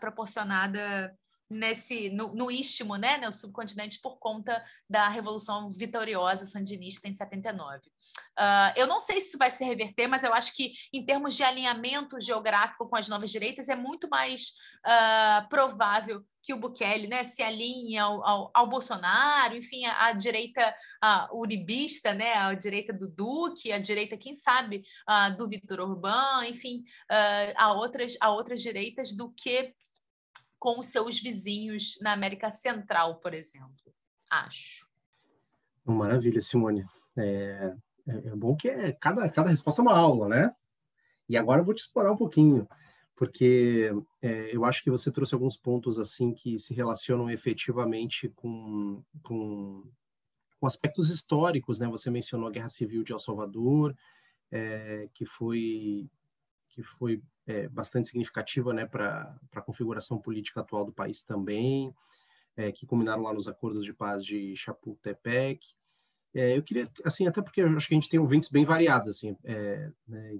proporcionada 0.00 1.16
nesse 1.50 2.08
no, 2.10 2.32
no 2.32 2.50
istmo, 2.50 2.96
né, 2.96 3.18
no 3.18 3.32
subcontinente 3.32 4.00
por 4.00 4.18
conta 4.18 4.64
da 4.88 5.08
revolução 5.08 5.70
vitoriosa 5.72 6.46
sandinista 6.46 7.08
em 7.08 7.14
79. 7.14 7.78
Uh, 7.78 7.90
ah, 8.36 8.74
eu 8.76 8.86
não 8.86 9.00
sei 9.00 9.20
se 9.20 9.28
isso 9.28 9.38
vai 9.38 9.50
se 9.50 9.64
reverter, 9.64 10.06
mas 10.08 10.22
eu 10.22 10.32
acho 10.32 10.54
que 10.54 10.72
em 10.92 11.04
termos 11.04 11.36
de 11.36 11.42
alinhamento 11.42 12.20
geográfico 12.20 12.88
com 12.88 12.96
as 12.96 13.08
novas 13.08 13.30
direitas 13.30 13.68
é 13.68 13.74
muito 13.74 14.08
mais 14.08 14.54
uh, 14.86 15.48
provável 15.48 16.24
que 16.42 16.54
o 16.54 16.56
Bukele 16.56 17.06
né, 17.06 17.22
se 17.22 17.42
alinhe 17.42 17.98
ao, 17.98 18.24
ao, 18.24 18.50
ao 18.54 18.66
Bolsonaro, 18.66 19.54
enfim, 19.54 19.84
a, 19.84 20.12
direita 20.12 20.74
uribista, 21.32 22.14
né, 22.14 22.32
a 22.32 22.54
direita 22.54 22.94
do 22.94 23.08
Duque, 23.08 23.70
a 23.72 23.78
direita, 23.78 24.16
quem 24.16 24.34
sabe, 24.34 24.82
uh, 25.08 25.36
do 25.36 25.46
Vitor 25.46 25.80
Orbán, 25.80 26.46
enfim, 26.46 26.82
a, 27.56 27.74
outras, 27.74 28.16
a 28.20 28.30
outras 28.30 28.62
direitas 28.62 29.12
do 29.12 29.30
que 29.32 29.74
com 30.60 30.78
os 30.78 30.88
seus 30.88 31.18
vizinhos 31.18 31.98
na 32.02 32.12
América 32.12 32.50
Central, 32.50 33.16
por 33.16 33.32
exemplo. 33.32 33.94
Acho. 34.30 34.86
Maravilha, 35.84 36.40
Simone. 36.42 36.84
É, 37.16 37.74
é, 38.06 38.28
é 38.28 38.36
bom 38.36 38.54
que 38.54 38.68
é, 38.68 38.92
cada, 38.92 39.28
cada 39.30 39.48
resposta 39.48 39.80
é 39.80 39.84
uma 39.84 39.98
aula, 39.98 40.28
né? 40.28 40.54
E 41.26 41.36
agora 41.36 41.62
eu 41.62 41.64
vou 41.64 41.74
te 41.74 41.78
explorar 41.78 42.12
um 42.12 42.16
pouquinho, 42.16 42.68
porque 43.16 43.90
é, 44.20 44.54
eu 44.54 44.64
acho 44.64 44.84
que 44.84 44.90
você 44.90 45.10
trouxe 45.10 45.34
alguns 45.34 45.56
pontos 45.56 45.98
assim 45.98 46.34
que 46.34 46.58
se 46.58 46.74
relacionam 46.74 47.30
efetivamente 47.30 48.28
com, 48.28 49.02
com, 49.22 49.90
com 50.60 50.66
aspectos 50.66 51.08
históricos, 51.08 51.78
né? 51.78 51.88
Você 51.88 52.10
mencionou 52.10 52.46
a 52.46 52.52
Guerra 52.52 52.68
Civil 52.68 53.02
de 53.02 53.12
El 53.12 53.18
Salvador, 53.18 53.96
é, 54.50 55.08
que 55.14 55.24
foi 55.24 56.10
que 56.68 56.82
foi 56.82 57.20
é, 57.50 57.68
bastante 57.68 58.08
significativa 58.08 58.72
né, 58.72 58.86
para 58.86 59.36
a 59.54 59.60
configuração 59.60 60.18
política 60.18 60.60
atual 60.60 60.84
do 60.84 60.92
país 60.92 61.22
também, 61.22 61.92
é, 62.56 62.70
que 62.70 62.86
culminaram 62.86 63.22
lá 63.22 63.32
nos 63.32 63.48
acordos 63.48 63.84
de 63.84 63.92
paz 63.92 64.24
de 64.24 64.54
Chapultepec. 64.56 65.60
É, 66.32 66.56
eu 66.56 66.62
queria, 66.62 66.88
assim, 67.04 67.26
até 67.26 67.42
porque 67.42 67.60
acho 67.60 67.88
que 67.88 67.94
a 67.94 67.96
gente 67.98 68.08
tem 68.08 68.20
ouvintes 68.20 68.48
bem 68.48 68.64
variados, 68.64 69.08
assim, 69.08 69.36
é, 69.42 69.90
né, 70.06 70.38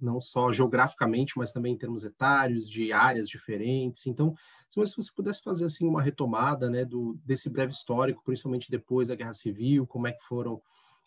não 0.00 0.20
só 0.20 0.52
geograficamente, 0.52 1.36
mas 1.36 1.50
também 1.50 1.74
em 1.74 1.78
termos 1.78 2.04
etários, 2.04 2.70
de 2.70 2.92
áreas 2.92 3.28
diferentes. 3.28 4.06
Então, 4.06 4.36
se 4.68 4.78
você 4.78 5.10
pudesse 5.14 5.42
fazer 5.42 5.64
assim 5.64 5.84
uma 5.84 6.00
retomada, 6.00 6.70
né, 6.70 6.84
do 6.84 7.18
desse 7.24 7.50
breve 7.50 7.72
histórico, 7.72 8.22
principalmente 8.24 8.70
depois 8.70 9.08
da 9.08 9.16
Guerra 9.16 9.34
Civil, 9.34 9.84
como 9.84 10.06
é 10.06 10.12
que 10.12 10.24
foram 10.26 10.62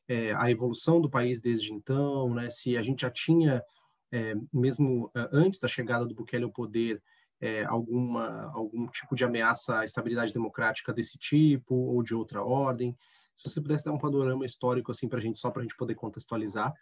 é, 0.06 0.34
a 0.34 0.52
evolução 0.52 1.00
do 1.00 1.10
país 1.10 1.40
desde 1.40 1.72
então, 1.72 2.34
né, 2.34 2.50
se 2.50 2.76
a 2.76 2.82
gente 2.82 3.04
já 3.04 3.10
tinha 3.10 3.64
é, 4.16 4.34
mesmo 4.54 5.12
é, 5.14 5.28
antes 5.34 5.60
da 5.60 5.68
chegada 5.68 6.06
do 6.06 6.16
Bukele 6.16 6.46
ao 6.46 6.50
poder, 6.50 7.04
é, 7.42 7.66
alguma 7.66 8.50
algum 8.54 8.88
tipo 8.88 9.14
de 9.14 9.26
ameaça 9.26 9.80
à 9.80 9.86
estabilidade 9.86 10.34
democrática 10.34 10.94
desse 10.94 11.18
tipo 11.18 11.76
ou 11.76 12.02
de 12.02 12.16
outra 12.16 12.42
ordem. 12.42 12.96
Se 13.36 13.50
você 13.50 13.60
pudesse 13.60 13.84
dar 13.84 13.92
um 13.92 13.98
panorama 13.98 14.46
histórico 14.46 14.90
assim 14.90 15.10
para 15.10 15.20
a 15.20 15.22
gente, 15.22 15.38
só 15.38 15.52
para 15.52 15.60
a 15.60 15.64
gente 15.64 15.76
poder 15.76 15.96
contextualizar, 15.96 16.74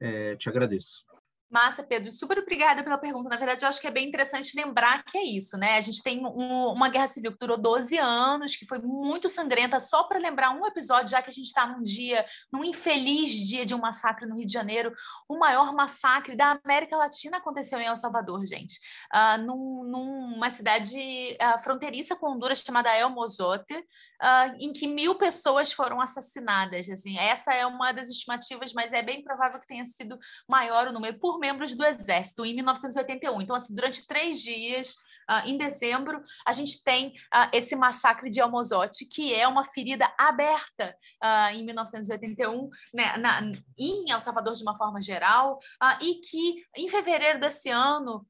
é, 0.00 0.34
te 0.36 0.48
agradeço. 0.48 1.04
Massa, 1.50 1.82
Pedro. 1.82 2.12
Super 2.12 2.38
obrigada 2.38 2.84
pela 2.84 2.98
pergunta. 2.98 3.30
Na 3.30 3.36
verdade, 3.36 3.64
eu 3.64 3.68
acho 3.68 3.80
que 3.80 3.86
é 3.86 3.90
bem 3.90 4.06
interessante 4.06 4.54
lembrar 4.54 5.02
que 5.04 5.16
é 5.16 5.24
isso, 5.24 5.56
né? 5.56 5.76
A 5.76 5.80
gente 5.80 6.02
tem 6.02 6.24
um, 6.26 6.66
uma 6.72 6.90
guerra 6.90 7.06
civil 7.06 7.32
que 7.32 7.38
durou 7.38 7.56
12 7.56 7.96
anos, 7.96 8.54
que 8.54 8.66
foi 8.66 8.78
muito 8.78 9.30
sangrenta, 9.30 9.80
só 9.80 10.04
para 10.04 10.18
lembrar 10.18 10.50
um 10.50 10.66
episódio, 10.66 11.10
já 11.10 11.22
que 11.22 11.30
a 11.30 11.32
gente 11.32 11.46
está 11.46 11.66
num 11.66 11.82
dia, 11.82 12.26
num 12.52 12.62
infeliz 12.62 13.30
dia 13.30 13.64
de 13.64 13.74
um 13.74 13.78
massacre 13.78 14.26
no 14.26 14.36
Rio 14.36 14.46
de 14.46 14.52
Janeiro. 14.52 14.92
O 15.26 15.38
maior 15.38 15.72
massacre 15.72 16.36
da 16.36 16.60
América 16.62 16.96
Latina 16.96 17.38
aconteceu 17.38 17.78
em 17.78 17.86
El 17.86 17.96
Salvador, 17.96 18.44
gente. 18.44 18.78
Uh, 19.14 19.42
num, 19.42 19.84
numa 19.84 20.50
cidade 20.50 20.98
uh, 20.98 21.62
fronteiriça 21.62 22.14
com 22.14 22.30
Honduras 22.30 22.60
chamada 22.60 22.94
El 22.94 23.08
Mozote, 23.08 23.74
uh, 23.74 24.54
em 24.58 24.72
que 24.72 24.86
mil 24.86 25.14
pessoas 25.14 25.72
foram 25.72 26.00
assassinadas. 26.00 26.88
Assim, 26.90 27.18
essa 27.18 27.54
é 27.54 27.64
uma 27.64 27.92
das 27.92 28.10
estimativas, 28.10 28.72
mas 28.72 28.92
é 28.92 29.02
bem 29.02 29.22
provável 29.22 29.58
que 29.58 29.66
tenha 29.66 29.86
sido 29.86 30.18
maior 30.46 30.88
o 30.88 30.92
número 30.92 31.18
por 31.18 31.37
membros 31.38 31.74
do 31.74 31.84
Exército 31.84 32.44
em 32.44 32.54
1981. 32.54 33.40
Então, 33.40 33.56
assim, 33.56 33.74
durante 33.74 34.06
três 34.06 34.40
dias 34.40 34.94
Uh, 35.30 35.46
em 35.46 35.58
dezembro, 35.58 36.24
a 36.46 36.54
gente 36.54 36.82
tem 36.82 37.08
uh, 37.08 37.50
esse 37.52 37.76
massacre 37.76 38.30
de 38.30 38.40
Almozote, 38.40 39.04
que 39.04 39.34
é 39.34 39.46
uma 39.46 39.62
ferida 39.62 40.10
aberta 40.16 40.96
uh, 41.22 41.54
em 41.54 41.66
1981, 41.66 42.70
né, 42.94 43.14
na, 43.18 43.42
em 43.78 44.10
El 44.10 44.20
Salvador 44.22 44.54
de 44.54 44.62
uma 44.62 44.78
forma 44.78 45.02
geral, 45.02 45.58
e 46.00 46.14
que 46.14 46.64
em 46.74 46.88
fevereiro 46.88 47.38
desse 47.38 47.68
ano 47.68 48.26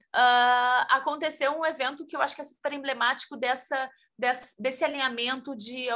aconteceu 0.89 1.53
um 1.53 1.65
evento 1.65 2.05
que 2.05 2.17
eu 2.17 2.21
acho 2.21 2.35
que 2.35 2.41
é 2.41 2.45
super 2.45 2.73
emblemático 2.73 3.37
dessa 3.37 3.89
desse, 4.19 4.55
desse 4.59 4.85
alinhamento 4.85 5.55
de 5.57 5.87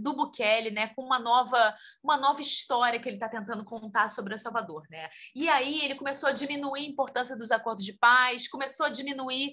do 0.00 0.14
Bukele, 0.14 0.70
né, 0.70 0.88
com 0.88 1.02
uma 1.02 1.18
nova, 1.18 1.76
uma 2.02 2.16
nova 2.16 2.40
história 2.40 2.98
que 2.98 3.08
ele 3.08 3.16
está 3.16 3.28
tentando 3.28 3.64
contar 3.64 4.08
sobre 4.08 4.32
El 4.32 4.38
Salvador, 4.38 4.86
né? 4.90 5.08
E 5.34 5.48
aí 5.48 5.84
ele 5.84 5.94
começou 5.94 6.28
a 6.28 6.32
diminuir 6.32 6.80
a 6.80 6.88
importância 6.88 7.36
dos 7.36 7.50
acordos 7.50 7.84
de 7.84 7.92
paz, 7.92 8.48
começou 8.48 8.86
a 8.86 8.88
diminuir 8.88 9.52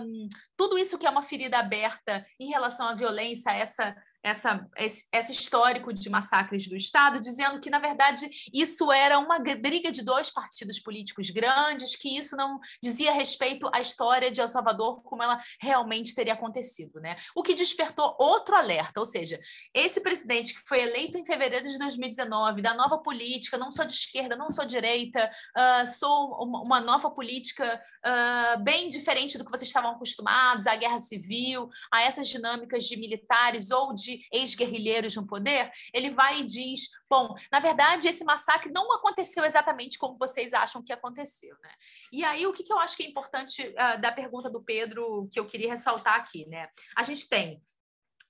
um, 0.00 0.28
tudo 0.56 0.78
isso 0.78 0.98
que 0.98 1.06
é 1.06 1.10
uma 1.10 1.22
ferida 1.22 1.58
aberta 1.58 2.26
em 2.40 2.48
relação 2.48 2.88
à 2.88 2.94
violência, 2.94 3.50
essa 3.50 3.94
essa, 4.28 4.66
esse, 4.76 5.04
esse, 5.12 5.32
histórico 5.32 5.92
de 5.92 6.08
massacres 6.10 6.68
do 6.68 6.76
Estado, 6.76 7.20
dizendo 7.20 7.60
que, 7.60 7.70
na 7.70 7.78
verdade, 7.78 8.26
isso 8.52 8.92
era 8.92 9.18
uma 9.18 9.38
briga 9.38 9.90
de 9.90 10.02
dois 10.02 10.30
partidos 10.30 10.78
políticos 10.78 11.30
grandes, 11.30 11.96
que 11.96 12.16
isso 12.16 12.36
não 12.36 12.58
dizia 12.82 13.12
respeito 13.12 13.68
à 13.72 13.80
história 13.80 14.30
de 14.30 14.40
El 14.40 14.48
Salvador 14.48 15.02
como 15.02 15.22
ela 15.22 15.40
realmente 15.60 16.14
teria 16.14 16.34
acontecido. 16.34 17.00
Né? 17.00 17.16
O 17.34 17.42
que 17.42 17.54
despertou 17.54 18.16
outro 18.18 18.54
alerta, 18.54 19.00
ou 19.00 19.06
seja, 19.06 19.38
esse 19.74 20.00
presidente 20.00 20.54
que 20.54 20.68
foi 20.68 20.80
eleito 20.80 21.18
em 21.18 21.24
fevereiro 21.24 21.68
de 21.68 21.78
2019, 21.78 22.62
da 22.62 22.74
nova 22.74 22.98
política, 22.98 23.58
não 23.58 23.70
sou 23.70 23.84
de 23.84 23.94
esquerda, 23.94 24.36
não 24.36 24.50
sou 24.50 24.64
direita, 24.64 25.30
uh, 25.56 25.86
sou 25.86 26.42
uma 26.42 26.80
nova 26.80 27.10
política 27.10 27.82
uh, 28.04 28.62
bem 28.62 28.88
diferente 28.88 29.38
do 29.38 29.44
que 29.44 29.50
vocês 29.50 29.68
estavam 29.68 29.92
acostumados, 29.92 30.66
à 30.66 30.76
guerra 30.76 31.00
civil, 31.00 31.68
a 31.92 32.02
essas 32.02 32.28
dinâmicas 32.28 32.84
de 32.84 32.96
militares 32.96 33.70
ou 33.70 33.94
de 33.94 34.17
ex-guerrilheiros 34.32 35.16
no 35.16 35.26
poder, 35.26 35.70
ele 35.92 36.10
vai 36.10 36.40
e 36.40 36.44
diz: 36.44 36.88
bom, 37.08 37.34
na 37.50 37.60
verdade, 37.60 38.08
esse 38.08 38.24
massacre 38.24 38.70
não 38.72 38.92
aconteceu 38.92 39.44
exatamente 39.44 39.98
como 39.98 40.18
vocês 40.18 40.52
acham 40.52 40.82
que 40.82 40.92
aconteceu. 40.92 41.56
Né? 41.62 41.70
E 42.12 42.24
aí, 42.24 42.46
o 42.46 42.52
que, 42.52 42.62
que 42.62 42.72
eu 42.72 42.78
acho 42.78 42.96
que 42.96 43.02
é 43.02 43.08
importante 43.08 43.62
uh, 43.62 44.00
da 44.00 44.12
pergunta 44.12 44.50
do 44.50 44.62
Pedro, 44.62 45.28
que 45.32 45.38
eu 45.38 45.46
queria 45.46 45.70
ressaltar 45.70 46.14
aqui? 46.14 46.46
Né? 46.46 46.68
A 46.96 47.02
gente 47.02 47.28
tem 47.28 47.62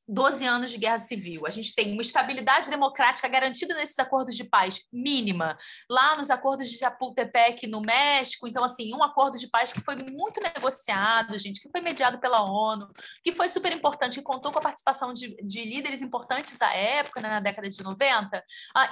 12 0.09 0.45
anos 0.47 0.71
de 0.71 0.79
guerra 0.79 0.99
civil. 0.99 1.47
A 1.47 1.51
gente 1.51 1.75
tem 1.75 1.93
uma 1.93 2.03
estabilidade 2.03 2.71
democrática 2.71 3.29
garantida 3.29 3.75
nesses 3.75 3.99
acordos 3.99 4.35
de 4.35 4.45
paz 4.45 4.81
mínima, 4.91 5.59
lá 5.89 6.17
nos 6.17 6.31
acordos 6.31 6.71
de 6.71 6.79
Chapultepec, 6.79 7.67
no 7.67 7.83
México. 7.83 8.49
Então, 8.49 8.65
assim, 8.65 8.95
um 8.95 9.03
acordo 9.03 9.39
de 9.39 9.49
paz 9.49 9.73
que 9.73 9.81
foi 9.83 9.97
muito 10.11 10.41
negociado, 10.41 11.39
gente, 11.39 11.61
que 11.61 11.71
foi 11.71 11.83
mediado 11.83 12.19
pela 12.19 12.43
ONU, 12.43 12.89
que 13.23 13.33
foi 13.33 13.49
super 13.49 13.71
importante, 13.73 14.19
que 14.19 14.25
contou 14.25 14.51
com 14.51 14.59
a 14.59 14.63
participação 14.63 15.13
de, 15.13 15.37
de 15.45 15.65
líderes 15.65 16.01
importantes 16.01 16.57
da 16.57 16.73
época, 16.73 17.21
né, 17.21 17.29
na 17.29 17.41
década 17.41 17.69
de 17.69 17.83
90, 17.83 18.39
uh, 18.39 18.43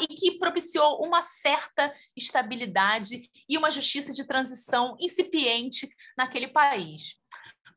e 0.00 0.06
que 0.08 0.38
propiciou 0.38 1.02
uma 1.02 1.22
certa 1.22 1.94
estabilidade 2.14 3.30
e 3.48 3.56
uma 3.56 3.70
justiça 3.70 4.12
de 4.12 4.26
transição 4.26 4.96
incipiente 5.00 5.88
naquele 6.16 6.48
país. 6.48 7.16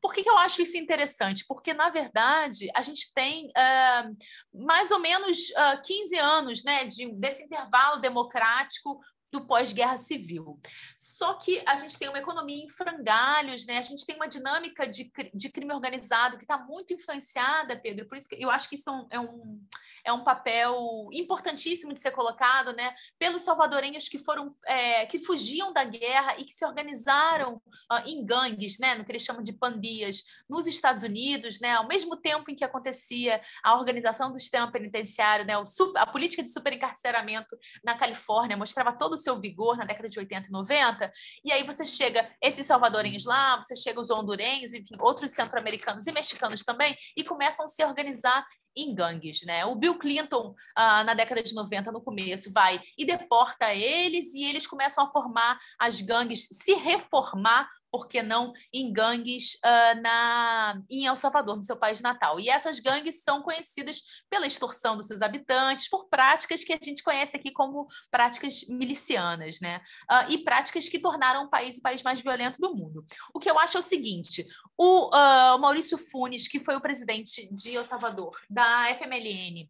Por 0.01 0.13
que, 0.13 0.23
que 0.23 0.29
eu 0.29 0.37
acho 0.37 0.61
isso 0.61 0.77
interessante? 0.77 1.45
Porque, 1.47 1.73
na 1.73 1.89
verdade, 1.89 2.69
a 2.73 2.81
gente 2.81 3.11
tem 3.13 3.47
uh, 3.47 4.17
mais 4.53 4.91
ou 4.91 4.99
menos 4.99 5.49
uh, 5.49 5.81
15 5.83 6.17
anos 6.17 6.63
né, 6.63 6.85
de, 6.85 7.11
desse 7.15 7.43
intervalo 7.43 7.99
democrático 7.99 8.99
do 9.31 9.45
pós-guerra 9.45 9.97
civil. 9.97 10.59
Só 10.97 11.35
que 11.35 11.61
a 11.65 11.75
gente 11.75 11.97
tem 11.97 12.09
uma 12.09 12.19
economia 12.19 12.63
em 12.63 12.69
frangalhos, 12.69 13.65
né? 13.65 13.77
A 13.77 13.81
gente 13.81 14.05
tem 14.05 14.15
uma 14.15 14.27
dinâmica 14.27 14.87
de, 14.87 15.11
de 15.33 15.49
crime 15.49 15.73
organizado 15.73 16.37
que 16.37 16.43
está 16.43 16.57
muito 16.57 16.93
influenciada, 16.93 17.75
Pedro. 17.75 18.07
Por 18.07 18.17
isso 18.17 18.27
que 18.27 18.41
eu 18.41 18.49
acho 18.49 18.67
que 18.67 18.75
isso 18.75 18.89
é 19.09 19.19
um, 19.19 19.61
é 20.03 20.11
um 20.11 20.23
papel 20.23 21.07
importantíssimo 21.11 21.93
de 21.93 22.01
ser 22.01 22.11
colocado, 22.11 22.73
né? 22.73 22.95
Pelos 23.17 23.43
salvadorenhos 23.43 24.07
que 24.07 24.17
foram 24.17 24.55
é, 24.65 25.05
que 25.05 25.19
fugiam 25.19 25.71
da 25.71 25.83
guerra 25.83 26.35
e 26.37 26.43
que 26.43 26.53
se 26.53 26.65
organizaram 26.65 27.61
uh, 27.91 28.07
em 28.07 28.25
gangues, 28.25 28.79
né? 28.79 28.95
No 28.95 29.05
que 29.05 29.11
eles 29.11 29.23
chamam 29.23 29.43
de 29.43 29.53
pandias, 29.53 30.23
nos 30.49 30.65
Estados 30.65 31.03
Unidos, 31.03 31.59
né? 31.59 31.73
Ao 31.73 31.87
mesmo 31.87 32.17
tempo 32.17 32.49
em 32.49 32.55
que 32.55 32.63
acontecia 32.63 33.41
a 33.63 33.77
organização 33.77 34.31
do 34.31 34.39
sistema 34.39 34.71
penitenciário, 34.71 35.45
né? 35.45 35.57
O, 35.57 35.63
a 35.95 36.07
política 36.07 36.41
de 36.41 36.51
superencarceramento 36.51 37.57
na 37.83 37.95
Califórnia 37.95 38.57
mostrava 38.57 38.91
todo 38.93 39.18
seu 39.19 39.39
vigor 39.39 39.77
na 39.77 39.85
década 39.85 40.09
de 40.09 40.17
80 40.17 40.47
e 40.47 40.51
90, 40.51 41.13
e 41.43 41.51
aí 41.51 41.63
você 41.63 41.85
chega 41.85 42.29
esses 42.41 42.65
salvadorenhos 42.65 43.25
lá, 43.25 43.57
você 43.57 43.75
chega 43.75 44.01
os 44.01 44.09
hondurenhos, 44.09 44.73
enfim, 44.73 44.95
outros 44.99 45.31
centro-americanos 45.31 46.07
e 46.07 46.11
mexicanos 46.11 46.63
também, 46.63 46.95
e 47.15 47.23
começam 47.23 47.65
a 47.65 47.69
se 47.69 47.83
organizar 47.83 48.45
em 48.75 48.93
gangues, 48.93 49.43
né? 49.43 49.65
O 49.65 49.75
Bill 49.75 49.97
Clinton, 49.97 50.55
ah, 50.75 51.03
na 51.03 51.13
década 51.13 51.43
de 51.43 51.53
90, 51.53 51.91
no 51.91 52.01
começo, 52.01 52.51
vai 52.51 52.81
e 52.97 53.05
deporta 53.05 53.73
eles, 53.73 54.33
e 54.33 54.43
eles 54.43 54.65
começam 54.65 55.03
a 55.03 55.11
formar 55.11 55.59
as 55.77 56.01
gangues, 56.01 56.47
se 56.51 56.73
reformar 56.75 57.69
por 57.91 58.07
que 58.07 58.21
não, 58.21 58.53
em 58.73 58.91
gangues 58.91 59.55
uh, 59.55 60.01
na, 60.01 60.81
em 60.89 61.05
El 61.05 61.15
Salvador, 61.15 61.57
no 61.57 61.63
seu 61.63 61.77
país 61.77 62.01
natal. 62.01 62.39
E 62.39 62.49
essas 62.49 62.79
gangues 62.79 63.23
são 63.23 63.41
conhecidas 63.41 64.01
pela 64.29 64.47
extorsão 64.47 64.95
dos 64.95 65.07
seus 65.07 65.21
habitantes, 65.21 65.89
por 65.89 66.07
práticas 66.09 66.63
que 66.63 66.73
a 66.73 66.79
gente 66.81 67.03
conhece 67.03 67.35
aqui 67.35 67.51
como 67.51 67.87
práticas 68.11 68.63
milicianas, 68.67 69.59
né? 69.59 69.81
Uh, 70.09 70.31
e 70.31 70.37
práticas 70.43 70.87
que 70.87 70.99
tornaram 70.99 71.45
o 71.45 71.49
país 71.49 71.77
o 71.77 71.81
país 71.81 72.03
mais 72.03 72.21
violento 72.21 72.59
do 72.59 72.75
mundo. 72.75 73.05
O 73.33 73.39
que 73.39 73.49
eu 73.49 73.57
acho 73.59 73.77
é 73.77 73.79
o 73.79 73.83
seguinte: 73.83 74.47
o 74.77 75.07
uh, 75.07 75.59
Maurício 75.59 75.97
Funes, 75.97 76.47
que 76.47 76.59
foi 76.59 76.75
o 76.75 76.81
presidente 76.81 77.47
de 77.53 77.75
El 77.75 77.85
Salvador, 77.85 78.37
da 78.49 78.93
FMLN, 78.95 79.69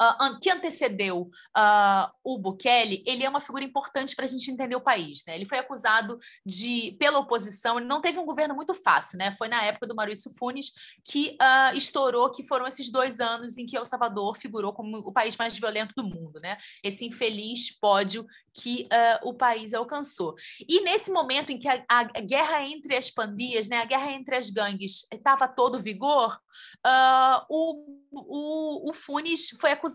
uh, 0.00 0.38
que 0.40 0.50
antecedeu 0.50 1.30
uh, 1.56 2.10
o 2.22 2.38
Bukele, 2.38 3.02
ele 3.06 3.24
é 3.24 3.28
uma 3.28 3.40
figura 3.40 3.64
importante 3.64 4.14
para 4.14 4.24
a 4.24 4.28
gente 4.28 4.50
entender 4.50 4.76
o 4.76 4.80
país. 4.80 5.24
Né? 5.26 5.34
Ele 5.34 5.46
foi 5.46 5.58
acusado 5.58 6.18
de, 6.44 6.96
pela 6.98 7.18
oposição, 7.18 7.78
ele 7.78 7.86
não 7.86 8.00
teve 8.00 8.18
um 8.18 8.24
governo 8.24 8.54
muito 8.54 8.74
fácil, 8.74 9.18
né? 9.18 9.34
Foi 9.36 9.48
na 9.48 9.64
época 9.64 9.86
do 9.86 9.94
Maurício 9.94 10.30
Funes 10.36 10.72
que 11.04 11.36
uh, 11.40 11.76
estourou 11.76 12.30
que 12.30 12.46
foram 12.46 12.66
esses 12.66 12.90
dois 12.90 13.20
anos 13.20 13.58
em 13.58 13.66
que 13.66 13.76
El 13.76 13.86
Salvador 13.86 14.36
figurou 14.36 14.72
como 14.72 14.98
o 14.98 15.12
país 15.12 15.36
mais 15.36 15.56
violento 15.56 15.94
do 15.96 16.04
mundo, 16.04 16.40
né? 16.40 16.58
Esse 16.82 17.06
infeliz 17.06 17.70
pódio 17.70 18.26
que 18.52 18.88
uh, 18.92 19.28
o 19.28 19.34
país 19.34 19.72
alcançou. 19.72 20.34
E 20.68 20.80
nesse 20.80 21.10
momento 21.10 21.50
em 21.50 21.58
que 21.58 21.68
a, 21.68 21.84
a, 21.88 22.02
guerra 22.20 22.62
entre 22.64 22.96
as 22.96 23.10
pandias, 23.10 23.68
né, 23.68 23.78
a 23.78 23.84
guerra 23.84 24.12
entre 24.12 24.34
as 24.34 24.50
gangues 24.50 25.06
estava 25.12 25.46
todo 25.46 25.78
vigor, 25.78 26.38
uh, 26.84 27.44
o, 27.48 28.00
o, 28.10 28.90
o 28.90 28.92
Funes 28.92 29.50
foi 29.60 29.70
acusado 29.70 29.87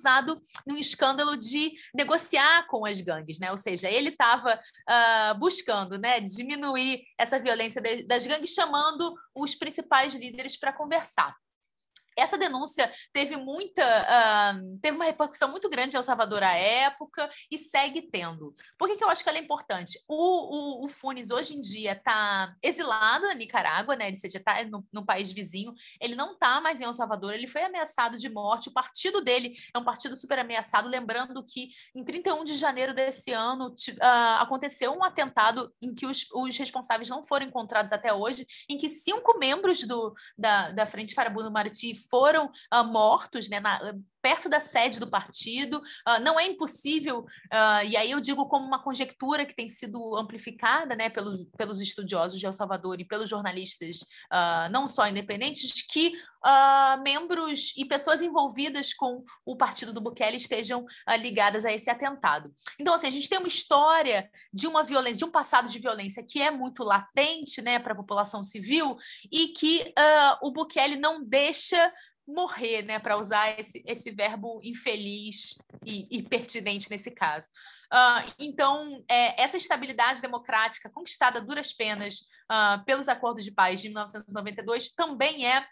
num 0.65 0.77
escândalo 0.77 1.37
de 1.37 1.73
negociar 1.93 2.67
com 2.67 2.85
as 2.85 3.01
gangues, 3.01 3.39
né? 3.39 3.51
ou 3.51 3.57
seja, 3.57 3.89
ele 3.89 4.09
estava 4.09 4.55
uh, 4.55 5.39
buscando 5.39 5.97
né, 5.97 6.19
diminuir 6.19 7.03
essa 7.17 7.39
violência 7.39 7.81
das 8.05 8.25
gangues, 8.25 8.53
chamando 8.53 9.13
os 9.35 9.55
principais 9.55 10.13
líderes 10.13 10.57
para 10.57 10.73
conversar. 10.73 11.35
Essa 12.17 12.37
denúncia 12.37 12.91
teve 13.11 13.35
muita, 13.35 13.83
uh, 13.83 14.79
teve 14.81 14.95
uma 14.95 15.05
repercussão 15.05 15.49
muito 15.49 15.69
grande 15.69 15.95
em 15.95 15.97
El 15.97 16.03
Salvador 16.03 16.43
à 16.43 16.53
época 16.53 17.29
e 17.49 17.57
segue 17.57 18.01
tendo. 18.01 18.53
Por 18.77 18.87
que, 18.87 18.97
que 18.97 19.03
eu 19.03 19.09
acho 19.09 19.23
que 19.23 19.29
ela 19.29 19.37
é 19.37 19.41
importante? 19.41 19.99
O, 20.07 20.83
o, 20.83 20.85
o 20.85 20.89
Funes 20.89 21.29
hoje 21.29 21.55
em 21.55 21.61
dia 21.61 21.93
está 21.93 22.55
exilado 22.61 23.27
na 23.27 23.33
Nicarágua, 23.33 23.95
né? 23.95 24.07
Ele 24.07 24.17
seja 24.17 24.37
está 24.37 24.63
no, 24.65 24.85
no, 24.91 25.05
país 25.05 25.31
vizinho. 25.31 25.73
Ele 25.99 26.15
não 26.15 26.33
está 26.33 26.61
mais 26.61 26.79
em 26.79 26.85
El 26.85 26.93
Salvador. 26.93 27.33
Ele 27.33 27.47
foi 27.47 27.63
ameaçado 27.63 28.17
de 28.17 28.29
morte. 28.29 28.69
O 28.69 28.73
partido 28.73 29.21
dele 29.21 29.55
é 29.73 29.77
um 29.77 29.83
partido 29.83 30.15
super 30.15 30.39
ameaçado. 30.39 30.87
Lembrando 30.87 31.43
que 31.43 31.69
em 31.95 32.03
31 32.03 32.43
de 32.43 32.57
janeiro 32.57 32.93
desse 32.93 33.31
ano 33.31 33.69
uh, 33.69 34.39
aconteceu 34.39 34.91
um 34.91 35.03
atentado 35.03 35.73
em 35.81 35.93
que 35.93 36.05
os, 36.05 36.25
os, 36.33 36.57
responsáveis 36.57 37.09
não 37.09 37.25
foram 37.25 37.45
encontrados 37.45 37.91
até 37.91 38.13
hoje, 38.13 38.45
em 38.69 38.77
que 38.77 38.89
cinco 38.89 39.37
membros 39.37 39.83
do, 39.83 40.13
da, 40.37 40.71
da 40.71 40.85
Frente 40.85 41.13
Farabuno 41.13 41.51
Mariti 41.51 41.95
foram 42.09 42.51
uh, 42.73 42.83
mortos 42.83 43.49
né, 43.49 43.59
na, 43.59 43.93
perto 44.23 44.47
da 44.47 44.61
sede 44.61 45.01
do 45.01 45.07
partido. 45.09 45.79
Uh, 46.07 46.21
não 46.23 46.39
é 46.39 46.47
impossível, 46.47 47.19
uh, 47.19 47.85
e 47.85 47.97
aí 47.97 48.09
eu 48.09 48.21
digo 48.21 48.47
como 48.47 48.65
uma 48.65 48.81
conjectura 48.81 49.45
que 49.45 49.53
tem 49.53 49.67
sido 49.67 50.15
amplificada 50.15 50.95
né, 50.95 51.09
pelos, 51.09 51.45
pelos 51.57 51.81
estudiosos 51.81 52.39
de 52.39 52.45
El 52.45 52.53
Salvador 52.53 53.01
e 53.01 53.05
pelos 53.05 53.29
jornalistas, 53.29 53.97
uh, 54.31 54.71
não 54.71 54.87
só 54.87 55.07
independentes, 55.07 55.85
que 55.85 56.13
membros 57.05 57.73
e 57.77 57.85
pessoas 57.85 58.21
envolvidas 58.21 58.93
com 58.93 59.23
o 59.45 59.55
partido 59.55 59.93
do 59.93 60.01
Bukele 60.01 60.35
estejam 60.35 60.85
ligadas 61.17 61.63
a 61.63 61.71
esse 61.71 61.89
atentado. 61.89 62.53
Então, 62.77 62.93
assim, 62.93 63.07
a 63.07 63.11
gente 63.11 63.29
tem 63.29 63.39
uma 63.39 63.47
história 63.47 64.29
de 64.53 64.67
uma 64.67 64.83
violência, 64.83 65.19
de 65.19 65.23
um 65.23 65.31
passado 65.31 65.69
de 65.69 65.79
violência 65.79 66.21
que 66.21 66.41
é 66.41 66.51
muito 66.51 66.83
latente 66.83 67.61
né, 67.61 67.79
para 67.79 67.93
a 67.93 67.95
população 67.95 68.43
civil 68.43 68.97
e 69.31 69.53
que 69.53 69.93
o 70.41 70.51
Bukele 70.51 70.97
não 70.97 71.23
deixa 71.23 71.93
morrer, 72.27 72.81
né, 72.83 72.99
para 72.99 73.17
usar 73.17 73.59
esse, 73.59 73.83
esse 73.85 74.11
verbo 74.11 74.59
infeliz 74.63 75.57
e, 75.85 76.07
e 76.09 76.23
pertinente 76.23 76.89
nesse 76.89 77.11
caso. 77.11 77.49
Uh, 77.91 78.33
então, 78.39 79.03
é, 79.09 79.41
essa 79.41 79.57
estabilidade 79.57 80.21
democrática 80.21 80.89
conquistada 80.89 81.39
a 81.39 81.41
duras 81.41 81.73
penas 81.73 82.21
uh, 82.51 82.83
pelos 82.85 83.07
acordos 83.07 83.43
de 83.43 83.51
paz 83.51 83.81
de 83.81 83.89
1992 83.89 84.93
também 84.93 85.45
é 85.47 85.65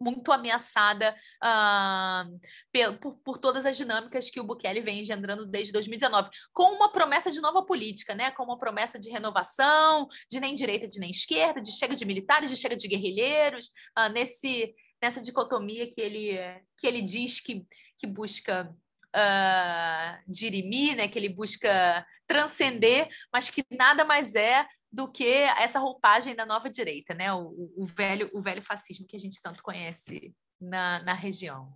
muito 0.00 0.30
ameaçada 0.30 1.14
uh, 1.42 2.98
por, 3.00 3.16
por, 3.24 3.38
todas 3.38 3.66
as 3.66 3.76
dinâmicas 3.76 4.30
que 4.30 4.40
o 4.40 4.44
Bukele 4.44 4.80
vem 4.80 5.00
engendrando 5.00 5.44
desde 5.44 5.72
2019, 5.72 6.30
com 6.52 6.74
uma 6.74 6.92
promessa 6.92 7.30
de 7.30 7.40
nova 7.40 7.64
política, 7.64 8.14
né? 8.14 8.30
com 8.30 8.44
uma 8.44 8.58
promessa 8.58 8.98
de 8.98 9.10
renovação, 9.10 10.06
de 10.30 10.38
nem 10.38 10.54
direita, 10.54 10.86
de 10.86 11.00
nem 11.00 11.10
esquerda, 11.10 11.60
de 11.60 11.72
chega 11.72 11.96
de 11.96 12.04
militares, 12.04 12.50
de 12.50 12.56
chega 12.56 12.76
de 12.76 12.86
guerrilheiros, 12.86 13.66
uh, 13.98 14.08
nesse, 14.12 14.74
nessa 15.00 15.20
dicotomia 15.20 15.90
que 15.90 16.00
ele, 16.00 16.36
que 16.76 16.86
ele 16.86 17.00
diz 17.00 17.40
que, 17.40 17.66
que 17.96 18.06
busca 18.06 18.74
uh, 19.14 20.22
dirimir, 20.26 20.96
né? 20.96 21.08
que 21.08 21.18
ele 21.18 21.28
busca 21.28 22.06
transcender, 22.26 23.08
mas 23.32 23.50
que 23.50 23.64
nada 23.70 24.04
mais 24.04 24.34
é 24.34 24.66
do 24.90 25.10
que 25.10 25.28
essa 25.28 25.78
roupagem 25.78 26.34
da 26.34 26.46
nova 26.46 26.70
direita, 26.70 27.14
né? 27.14 27.32
o, 27.32 27.72
o 27.76 27.86
velho, 27.86 28.30
o 28.32 28.40
velho 28.40 28.62
fascismo 28.62 29.06
que 29.06 29.16
a 29.16 29.20
gente 29.20 29.40
tanto 29.42 29.62
conhece 29.62 30.34
na, 30.60 31.02
na 31.02 31.14
região. 31.14 31.72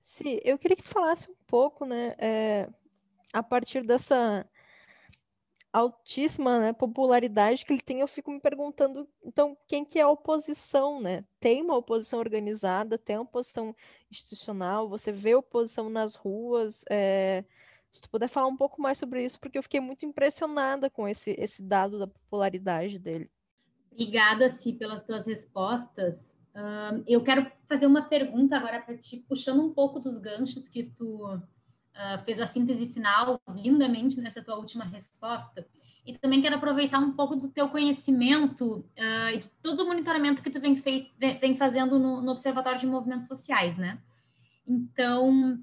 Sim, 0.00 0.38
eu 0.44 0.58
queria 0.58 0.76
que 0.76 0.82
tu 0.82 0.90
falasse 0.90 1.30
um 1.30 1.36
pouco, 1.46 1.86
né, 1.86 2.14
é, 2.18 2.68
a 3.32 3.42
partir 3.42 3.82
dessa 3.84 4.46
altíssima 5.74 6.60
né, 6.60 6.72
popularidade 6.72 7.64
que 7.66 7.72
ele 7.72 7.82
tem, 7.82 7.98
eu 7.98 8.06
fico 8.06 8.30
me 8.30 8.38
perguntando, 8.38 9.08
então, 9.24 9.58
quem 9.66 9.84
que 9.84 9.98
é 9.98 10.02
a 10.02 10.08
oposição, 10.08 11.00
né? 11.00 11.24
Tem 11.40 11.62
uma 11.62 11.76
oposição 11.76 12.20
organizada, 12.20 12.96
tem 12.96 13.16
uma 13.16 13.24
oposição 13.24 13.74
institucional, 14.08 14.88
você 14.88 15.10
vê 15.10 15.34
oposição 15.34 15.90
nas 15.90 16.14
ruas, 16.14 16.84
é... 16.88 17.44
se 17.90 18.00
tu 18.00 18.08
puder 18.08 18.28
falar 18.28 18.46
um 18.46 18.56
pouco 18.56 18.80
mais 18.80 18.98
sobre 18.98 19.24
isso, 19.24 19.40
porque 19.40 19.58
eu 19.58 19.64
fiquei 19.64 19.80
muito 19.80 20.06
impressionada 20.06 20.88
com 20.88 21.08
esse, 21.08 21.34
esse 21.36 21.60
dado 21.60 21.98
da 21.98 22.06
popularidade 22.06 22.96
dele. 22.96 23.28
Obrigada, 23.90 24.48
Si, 24.48 24.74
pelas 24.74 25.02
tuas 25.02 25.26
respostas. 25.26 26.38
eu 27.06 27.20
quero 27.24 27.50
fazer 27.68 27.86
uma 27.86 28.08
pergunta 28.08 28.56
agora 28.56 28.80
para 28.80 28.96
ti, 28.96 29.24
puxando 29.28 29.60
um 29.60 29.74
pouco 29.74 29.98
dos 29.98 30.18
ganchos 30.18 30.68
que 30.68 30.84
tu 30.84 31.40
uh, 31.94 32.22
fez 32.24 32.40
a 32.40 32.46
síntese 32.46 32.86
final 32.86 33.40
lindamente 33.48 34.20
nessa 34.20 34.42
tua 34.42 34.56
última 34.56 34.84
resposta. 34.84 35.66
E 36.06 36.18
também 36.18 36.42
quero 36.42 36.56
aproveitar 36.56 36.98
um 36.98 37.12
pouco 37.12 37.34
do 37.34 37.48
teu 37.48 37.68
conhecimento 37.70 38.84
uh, 38.98 39.30
e 39.32 39.38
de 39.38 39.48
todo 39.62 39.82
o 39.82 39.86
monitoramento 39.86 40.42
que 40.42 40.50
tu 40.50 40.60
vem, 40.60 40.76
fei 40.76 41.10
vem 41.18 41.56
fazendo 41.56 41.98
no, 41.98 42.20
no, 42.20 42.32
Observatório 42.32 42.78
de 42.78 42.86
Movimentos 42.86 43.26
Sociais, 43.26 43.78
né? 43.78 43.98
Então, 44.66 45.58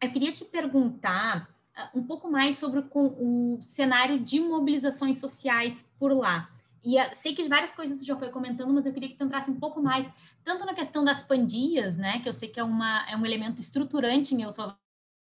eu 0.00 0.10
queria 0.10 0.32
te 0.32 0.46
perguntar 0.46 1.50
uh, 1.76 1.98
um 1.98 2.02
pouco 2.02 2.30
mais 2.30 2.56
sobre 2.56 2.80
o, 2.80 2.88
o, 2.94 3.62
cenário 3.62 4.18
de 4.18 4.40
mobilizações 4.40 5.18
sociais 5.18 5.84
por 5.98 6.12
lá. 6.12 6.50
E 6.82 6.98
uh, 6.98 7.10
sei 7.12 7.34
que 7.34 7.46
várias 7.46 7.74
coisas 7.74 7.98
tu 7.98 8.06
já 8.06 8.16
foi 8.16 8.30
comentando, 8.30 8.72
mas 8.72 8.86
eu 8.86 8.94
queria 8.94 9.10
que 9.10 9.16
tu 9.16 9.24
entrasse 9.24 9.50
um 9.50 9.60
pouco 9.60 9.82
mais, 9.82 10.08
tanto 10.42 10.64
na 10.64 10.72
questão 10.72 11.04
das 11.04 11.22
pandias, 11.22 11.98
né, 11.98 12.20
que 12.20 12.28
eu 12.30 12.32
sei 12.32 12.48
que 12.48 12.58
é, 12.58 12.64
uma, 12.64 13.06
é 13.10 13.14
um 13.14 13.26
elemento 13.26 13.60
estruturante 13.60 14.34
em 14.34 14.42
El 14.42 14.52
Salvador, 14.52 14.80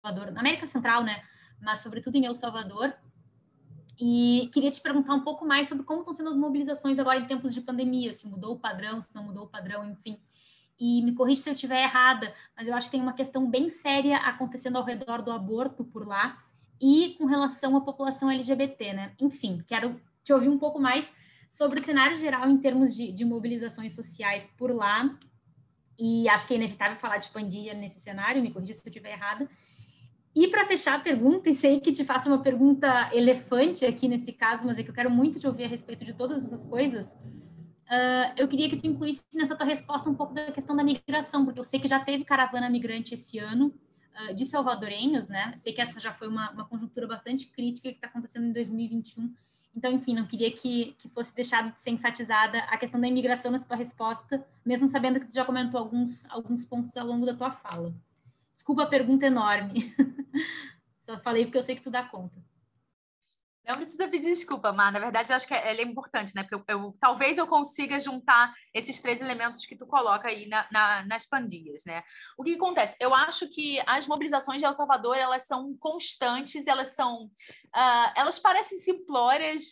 Salvador, 0.02 0.32
na 0.32 0.40
América 0.40 0.66
Central, 0.66 1.04
né? 1.04 1.22
Mas 1.62 1.80
sobretudo 1.80 2.16
em 2.16 2.26
El 2.26 2.34
Salvador. 2.34 2.94
E 4.00 4.50
queria 4.54 4.72
te 4.72 4.82
perguntar 4.82 5.14
um 5.14 5.22
pouco 5.22 5.46
mais 5.46 5.68
sobre 5.68 5.84
como 5.84 6.00
estão 6.00 6.14
sendo 6.14 6.30
as 6.30 6.36
mobilizações 6.36 6.98
agora 6.98 7.20
em 7.20 7.28
tempos 7.28 7.54
de 7.54 7.60
pandemia, 7.60 8.14
se 8.14 8.28
mudou 8.28 8.54
o 8.54 8.60
padrão, 8.60 9.02
se 9.02 9.14
não 9.14 9.24
mudou 9.24 9.44
o 9.44 9.48
padrão, 9.48 9.86
enfim. 9.86 10.18
E 10.80 11.02
me 11.02 11.14
corrija 11.14 11.42
se 11.42 11.50
eu 11.50 11.54
estiver 11.54 11.84
errada, 11.84 12.34
mas 12.56 12.68
eu 12.68 12.74
acho 12.74 12.88
que 12.88 12.92
tem 12.94 13.02
uma 13.02 13.12
questão 13.12 13.50
bem 13.50 13.68
séria 13.68 14.18
acontecendo 14.18 14.78
ao 14.78 14.84
redor 14.86 15.22
do 15.22 15.32
aborto 15.32 15.84
por 15.84 16.08
lá. 16.08 16.42
e 16.82 17.16
com 17.18 17.26
relação 17.26 17.76
à 17.76 17.82
população 17.82 18.32
LGBT, 18.32 18.94
né? 18.94 19.14
Enfim, 19.20 19.62
quero 19.68 20.00
te 20.24 20.32
ouvir 20.32 20.48
um 20.48 20.58
pouco 20.58 20.80
mais 20.80 21.12
sobre 21.52 21.82
o 21.82 21.84
cenário 21.84 22.16
geral 22.16 22.50
em 22.50 22.58
termos 22.58 22.96
de, 22.96 23.12
de 23.12 23.26
mobilizações 23.26 23.94
sociais 23.94 24.50
por 24.58 24.72
lá. 24.72 25.18
E 26.00 26.30
acho 26.30 26.48
que 26.48 26.54
é 26.54 26.56
inevitável 26.56 26.98
falar 26.98 27.18
de 27.18 27.28
pandemia 27.30 27.74
nesse 27.74 28.00
cenário, 28.00 28.42
me 28.42 28.50
corrija 28.50 28.74
se 28.74 28.88
eu 28.88 28.90
estiver 28.90 29.12
errado. 29.12 29.50
E 30.36 30.48
para 30.48 30.66
fechar 30.66 30.96
a 30.96 31.00
pergunta, 31.00 31.50
e 31.50 31.54
sei 31.54 31.80
que 31.80 31.92
te 31.92 32.06
faço 32.06 32.30
uma 32.30 32.42
pergunta 32.42 33.10
elefante 33.14 33.86
aqui 33.86 34.08
nesse 34.08 34.32
caso, 34.32 34.66
mas 34.66 34.78
é 34.78 34.84
que 34.84 34.90
eu 34.90 34.94
quero 34.94 35.10
muito 35.10 35.40
te 35.40 35.48
ouvir 35.48 35.64
a 35.64 35.68
respeito 35.68 36.06
de 36.06 36.14
todas 36.14 36.46
essas 36.46 36.66
coisas. 36.66 37.10
Uh, 37.10 38.32
eu 38.38 38.48
queria 38.48 38.70
que 38.70 38.78
tu 38.78 38.86
incluísse 38.86 39.26
nessa 39.34 39.56
tua 39.56 39.66
resposta 39.66 40.08
um 40.08 40.14
pouco 40.14 40.34
da 40.34 40.52
questão 40.52 40.76
da 40.76 40.84
migração, 40.84 41.44
porque 41.44 41.60
eu 41.60 41.64
sei 41.64 41.80
que 41.80 41.88
já 41.88 42.00
teve 42.00 42.24
caravana 42.24 42.70
migrante 42.70 43.16
esse 43.16 43.40
ano, 43.40 43.74
uh, 44.22 44.34
de 44.36 44.46
salvadorenhos, 44.46 45.28
né? 45.28 45.52
Sei 45.56 45.74
que 45.74 45.82
essa 45.82 46.00
já 46.00 46.14
foi 46.14 46.28
uma, 46.28 46.52
uma 46.52 46.66
conjuntura 46.66 47.08
bastante 47.08 47.52
crítica 47.52 47.90
que 47.90 47.96
está 47.96 48.08
acontecendo 48.08 48.46
em 48.46 48.54
2021. 48.54 49.34
Então, 49.76 49.92
enfim, 49.92 50.14
não 50.14 50.28
queria 50.28 50.52
que, 50.52 50.94
que 51.00 51.10
fosse 51.10 51.34
deixado 51.34 51.74
de 51.74 51.82
ser 51.82 51.90
enfatizada 51.90 52.60
a 52.60 52.78
questão 52.78 53.02
da 53.02 53.08
imigração 53.08 53.52
nessa 53.52 53.68
tua 53.68 53.78
resposta, 53.78 54.46
mesmo 54.64 54.88
sabendo 54.88 55.20
que 55.20 55.28
tu 55.28 55.34
já 55.34 55.44
comentou 55.44 55.80
alguns, 55.80 56.30
alguns 56.30 56.66
pontos 56.66 56.96
ao 56.96 57.08
longo 57.08 57.26
da 57.26 57.34
tua 57.34 57.50
fala. 57.50 57.94
Desculpa 58.70 58.84
a 58.84 58.88
pergunta 58.88 59.26
enorme. 59.26 59.96
Só 61.02 61.20
falei 61.22 61.44
porque 61.44 61.58
eu 61.58 61.64
sei 61.64 61.74
que 61.74 61.82
tu 61.82 61.90
dá 61.90 62.04
conta. 62.04 62.40
Não 63.68 63.78
precisa 63.78 64.08
pedir 64.08 64.28
desculpa, 64.28 64.72
Mar. 64.72 64.92
Na 64.92 65.00
verdade, 65.00 65.32
eu 65.32 65.36
acho 65.36 65.48
que 65.48 65.56
ela 65.56 65.80
é 65.80 65.84
importante, 65.84 66.36
né? 66.36 66.44
Porque 66.44 66.72
eu, 66.72 66.78
eu, 66.78 66.96
talvez 67.00 67.40
eu 67.40 67.48
consiga 67.48 68.00
juntar 68.00 68.54
esses 68.72 69.02
três 69.02 69.20
elementos 69.20 69.66
que 69.66 69.76
tu 69.76 69.88
coloca 69.88 70.28
aí 70.28 70.48
na, 70.48 70.68
na, 70.72 71.04
nas 71.08 71.26
pandilhas, 71.26 71.84
né? 71.84 72.04
O 72.38 72.44
que 72.44 72.54
acontece? 72.54 72.96
Eu 73.00 73.12
acho 73.12 73.50
que 73.50 73.82
as 73.88 74.06
mobilizações 74.06 74.60
de 74.60 74.66
El 74.66 74.74
Salvador, 74.76 75.18
elas 75.18 75.48
são 75.48 75.76
constantes, 75.80 76.68
elas 76.68 76.90
são... 76.90 77.24
Uh, 77.24 78.12
elas 78.16 78.38
parecem 78.38 78.78
simplórias, 78.78 79.64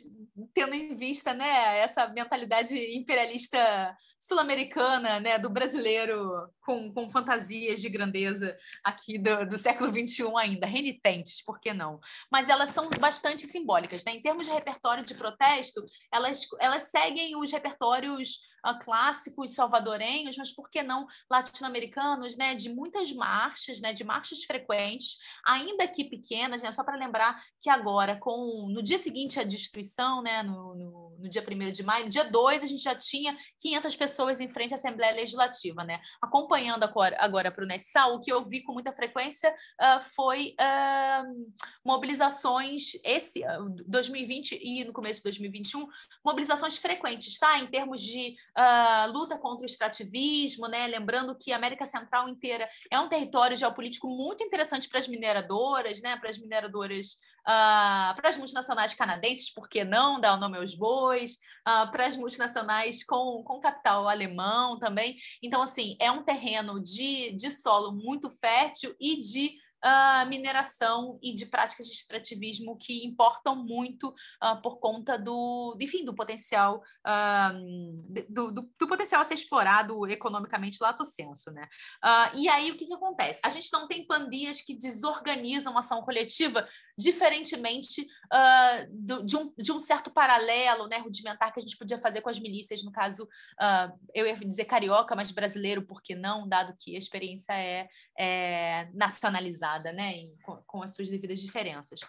tendo 0.55 0.73
em 0.73 0.95
vista, 0.95 1.35
né? 1.35 1.81
Essa 1.81 2.07
mentalidade 2.07 2.75
imperialista 2.97 3.95
sul-americana, 4.27 5.21
né, 5.21 5.39
do 5.39 5.49
brasileiro 5.49 6.49
com, 6.59 6.91
com 6.93 7.09
fantasias 7.09 7.79
de 7.79 7.87
grandeza 7.87 8.57
aqui 8.83 9.17
do, 9.17 9.45
do 9.45 9.57
século 9.57 9.89
XXI 9.89 10.25
ainda, 10.37 10.67
renitentes, 10.67 11.41
por 11.43 11.61
que 11.61 11.73
não? 11.73 11.99
Mas 12.29 12.49
elas 12.49 12.71
são 12.71 12.89
bastante 12.99 13.47
simbólicas, 13.47 14.03
né? 14.03 14.11
Em 14.11 14.21
termos 14.21 14.45
de 14.45 14.51
repertório 14.51 15.05
de 15.05 15.13
protesto, 15.13 15.85
elas, 16.11 16.41
elas 16.59 16.83
seguem 16.83 17.37
os 17.37 17.51
repertórios 17.51 18.41
uh, 18.65 18.79
clássicos 18.79 19.51
salvadorenhos, 19.51 20.37
mas 20.37 20.51
por 20.51 20.69
que 20.69 20.83
não 20.83 21.07
latino-americanos, 21.29 22.37
né? 22.37 22.55
De 22.55 22.69
muitas 22.69 23.11
marchas, 23.11 23.79
né? 23.79 23.93
De 23.93 24.03
marchas 24.03 24.43
frequentes, 24.43 25.17
ainda 25.45 25.87
que 25.87 26.03
pequenas, 26.03 26.61
né? 26.61 26.71
Só 26.71 26.83
para 26.83 26.97
lembrar 26.97 27.41
que 27.61 27.69
agora, 27.69 28.15
com 28.15 28.67
no 28.69 28.81
dia 28.81 28.97
seguinte 28.97 29.39
à 29.39 29.43
destituição, 29.43 30.21
né? 30.21 30.43
No, 30.43 30.75
no, 30.75 31.17
no 31.19 31.29
dia 31.29 31.43
1 31.43 31.71
de 31.71 31.83
maio, 31.83 32.05
no 32.05 32.11
dia 32.11 32.23
2, 32.23 32.63
a 32.63 32.67
gente 32.67 32.83
já 32.83 32.95
tinha 32.95 33.37
500 33.59 33.95
pessoas 33.95 34.39
em 34.39 34.49
frente 34.49 34.73
à 34.73 34.75
Assembleia 34.75 35.13
Legislativa, 35.13 35.83
né? 35.83 35.99
Acompanhando 36.21 36.83
agora, 36.83 37.51
para 37.51 37.63
o 37.63 37.67
NetSal, 37.67 38.15
o 38.15 38.19
que 38.19 38.31
eu 38.31 38.43
vi 38.43 38.61
com 38.61 38.73
muita 38.73 38.93
frequência 38.93 39.51
uh, 39.51 40.03
foi 40.15 40.55
uh, 40.59 41.53
mobilizações, 41.83 42.91
esse 43.03 43.43
2020 43.87 44.59
e 44.61 44.83
no 44.83 44.93
começo 44.93 45.19
de 45.19 45.23
2021, 45.23 45.87
mobilizações 46.23 46.77
frequentes, 46.77 47.37
tá? 47.39 47.59
Em 47.59 47.67
termos 47.67 48.01
de 48.01 48.35
uh, 48.57 49.11
luta 49.11 49.37
contra 49.37 49.63
o 49.63 49.65
extrativismo, 49.65 50.67
né? 50.67 50.87
Lembrando 50.87 51.37
que 51.37 51.51
a 51.51 51.55
América 51.55 51.85
Central 51.85 52.27
inteira 52.27 52.67
é 52.91 52.99
um 52.99 53.07
território 53.07 53.55
geopolítico 53.55 54.07
muito 54.07 54.43
interessante 54.43 54.89
para 54.89 54.99
as 54.99 55.07
mineradoras, 55.07 56.01
né? 56.01 56.17
Para 56.17 56.29
as 56.29 56.37
mineradoras 56.37 57.17
Uh, 57.47 58.11
para 58.17 58.27
as 58.27 58.37
multinacionais 58.37 58.93
canadenses, 58.93 59.53
por 59.53 59.69
que 59.69 59.85
não 59.85 60.19
dar 60.19 60.33
o 60.33 60.37
nome 60.37 60.57
aos 60.57 60.75
bois, 60.75 61.35
uh, 61.65 61.89
para 61.89 62.05
as 62.05 62.17
multinacionais 62.17 63.05
com, 63.05 63.41
com 63.41 63.61
capital 63.61 64.05
alemão 64.05 64.77
também. 64.77 65.15
Então, 65.41 65.61
assim, 65.61 65.95
é 65.97 66.11
um 66.11 66.23
terreno 66.23 66.77
de, 66.77 67.31
de 67.37 67.49
solo 67.49 67.93
muito 67.93 68.29
fértil 68.29 68.93
e 68.99 69.21
de 69.21 69.57
uh, 69.87 70.27
mineração 70.27 71.17
e 71.21 71.33
de 71.33 71.45
práticas 71.45 71.87
de 71.87 71.93
extrativismo 71.93 72.77
que 72.77 73.05
importam 73.05 73.55
muito 73.55 74.09
uh, 74.43 74.61
por 74.61 74.79
conta 74.79 75.17
do, 75.17 75.77
enfim, 75.79 76.03
do 76.03 76.13
potencial 76.13 76.83
uh, 77.05 78.27
do, 78.29 78.51
do, 78.51 78.69
do, 78.77 78.87
potencial 78.87 79.21
a 79.21 79.25
ser 79.25 79.35
explorado 79.35 80.05
economicamente 80.07 80.77
lato 80.81 81.05
senso, 81.05 81.51
né? 81.51 81.67
e 82.33 82.47
aí 82.49 82.71
o 82.71 82.77
que, 82.77 82.85
que 82.85 82.93
acontece? 82.93 83.39
A 83.43 83.49
gente 83.49 83.71
não 83.71 83.87
tem 83.87 84.05
pandias 84.05 84.61
que 84.61 84.75
desorganizam 84.75 85.75
a 85.75 85.79
ação 85.79 86.01
coletiva 86.01 86.67
diferentemente 86.97 88.05
do, 88.89 89.25
de, 89.25 89.35
um, 89.35 89.53
de 89.57 89.71
um 89.71 89.79
certo 89.79 90.09
paralelo 90.11 90.87
né, 90.87 90.97
rudimentar 90.97 91.53
que 91.53 91.59
a 91.59 91.61
gente 91.61 91.77
podia 91.77 91.99
fazer 91.99 92.21
com 92.21 92.29
as 92.29 92.39
milícias, 92.39 92.83
no 92.83 92.91
caso, 92.91 93.27
eu 94.13 94.25
ia 94.25 94.35
dizer 94.35 94.65
carioca, 94.65 95.15
mas 95.15 95.31
brasileiro, 95.31 95.81
por 95.81 96.01
que 96.01 96.15
não, 96.15 96.47
dado 96.47 96.75
que 96.79 96.95
a 96.95 96.99
experiência 96.99 97.53
é, 97.53 97.87
é 98.17 98.89
nacionalizada, 98.93 99.76
né, 99.79 100.13
em, 100.13 100.31
com, 100.43 100.57
com 100.65 100.83
as 100.83 100.93
suas 100.95 101.09
devidas 101.09 101.39
diferenças. 101.39 101.99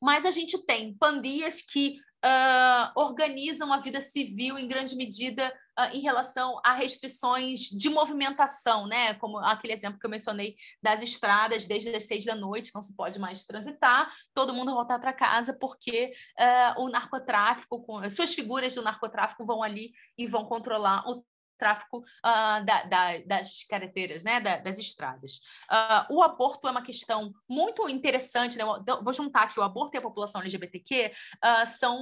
Mas 0.00 0.24
a 0.24 0.30
gente 0.30 0.58
tem 0.64 0.94
pandias 0.94 1.62
que 1.62 1.98
uh, 2.24 2.92
organizam 2.94 3.72
a 3.72 3.78
vida 3.78 4.00
civil 4.00 4.58
em 4.58 4.68
grande 4.68 4.94
medida 4.96 5.52
uh, 5.78 5.94
em 5.94 6.00
relação 6.00 6.60
a 6.64 6.72
restrições 6.74 7.60
de 7.62 7.90
movimentação, 7.90 8.86
né? 8.86 9.14
Como 9.14 9.38
aquele 9.38 9.72
exemplo 9.72 9.98
que 9.98 10.06
eu 10.06 10.10
mencionei 10.10 10.56
das 10.82 11.02
estradas, 11.02 11.64
desde 11.64 11.94
as 11.94 12.04
seis 12.04 12.24
da 12.24 12.34
noite 12.34 12.72
não 12.74 12.82
se 12.82 12.94
pode 12.94 13.18
mais 13.18 13.44
transitar, 13.44 14.12
todo 14.34 14.54
mundo 14.54 14.74
voltar 14.74 14.98
para 14.98 15.12
casa 15.12 15.52
porque 15.52 16.12
uh, 16.38 16.82
o 16.82 16.88
narcotráfico, 16.88 17.82
com, 17.82 17.98
as 17.98 18.14
suas 18.14 18.32
figuras 18.32 18.74
do 18.74 18.82
narcotráfico 18.82 19.44
vão 19.44 19.62
ali 19.62 19.92
e 20.16 20.26
vão 20.26 20.44
controlar 20.46 21.08
o 21.08 21.24
tráfico 21.62 21.98
uh, 21.98 22.64
da, 22.64 22.82
da, 22.82 23.18
das 23.24 23.62
carreteiras, 23.70 24.24
né, 24.24 24.40
da, 24.40 24.56
das 24.56 24.80
estradas. 24.80 25.36
Uh, 25.70 26.16
o 26.16 26.22
aborto 26.22 26.66
é 26.66 26.72
uma 26.72 26.82
questão 26.82 27.32
muito 27.48 27.88
interessante, 27.88 28.58
né? 28.58 28.64
vou 29.00 29.12
juntar 29.12 29.46
que 29.46 29.60
o 29.60 29.62
aborto 29.62 29.96
e 29.96 29.98
a 29.98 30.02
população 30.02 30.40
LGBTQ 30.40 31.06
uh, 31.06 31.38
ah, 31.40 31.66
são 31.66 32.00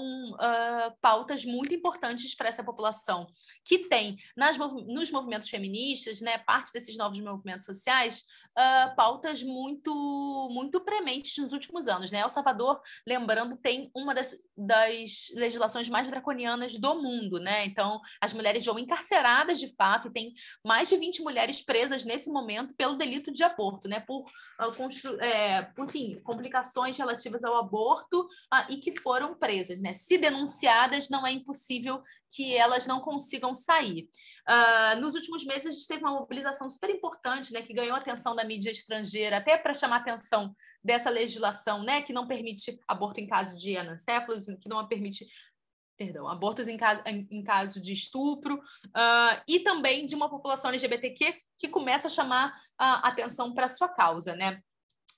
pautas 1.03 1.45
muito 1.45 1.75
importantes 1.75 2.35
para 2.35 2.49
essa 2.49 2.65
população, 2.65 3.27
que 3.65 3.81
tem 3.89 4.17
nas, 4.37 4.57
nos 4.57 5.11
movimentos 5.11 5.49
feministas, 5.49 6.21
né, 6.21 6.39
parte 6.39 6.73
desses 6.73 6.97
novos 6.97 7.21
movimentos 7.21 7.67
sociais, 7.67 8.23
pautas 8.97 9.43
muito, 9.43 10.49
muito 10.51 10.81
prementes 10.81 11.37
nos 11.43 11.53
últimos 11.53 11.89
anos. 11.89 12.11
Né? 12.11 12.21
El 12.21 12.31
Salvador, 12.31 12.81
lembrando, 13.07 13.57
tem 13.57 13.91
uma 13.95 14.15
das, 14.15 14.37
das 14.57 15.33
legislações 15.35 15.89
mais 15.89 16.09
draconianas 16.09 16.79
do 16.79 16.95
mundo, 17.03 17.39
né? 17.41 17.67
Então, 17.67 18.01
as 18.21 18.33
mulheres 18.33 18.65
vão 18.65 18.79
encarceradas 18.79 19.50
de 19.59 19.69
fato, 19.75 20.09
e 20.09 20.13
tem 20.13 20.35
mais 20.65 20.89
de 20.89 20.97
20 20.97 21.23
mulheres 21.23 21.63
presas 21.63 22.05
nesse 22.05 22.31
momento 22.31 22.75
pelo 22.75 22.97
delito 22.97 23.33
de 23.33 23.43
aborto, 23.43 23.89
né? 23.89 24.01
Por, 24.01 24.23
uh, 24.23 25.21
é, 25.21 25.73
enfim, 25.79 26.21
complicações 26.23 26.97
relativas 26.97 27.43
ao 27.43 27.57
aborto 27.57 28.21
uh, 28.23 28.71
e 28.71 28.77
que 28.77 29.01
foram 29.01 29.35
presas, 29.35 29.81
né? 29.81 29.93
Se 29.93 30.19
denunciadas, 30.19 31.09
não 31.09 31.27
é 31.27 31.33
impossível 31.33 32.03
que 32.31 32.55
elas 32.55 32.87
não 32.87 33.01
consigam 33.01 33.55
sair. 33.55 34.09
Uh, 34.49 35.01
nos 35.01 35.15
últimos 35.15 35.45
meses, 35.45 35.67
a 35.67 35.71
gente 35.73 35.87
teve 35.87 36.05
uma 36.05 36.13
mobilização 36.13 36.69
super 36.71 36.91
importante, 36.91 37.53
né, 37.53 37.63
que 37.63 37.75
ganhou 37.75 37.97
atenção 37.97 38.35
da 38.35 38.45
mídia 38.45 38.71
estrangeira, 38.71 39.37
até 39.37 39.57
para 39.57 39.75
chamar 39.75 39.97
atenção 39.97 40.55
dessa 40.83 41.11
legislação, 41.11 41.83
né, 41.83 42.03
que 42.03 42.13
não 42.13 42.27
permite 42.27 42.79
aborto 42.87 43.21
em 43.21 43.27
caso 43.27 43.59
de 43.59 43.77
anencéfalos, 43.77 44.47
que 44.61 44.69
não 44.69 44.87
permite 44.87 45.27
perdão, 46.01 46.27
abortos 46.27 46.67
em 46.67 46.79
caso, 46.79 47.03
em, 47.05 47.43
caso 47.43 47.79
de 47.79 47.93
estupro, 47.93 48.55
uh, 48.55 49.43
e 49.47 49.61
também 49.61 50.07
de 50.07 50.15
uma 50.15 50.31
população 50.31 50.71
LGBTQ 50.71 51.35
que 51.59 51.69
começa 51.69 52.07
a 52.07 52.11
chamar 52.11 52.59
a 52.79 53.07
atenção 53.07 53.53
para 53.53 53.69
sua 53.69 53.87
causa, 53.87 54.35
né? 54.35 54.63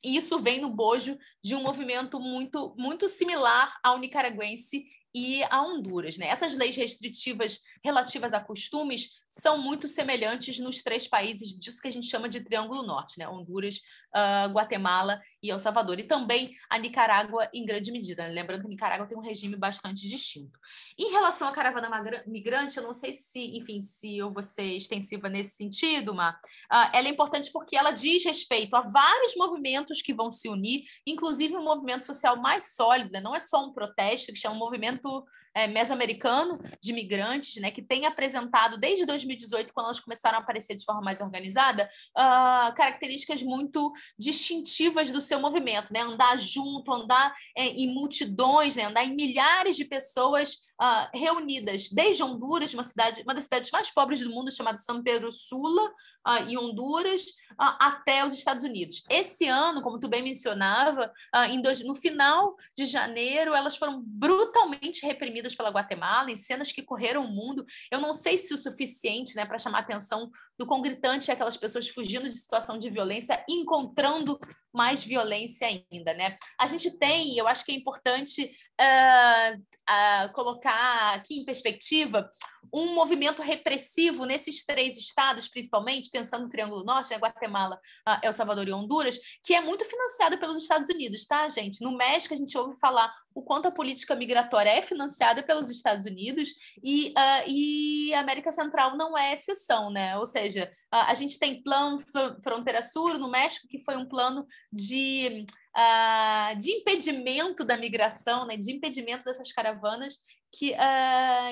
E 0.03 0.16
isso 0.16 0.41
vem 0.41 0.61
no 0.61 0.68
bojo 0.68 1.16
de 1.41 1.55
um 1.55 1.62
movimento 1.62 2.18
muito, 2.18 2.74
muito 2.76 3.09
similar 3.09 3.78
ao 3.80 3.97
nicaragüense 3.97 4.85
e 5.14 5.45
a 5.45 5.62
Honduras. 5.62 6.18
Né? 6.18 6.26
Essas 6.26 6.57
leis 6.57 6.74
restritivas 6.74 7.61
relativas 7.85 8.33
a 8.33 8.41
costumes 8.41 9.11
são 9.30 9.57
muito 9.57 9.89
semelhantes 9.89 10.59
nos 10.59 10.83
três 10.83 11.09
países 11.09 11.55
disso 11.55 11.80
que 11.80 11.89
a 11.89 11.91
gente 11.91 12.07
chama 12.07 12.28
de 12.28 12.41
Triângulo 12.41 12.83
Norte, 12.83 13.18
né? 13.18 13.26
Honduras, 13.26 13.80
uh, 14.14 14.53
Guatemala 14.53 15.20
e 15.43 15.51
El 15.51 15.59
Salvador. 15.59 15.99
E 15.99 16.03
também 16.03 16.55
a 16.68 16.78
Nicarágua, 16.78 17.49
em 17.53 17.64
grande 17.64 17.91
medida. 17.91 18.28
Né? 18.28 18.35
Lembrando 18.35 18.61
que 18.61 18.66
a 18.66 18.70
Nicarágua 18.70 19.07
tem 19.07 19.16
um 19.16 19.22
regime 19.22 19.57
bastante 19.57 20.07
distinto. 20.07 20.59
Em 20.99 21.11
relação 21.11 21.49
à 21.49 21.53
caravana 21.53 21.91
migrante, 22.26 22.76
eu 22.76 22.83
não 22.83 22.93
sei 22.93 23.14
se, 23.14 23.57
enfim, 23.57 23.80
se 23.80 24.18
eu 24.18 24.30
vou 24.30 24.43
ser 24.43 24.76
extensiva 24.76 25.30
nesse 25.30 25.57
sentido, 25.57 26.14
mas 26.14 26.35
uh, 26.35 26.91
ela 26.93 27.09
é 27.09 27.11
importante 27.11 27.51
porque 27.51 27.74
ela 27.74 27.91
diz 27.91 28.24
respeito 28.24 28.76
a 28.76 28.83
vários 28.83 29.35
movimentos 29.35 30.03
que 30.03 30.12
vão 30.12 30.30
se 30.30 30.49
unir, 30.49 30.85
inclusive 31.07 31.57
um 31.57 31.64
movimento 31.64 32.05
social 32.05 32.37
mais 32.37 32.74
sólido, 32.74 33.11
né? 33.11 33.20
não 33.20 33.35
é 33.35 33.41
só 33.41 33.64
um 33.64 33.72
protesto, 33.72 34.33
que 34.33 34.39
chama 34.39 34.57
um 34.57 34.59
movimento 34.59 35.24
é, 35.55 35.66
mesoamericano 35.66 36.59
de 36.80 36.92
migrantes, 36.92 37.61
né, 37.61 37.70
que 37.70 37.82
tem 37.82 38.07
apresentado 38.07 38.78
desde 38.78 39.05
2018, 39.05 39.72
quando 39.72 39.86
elas 39.86 40.00
começaram 40.00 40.38
a 40.38 40.40
aparecer 40.40 40.74
de 40.74 40.84
forma 40.84 41.03
mais 41.03 41.20
organizada, 41.20 41.90
uh, 42.16 42.74
características 42.74 43.42
muito 43.42 43.92
distintivas 44.18 45.11
do 45.11 45.20
seu 45.20 45.40
movimento, 45.40 45.92
né, 45.92 46.00
andar 46.00 46.38
junto, 46.38 46.92
andar 46.92 47.34
é, 47.57 47.66
em 47.66 47.92
multidões, 47.92 48.76
né, 48.76 48.84
andar 48.84 49.05
em 49.05 49.14
milhares 49.14 49.76
de 49.76 49.84
pessoas 49.84 50.62
uh, 50.80 51.09
reunidas, 51.12 51.88
desde 51.90 52.22
Honduras, 52.22 52.74
uma 52.74 52.84
cidade, 52.84 53.22
uma 53.22 53.34
das 53.34 53.44
cidades 53.44 53.70
mais 53.70 53.90
pobres 53.90 54.20
do 54.20 54.30
mundo, 54.30 54.50
chamada 54.50 54.78
São 54.78 55.03
Pedro 55.03 55.32
Sula, 55.32 55.92
uh, 56.27 56.49
em 56.49 56.57
Honduras, 56.57 57.23
uh, 57.53 57.77
até 57.79 58.25
os 58.25 58.33
Estados 58.35 58.64
Unidos. 58.64 59.05
Esse 59.09 59.47
ano, 59.47 59.83
como 59.83 59.99
tu 59.99 60.09
bem 60.09 60.23
mencionava, 60.23 61.12
dois, 61.61 61.85
no 61.85 61.95
final 61.95 62.57
de 62.77 62.87
janeiro, 62.87 63.55
elas 63.55 63.77
foram 63.77 64.03
brutalmente 64.05 65.05
reprimidas 65.05 65.55
pela 65.55 65.70
Guatemala, 65.70 66.31
em 66.31 66.37
cenas 66.37 66.73
que 66.73 66.83
correram 66.83 67.25
o 67.25 67.29
mundo. 67.29 67.64
Eu 67.91 68.01
não 68.01 68.12
sei 68.14 68.39
se 68.39 68.53
o 68.55 68.59
suficiente 68.59 69.37
né, 69.37 69.45
para 69.45 69.59
chamar 69.59 69.79
a 69.79 69.81
atenção 69.83 70.31
do 70.59 70.66
quão 70.66 70.83
é 71.31 71.35
aquelas 71.35 71.57
pessoas 71.57 71.89
fugindo 71.89 72.29
de 72.29 72.37
situação 72.37 72.79
de 72.79 72.91
violência, 72.91 73.45
encontrando 73.49 74.39
mais 74.73 75.05
violência 75.05 75.66
ainda, 75.66 76.14
né? 76.14 76.37
A 76.59 76.66
gente 76.66 76.91
tem, 76.99 77.37
eu 77.37 77.47
acho 77.47 77.64
que 77.64 77.73
é 77.73 77.75
importante 77.75 78.51
uh, 78.81 79.59
uh, 79.59 80.33
colocar 80.33 81.14
aqui 81.14 81.39
em 81.39 81.45
perspectiva 81.45 82.31
um 82.73 82.95
movimento 82.95 83.43
repressivo 83.43 84.25
nesses 84.25 84.64
três 84.64 84.97
estados, 84.97 85.49
principalmente, 85.49 86.11
pensando 86.11 86.45
no 86.45 86.49
Triângulo 86.49 86.85
Norte, 86.85 87.11
né, 87.11 87.18
Guatemala, 87.18 87.79
uh, 88.09 88.18
El 88.23 88.33
Salvador 88.33 88.66
e 88.66 88.73
Honduras, 88.73 89.18
que 89.43 89.55
é 89.55 89.61
muito 89.61 89.85
financiado 89.85 90.39
pelos 90.39 90.59
Estados 90.59 90.89
Unidos, 90.89 91.27
tá, 91.27 91.49
gente? 91.49 91.83
No 91.83 91.97
México, 91.97 92.33
a 92.33 92.37
gente 92.37 92.57
ouve 92.57 92.79
falar 92.79 93.12
o 93.35 93.43
quanto 93.43 93.68
a 93.68 93.72
política 93.72 94.14
migratória 94.14 94.70
é 94.70 94.83
financiada 94.83 95.43
pelos 95.43 95.70
Estados 95.70 96.07
Unidos 96.07 96.51
e, 96.83 97.09
uh, 97.11 97.49
e 97.49 98.14
a 98.14 98.20
América 98.20 98.53
Central 98.53 98.97
não 98.97 99.16
é 99.16 99.33
exceção, 99.33 99.91
né? 99.91 100.16
Ou 100.18 100.26
seja, 100.26 100.70
uh, 100.93 101.07
a 101.09 101.14
gente 101.14 101.39
tem 101.39 101.62
plano 101.62 102.03
Fronteira 102.43 102.83
Sul 102.83 103.18
no 103.18 103.30
México, 103.30 103.68
que 103.68 103.80
foi 103.80 103.97
um 103.97 104.09
plano 104.09 104.47
de, 104.72 105.47
uh, 105.76 106.59
de 106.59 106.70
impedimento 106.72 107.64
da 107.64 107.76
migração, 107.76 108.47
né? 108.47 108.57
de 108.57 108.72
impedimento 108.72 109.24
dessas 109.24 109.53
caravanas, 109.53 110.18
que, 110.55 110.74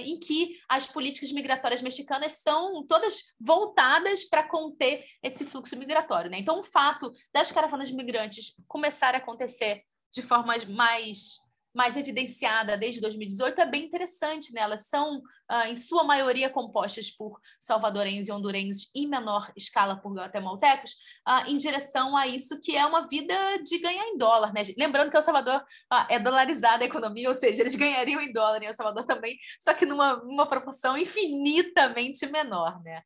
em 0.05 0.19
que 0.19 0.59
as 0.69 0.87
políticas 0.87 1.33
migratórias 1.33 1.81
mexicanas 1.81 2.35
são 2.35 2.87
todas 2.87 3.33
voltadas 3.41 4.25
para 4.25 4.43
conter 4.43 5.07
esse 5.23 5.47
fluxo 5.47 5.75
migratório. 5.75 6.31
Né? 6.31 6.39
Então, 6.39 6.61
o 6.61 6.65
fato 6.65 7.11
das 7.33 7.51
caravanas 7.51 7.91
migrantes 7.91 8.63
começarem 8.69 9.19
a 9.19 9.23
acontecer 9.23 9.85
de 10.13 10.21
formas 10.21 10.65
mais 10.67 11.39
mais 11.75 11.97
evidenciada 11.97 12.77
desde 12.77 13.01
2018 13.01 13.61
é 13.61 13.67
bem 13.67 13.85
interessante, 13.85 14.53
né? 14.53 14.61
Elas 14.61 14.89
são, 14.89 15.23
ah, 15.49 15.69
em 15.69 15.77
sua 15.77 16.03
maioria, 16.03 16.51
compostas 16.51 17.11
por 17.11 17.41
salvadorenhos 17.61 18.29
e 18.29 18.33
hondurenhos 18.33 18.91
em 18.95 19.07
menor 19.07 19.51
escala 19.57 19.97
por 19.97 20.13
guatemaltecos, 20.13 20.97
ah, 21.25 21.49
em 21.49 21.57
direção 21.57 22.17
a 22.17 22.27
isso 22.27 22.61
que 22.61 22.77
é 22.77 22.85
uma 22.85 23.07
vida 23.07 23.35
de 23.63 23.79
ganhar 23.79 24.05
em 24.07 24.19
dólar, 24.19 24.53
né? 24.53 24.63
Lembrando 24.77 25.11
que 25.11 25.17
El 25.17 25.23
Salvador 25.23 25.65
ah, 25.89 26.07
é 26.11 26.19
dolarizada 26.19 26.83
a 26.83 26.87
economia, 26.87 27.29
ou 27.29 27.35
seja, 27.35 27.63
eles 27.63 27.75
ganhariam 27.77 28.21
em 28.21 28.33
dólar 28.33 28.63
em 28.63 28.67
El 28.67 28.75
Salvador 28.75 29.07
também, 29.07 29.39
só 29.61 29.73
que 29.73 29.87
numa, 29.87 30.17
numa 30.17 30.49
proporção 30.49 30.99
infinitamente 30.99 32.27
menor, 32.27 32.83
né? 32.83 33.03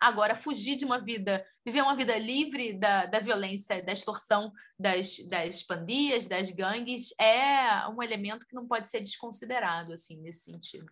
agora, 0.00 0.34
fugir 0.34 0.76
de 0.76 0.84
uma 0.84 0.98
vida, 0.98 1.44
viver 1.64 1.82
uma 1.82 1.94
vida 1.94 2.18
livre 2.18 2.72
da, 2.72 3.06
da 3.06 3.20
violência, 3.20 3.82
da 3.82 3.92
extorsão 3.92 4.52
das, 4.78 5.18
das 5.28 5.62
pandias, 5.62 6.26
das 6.26 6.50
gangues, 6.50 7.14
é 7.20 7.49
um 7.88 8.02
elemento 8.02 8.46
que 8.46 8.54
não 8.54 8.66
pode 8.66 8.88
ser 8.88 9.00
desconsiderado, 9.00 9.92
assim, 9.92 10.20
nesse 10.20 10.50
sentido. 10.50 10.90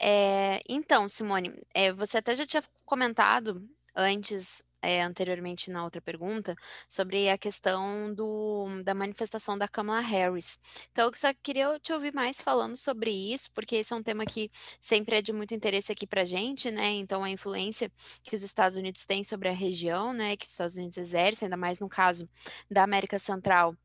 É, 0.00 0.62
então, 0.68 1.08
Simone, 1.08 1.54
é, 1.74 1.92
você 1.92 2.18
até 2.18 2.34
já 2.34 2.46
tinha 2.46 2.62
comentado 2.84 3.68
antes 3.94 4.64
é, 4.82 5.00
anteriormente 5.00 5.70
na 5.70 5.84
outra 5.84 6.00
pergunta, 6.02 6.56
sobre 6.88 7.30
a 7.30 7.38
questão 7.38 8.12
do, 8.12 8.82
da 8.82 8.94
manifestação 8.94 9.56
da 9.56 9.68
Kamala 9.68 10.00
Harris. 10.00 10.58
Então, 10.90 11.06
eu 11.08 11.12
só 11.16 11.32
queria 11.42 11.78
te 11.78 11.92
ouvir 11.92 12.12
mais 12.12 12.40
falando 12.40 12.76
sobre 12.76 13.10
isso, 13.10 13.50
porque 13.52 13.76
esse 13.76 13.92
é 13.92 13.96
um 13.96 14.02
tema 14.02 14.26
que 14.26 14.50
sempre 14.80 15.16
é 15.16 15.22
de 15.22 15.32
muito 15.32 15.54
interesse 15.54 15.92
aqui 15.92 16.06
para 16.06 16.22
a 16.22 16.24
gente, 16.24 16.70
né? 16.70 16.90
Então, 16.90 17.22
a 17.22 17.30
influência 17.30 17.90
que 18.24 18.34
os 18.34 18.42
Estados 18.42 18.76
Unidos 18.76 19.06
têm 19.06 19.22
sobre 19.22 19.48
a 19.48 19.52
região, 19.52 20.12
né? 20.12 20.36
Que 20.36 20.44
os 20.44 20.50
Estados 20.50 20.76
Unidos 20.76 20.98
exercem, 20.98 21.46
ainda 21.46 21.56
mais 21.56 21.78
no 21.78 21.88
caso 21.88 22.26
da 22.70 22.82
América 22.82 23.18
Central 23.18 23.76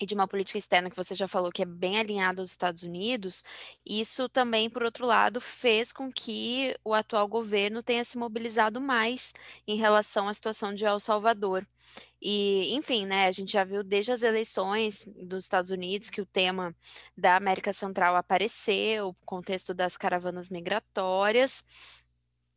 e 0.00 0.06
de 0.06 0.14
uma 0.14 0.26
política 0.28 0.58
externa 0.58 0.90
que 0.90 0.96
você 0.96 1.14
já 1.14 1.28
falou 1.28 1.52
que 1.52 1.62
é 1.62 1.66
bem 1.66 1.98
alinhada 1.98 2.40
aos 2.42 2.50
Estados 2.50 2.82
Unidos, 2.82 3.44
isso 3.84 4.28
também, 4.28 4.68
por 4.68 4.82
outro 4.82 5.06
lado, 5.06 5.40
fez 5.40 5.92
com 5.92 6.10
que 6.10 6.76
o 6.84 6.92
atual 6.92 7.28
governo 7.28 7.82
tenha 7.82 8.04
se 8.04 8.18
mobilizado 8.18 8.80
mais 8.80 9.32
em 9.66 9.76
relação 9.76 10.28
à 10.28 10.34
situação 10.34 10.74
de 10.74 10.84
El 10.84 10.98
Salvador. 11.00 11.66
E, 12.20 12.74
enfim, 12.74 13.04
né, 13.04 13.26
a 13.26 13.32
gente 13.32 13.52
já 13.52 13.64
viu 13.64 13.84
desde 13.84 14.10
as 14.10 14.22
eleições 14.22 15.06
dos 15.14 15.44
Estados 15.44 15.70
Unidos 15.70 16.08
que 16.08 16.22
o 16.22 16.26
tema 16.26 16.74
da 17.16 17.36
América 17.36 17.72
Central 17.72 18.16
apareceu, 18.16 19.08
o 19.08 19.16
contexto 19.26 19.74
das 19.74 19.96
caravanas 19.96 20.48
migratórias, 20.48 21.62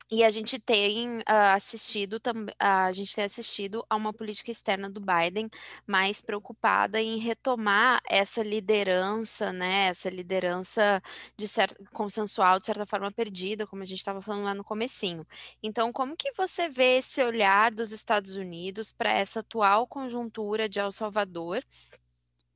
e 0.09 0.23
a 0.23 0.29
gente 0.31 0.57
tem 0.59 1.19
uh, 1.19 1.23
assistido 1.53 2.19
também, 2.19 2.53
a 2.59 2.91
gente 2.93 3.13
tem 3.13 3.25
assistido 3.25 3.85
a 3.89 3.95
uma 3.95 4.13
política 4.13 4.51
externa 4.51 4.89
do 4.89 5.01
Biden 5.01 5.49
mais 5.85 6.21
preocupada 6.21 7.01
em 7.01 7.17
retomar 7.17 7.99
essa 8.09 8.41
liderança, 8.41 9.51
né? 9.51 9.87
Essa 9.89 10.09
liderança 10.09 11.01
de 11.37 11.47
certo, 11.47 11.75
consensual, 11.93 12.59
de 12.59 12.65
certa 12.65 12.85
forma 12.85 13.11
perdida, 13.11 13.67
como 13.67 13.83
a 13.83 13.85
gente 13.85 13.99
estava 13.99 14.21
falando 14.21 14.45
lá 14.45 14.53
no 14.55 14.63
comecinho. 14.63 15.25
Então, 15.61 15.91
como 15.91 16.15
que 16.15 16.31
você 16.33 16.69
vê 16.69 16.97
esse 16.97 17.21
olhar 17.23 17.71
dos 17.71 17.91
Estados 17.91 18.35
Unidos 18.35 18.91
para 18.91 19.11
essa 19.11 19.41
atual 19.41 19.87
conjuntura 19.87 20.69
de 20.69 20.79
El 20.79 20.91
Salvador? 20.91 21.63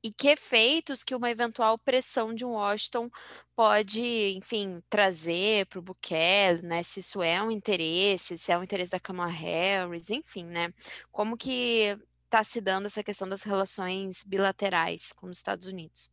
E 0.02 0.12
que 0.12 0.28
efeitos 0.28 1.04
que 1.04 1.14
uma 1.14 1.30
eventual 1.30 1.78
pressão 1.78 2.34
de 2.34 2.44
Washington 2.44 3.08
pode, 3.54 4.34
enfim, 4.36 4.82
trazer 4.90 5.66
para 5.66 5.78
o 5.78 5.82
Bukele, 5.82 6.62
né? 6.62 6.82
Se 6.82 7.00
isso 7.00 7.22
é 7.22 7.40
um 7.42 7.50
interesse, 7.50 8.36
se 8.36 8.50
é 8.50 8.58
um 8.58 8.62
interesse 8.64 8.90
da 8.90 9.00
Kamala 9.00 9.30
Harris, 9.30 10.10
enfim, 10.10 10.44
né? 10.44 10.72
Como 11.10 11.36
que 11.36 11.96
está 12.24 12.42
se 12.42 12.60
dando 12.60 12.86
essa 12.86 13.04
questão 13.04 13.28
das 13.28 13.42
relações 13.42 14.24
bilaterais 14.24 15.12
com 15.12 15.26
os 15.28 15.36
Estados 15.36 15.68
Unidos? 15.68 16.10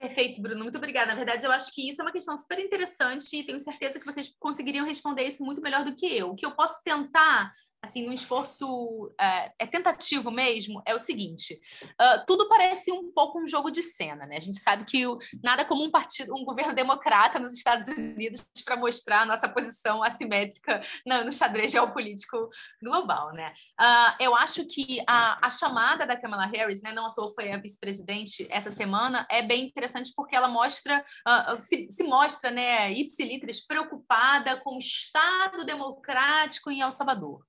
Perfeito, 0.00 0.40
Bruno. 0.40 0.62
Muito 0.62 0.78
obrigada. 0.78 1.08
Na 1.08 1.14
verdade, 1.14 1.44
eu 1.44 1.52
acho 1.52 1.70
que 1.74 1.90
isso 1.90 2.00
é 2.00 2.04
uma 2.04 2.10
questão 2.10 2.36
super 2.38 2.58
interessante 2.58 3.36
e 3.36 3.44
tenho 3.44 3.60
certeza 3.60 4.00
que 4.00 4.06
vocês 4.06 4.34
conseguiriam 4.38 4.86
responder 4.86 5.24
isso 5.24 5.44
muito 5.44 5.60
melhor 5.60 5.84
do 5.84 5.94
que 5.94 6.06
eu. 6.06 6.30
O 6.30 6.34
que 6.34 6.46
eu 6.46 6.52
posso 6.52 6.82
tentar 6.82 7.54
assim, 7.82 8.04
num 8.04 8.12
esforço 8.12 9.12
é, 9.18 9.52
é, 9.58 9.66
tentativo 9.66 10.30
mesmo, 10.30 10.82
é 10.86 10.94
o 10.94 10.98
seguinte: 10.98 11.60
uh, 12.00 12.24
tudo 12.26 12.48
parece 12.48 12.92
um 12.92 13.10
pouco 13.12 13.40
um 13.40 13.46
jogo 13.46 13.70
de 13.70 13.82
cena, 13.82 14.26
né? 14.26 14.36
A 14.36 14.40
gente 14.40 14.60
sabe 14.60 14.84
que 14.84 15.06
o, 15.06 15.18
nada 15.42 15.64
como 15.64 15.84
um 15.84 15.90
partido, 15.90 16.34
um 16.34 16.44
governo 16.44 16.74
democrata 16.74 17.38
nos 17.38 17.52
Estados 17.52 17.88
Unidos 17.88 18.46
para 18.64 18.76
mostrar 18.76 19.22
a 19.22 19.26
nossa 19.26 19.48
posição 19.48 20.02
assimétrica 20.02 20.82
no, 21.06 21.24
no 21.24 21.32
xadrez 21.32 21.72
geopolítico 21.72 22.50
global, 22.82 23.32
né? 23.32 23.52
Uh, 23.80 24.12
eu 24.20 24.36
acho 24.36 24.66
que 24.66 25.02
a, 25.06 25.46
a, 25.46 25.48
chamada 25.48 26.06
da 26.06 26.14
Kamala 26.14 26.44
Harris, 26.44 26.82
né, 26.82 26.92
não 26.92 27.06
à 27.06 27.14
toa 27.14 27.32
foi 27.32 27.50
a 27.50 27.56
vice-presidente 27.56 28.46
essa 28.50 28.70
semana, 28.70 29.26
é 29.30 29.40
bem 29.40 29.64
interessante 29.64 30.12
porque 30.14 30.36
ela 30.36 30.48
mostra, 30.48 31.02
uh, 31.26 31.58
se, 31.58 31.90
se, 31.90 32.04
mostra, 32.04 32.50
né, 32.50 32.92
ipsilitris, 32.92 33.66
preocupada 33.66 34.58
com 34.58 34.76
o 34.76 34.78
Estado 34.78 35.64
democrático 35.64 36.70
em 36.70 36.82
El 36.82 36.92
Salvador. 36.92 37.40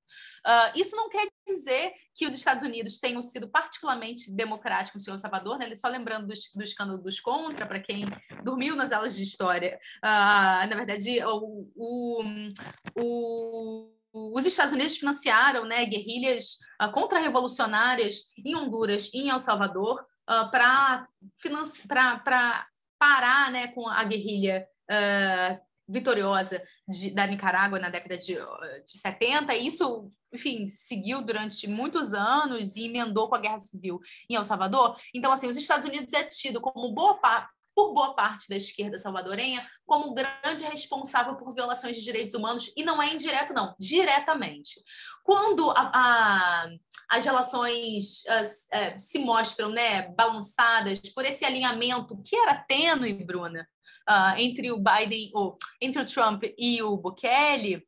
Uh, 0.48 0.72
isso 0.74 0.96
não 0.96 1.10
quer 1.10 1.28
dizer 1.46 1.92
que 2.16 2.26
os 2.26 2.34
Estados 2.34 2.64
Unidos 2.64 2.98
tenham 2.98 3.22
sido 3.22 3.50
particularmente 3.50 4.34
democráticos 4.34 5.06
em 5.06 5.12
El 5.12 5.20
Salvador, 5.20 5.58
né? 5.58 5.76
só 5.76 5.90
lembrando 5.90 6.28
do, 6.28 6.34
do 6.56 6.64
escândalo 6.64 6.98
dos 6.98 7.20
contra, 7.20 7.66
para 7.66 7.82
quem 7.82 8.06
dormiu 8.42 8.74
nas 8.78 8.94
aulas 8.94 9.18
de 9.18 9.24
história. 9.24 9.78
Uh, 9.98 10.66
na 10.70 10.76
verdade, 10.76 11.22
o, 11.26 11.70
o, 11.76 12.24
o 12.96 14.01
os 14.14 14.45
Estados 14.45 14.74
Unidos 14.74 14.97
financiaram 14.97 15.66
né, 15.66 15.86
guerrilhas 15.86 16.57
uh, 16.82 16.91
contra-revolucionárias 16.91 18.32
em 18.38 18.55
Honduras 18.55 19.09
e 19.14 19.22
em 19.22 19.30
El 19.30 19.39
Salvador 19.39 20.05
uh, 20.30 20.51
para 20.51 21.07
parar 22.99 23.51
né, 23.51 23.68
com 23.70 23.88
a 23.88 24.03
guerrilha 24.03 24.68
uh, 24.89 25.59
vitoriosa 25.88 26.62
de, 26.88 27.12
da 27.12 27.26
Nicarágua 27.26 27.80
na 27.80 27.89
década 27.89 28.18
de, 28.18 28.36
de 28.36 28.91
70. 28.91 29.55
E 29.55 29.68
isso, 29.68 30.12
enfim, 30.34 30.68
seguiu 30.70 31.22
durante 31.22 31.68
muitos 31.68 32.14
anos 32.14 32.76
e 32.76 32.86
emendou 32.86 33.28
com 33.28 33.36
a 33.36 33.39
Guerra 33.39 33.59
Civil 33.59 33.99
em 34.30 34.36
El 34.36 34.43
Salvador. 34.43 34.97
Então, 35.14 35.32
assim, 35.32 35.47
os 35.47 35.57
Estados 35.57 35.88
Unidos 35.88 36.14
é 36.14 36.24
tido 36.24 36.62
como 36.62 36.93
boa 36.93 37.16
por 37.76 37.93
boa 37.93 38.13
parte 38.13 38.49
da 38.49 38.55
esquerda 38.55 38.99
salvadorenha 38.99 39.65
como 39.86 40.13
grande 40.13 40.63
responsável 40.65 41.36
por 41.36 41.53
violações 41.53 41.97
de 41.97 42.03
direitos 42.03 42.34
humanos, 42.34 42.72
e 42.76 42.84
não 42.84 43.01
é 43.01 43.13
indireto, 43.13 43.53
não, 43.53 43.76
diretamente. 43.80 44.82
Quando 45.24 45.69
a, 45.72 45.91
a, 45.93 46.69
as 47.09 47.26
relações 47.26 48.24
uh, 48.26 48.43
uh, 48.43 48.99
se 48.99 49.19
mostram 49.19 49.69
né, 49.69 50.09
balançadas 50.09 50.99
por 51.13 51.26
esse 51.26 51.45
alinhamento 51.45 52.22
que 52.24 52.36
era 52.36 52.55
tênue, 52.55 53.13
Bruna, 53.26 53.67
uh, 54.09 54.38
entre 54.38 54.72
o 54.72 54.80
Biden, 54.80 55.32
ou 55.34 55.57
entre 55.80 56.01
o 56.01 56.07
Trump 56.07 56.43
e 56.57 56.82
o 56.82 56.97
Bukele, 56.97 57.86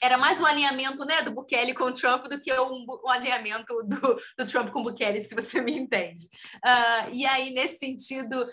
era 0.00 0.16
mais 0.16 0.40
um 0.40 0.46
alinhamento 0.46 1.04
né, 1.04 1.22
do 1.22 1.32
Bukele 1.32 1.74
com 1.74 1.84
o 1.84 1.92
Trump 1.92 2.26
do 2.26 2.40
que 2.40 2.52
um, 2.52 2.84
um 3.04 3.08
alinhamento 3.08 3.82
do, 3.84 4.20
do, 4.38 4.46
Trump 4.46 4.70
com 4.70 4.80
o 4.80 4.84
Bukele, 4.84 5.20
se 5.20 5.34
você 5.34 5.60
me 5.60 5.76
entende. 5.76 6.24
Uh, 6.56 7.10
e 7.12 7.26
aí, 7.26 7.50
nesse 7.50 7.78
sentido, 7.78 8.46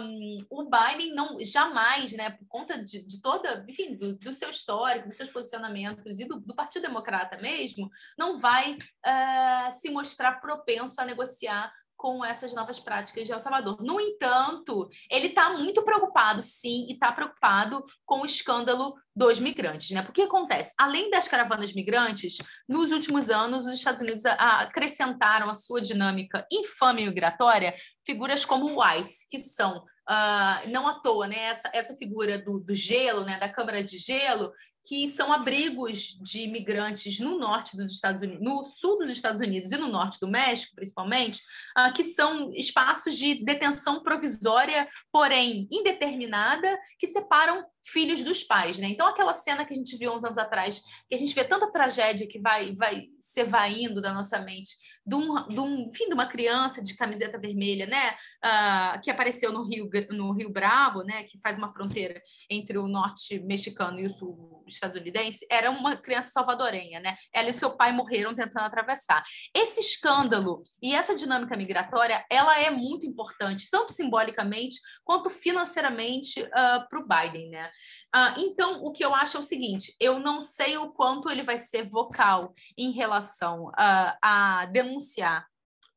um, 0.00 0.36
o 0.50 0.68
Biden 0.68 1.14
não 1.14 1.38
jamais, 1.40 2.12
né, 2.12 2.30
por 2.30 2.46
conta 2.46 2.82
de, 2.82 3.06
de 3.06 3.20
toda, 3.20 3.64
enfim, 3.68 3.96
do, 3.96 4.16
do, 4.16 4.32
seu 4.32 4.50
histórico, 4.50 5.08
dos 5.08 5.16
seus 5.16 5.30
posicionamentos 5.30 6.18
e 6.20 6.26
do, 6.26 6.40
do 6.40 6.54
Partido 6.54 6.82
Democrata 6.82 7.36
mesmo, 7.38 7.90
não 8.18 8.38
vai 8.38 8.74
uh, 8.74 9.72
se 9.72 9.90
mostrar 9.90 10.40
propenso 10.40 11.00
a 11.00 11.04
negociar 11.04 11.72
com 11.98 12.24
essas 12.24 12.54
novas 12.54 12.78
práticas 12.78 13.26
de 13.26 13.32
El 13.32 13.40
Salvador. 13.40 13.82
No 13.82 14.00
entanto, 14.00 14.88
ele 15.10 15.26
está 15.26 15.50
muito 15.50 15.82
preocupado, 15.82 16.40
sim, 16.40 16.86
e 16.88 16.92
está 16.92 17.10
preocupado 17.10 17.84
com 18.06 18.20
o 18.20 18.26
escândalo 18.26 18.94
dos 19.14 19.40
migrantes, 19.40 19.90
né? 19.90 20.00
Porque 20.00 20.22
acontece, 20.22 20.72
além 20.78 21.10
das 21.10 21.26
caravanas 21.26 21.74
migrantes, 21.74 22.38
nos 22.68 22.92
últimos 22.92 23.28
anos 23.28 23.66
os 23.66 23.74
Estados 23.74 24.00
Unidos 24.00 24.24
acrescentaram 24.24 25.50
a 25.50 25.54
sua 25.54 25.80
dinâmica 25.80 26.46
infame 26.52 27.04
migratória 27.04 27.74
figuras 28.06 28.42
como 28.42 28.74
o 28.74 28.94
ICE, 28.96 29.28
que 29.28 29.38
são 29.38 29.84
uh, 30.08 30.68
não 30.70 30.88
à 30.88 30.94
toa, 31.00 31.26
né? 31.26 31.36
Essa, 31.36 31.70
essa 31.74 31.96
figura 31.96 32.38
do, 32.38 32.58
do 32.58 32.74
gelo, 32.74 33.24
né? 33.24 33.38
Da 33.38 33.48
câmara 33.48 33.84
de 33.84 33.98
gelo, 33.98 34.52
que 34.88 35.06
são 35.10 35.30
abrigos 35.30 36.18
de 36.18 36.44
imigrantes 36.44 37.20
no 37.20 37.38
norte 37.38 37.76
dos 37.76 37.92
Estados 37.92 38.22
Unidos, 38.22 38.42
no 38.42 38.64
sul 38.64 38.96
dos 38.96 39.10
Estados 39.10 39.38
Unidos 39.38 39.70
e 39.70 39.76
no 39.76 39.86
norte 39.86 40.18
do 40.18 40.26
México, 40.26 40.74
principalmente, 40.74 41.42
uh, 41.76 41.92
que 41.92 42.02
são 42.02 42.50
espaços 42.54 43.14
de 43.18 43.44
detenção 43.44 44.02
provisória, 44.02 44.88
porém 45.12 45.68
indeterminada, 45.70 46.74
que 46.98 47.06
separam 47.06 47.66
filhos 47.92 48.22
dos 48.22 48.42
pais, 48.44 48.78
né? 48.78 48.88
Então 48.88 49.06
aquela 49.06 49.34
cena 49.34 49.64
que 49.64 49.72
a 49.72 49.76
gente 49.76 49.96
viu 49.96 50.12
uns 50.12 50.24
anos 50.24 50.38
atrás, 50.38 50.80
que 51.08 51.14
a 51.14 51.18
gente 51.18 51.34
vê 51.34 51.44
tanta 51.44 51.70
tragédia 51.72 52.26
que 52.26 52.38
vai 52.38 52.74
vai 52.74 53.08
se 53.18 53.44
vaindo 53.44 54.00
da 54.00 54.12
nossa 54.12 54.38
mente, 54.40 54.70
de 55.08 55.14
um, 55.14 55.48
de 55.48 55.58
um 55.58 55.90
fim 55.94 56.06
de 56.06 56.12
uma 56.12 56.26
criança 56.26 56.82
de 56.82 56.94
camiseta 56.94 57.38
vermelha, 57.38 57.86
né? 57.86 58.14
Uh, 58.44 59.00
que 59.02 59.10
apareceu 59.10 59.50
no 59.50 59.66
Rio 59.66 59.88
no 60.10 60.32
Rio 60.32 60.50
Bravo, 60.50 61.02
né? 61.02 61.22
Que 61.24 61.40
faz 61.40 61.56
uma 61.56 61.72
fronteira 61.72 62.20
entre 62.50 62.76
o 62.76 62.86
norte 62.86 63.40
mexicano 63.40 63.98
e 63.98 64.04
o 64.04 64.10
sul 64.10 64.62
estadunidense. 64.68 65.46
Era 65.50 65.70
uma 65.70 65.96
criança 65.96 66.28
salvadorenha, 66.28 67.00
né? 67.00 67.16
Ela 67.32 67.48
e 67.48 67.54
seu 67.54 67.70
pai 67.70 67.90
morreram 67.90 68.34
tentando 68.34 68.66
atravessar. 68.66 69.24
Esse 69.54 69.80
escândalo 69.80 70.62
e 70.82 70.94
essa 70.94 71.16
dinâmica 71.16 71.56
migratória, 71.56 72.22
ela 72.30 72.60
é 72.60 72.70
muito 72.70 73.06
importante, 73.06 73.68
tanto 73.70 73.94
simbolicamente 73.94 74.78
quanto 75.02 75.30
financeiramente 75.30 76.42
uh, 76.42 76.86
para 76.86 77.00
o 77.00 77.08
Biden, 77.08 77.48
né? 77.48 77.70
Uh, 78.14 78.40
então, 78.40 78.84
o 78.84 78.92
que 78.92 79.04
eu 79.04 79.14
acho 79.14 79.36
é 79.36 79.40
o 79.40 79.44
seguinte: 79.44 79.94
eu 80.00 80.18
não 80.18 80.42
sei 80.42 80.76
o 80.78 80.90
quanto 80.90 81.30
ele 81.30 81.42
vai 81.42 81.58
ser 81.58 81.88
vocal 81.88 82.54
em 82.76 82.92
relação 82.92 83.66
uh, 83.68 84.16
a 84.22 84.66
denunciar 84.72 85.46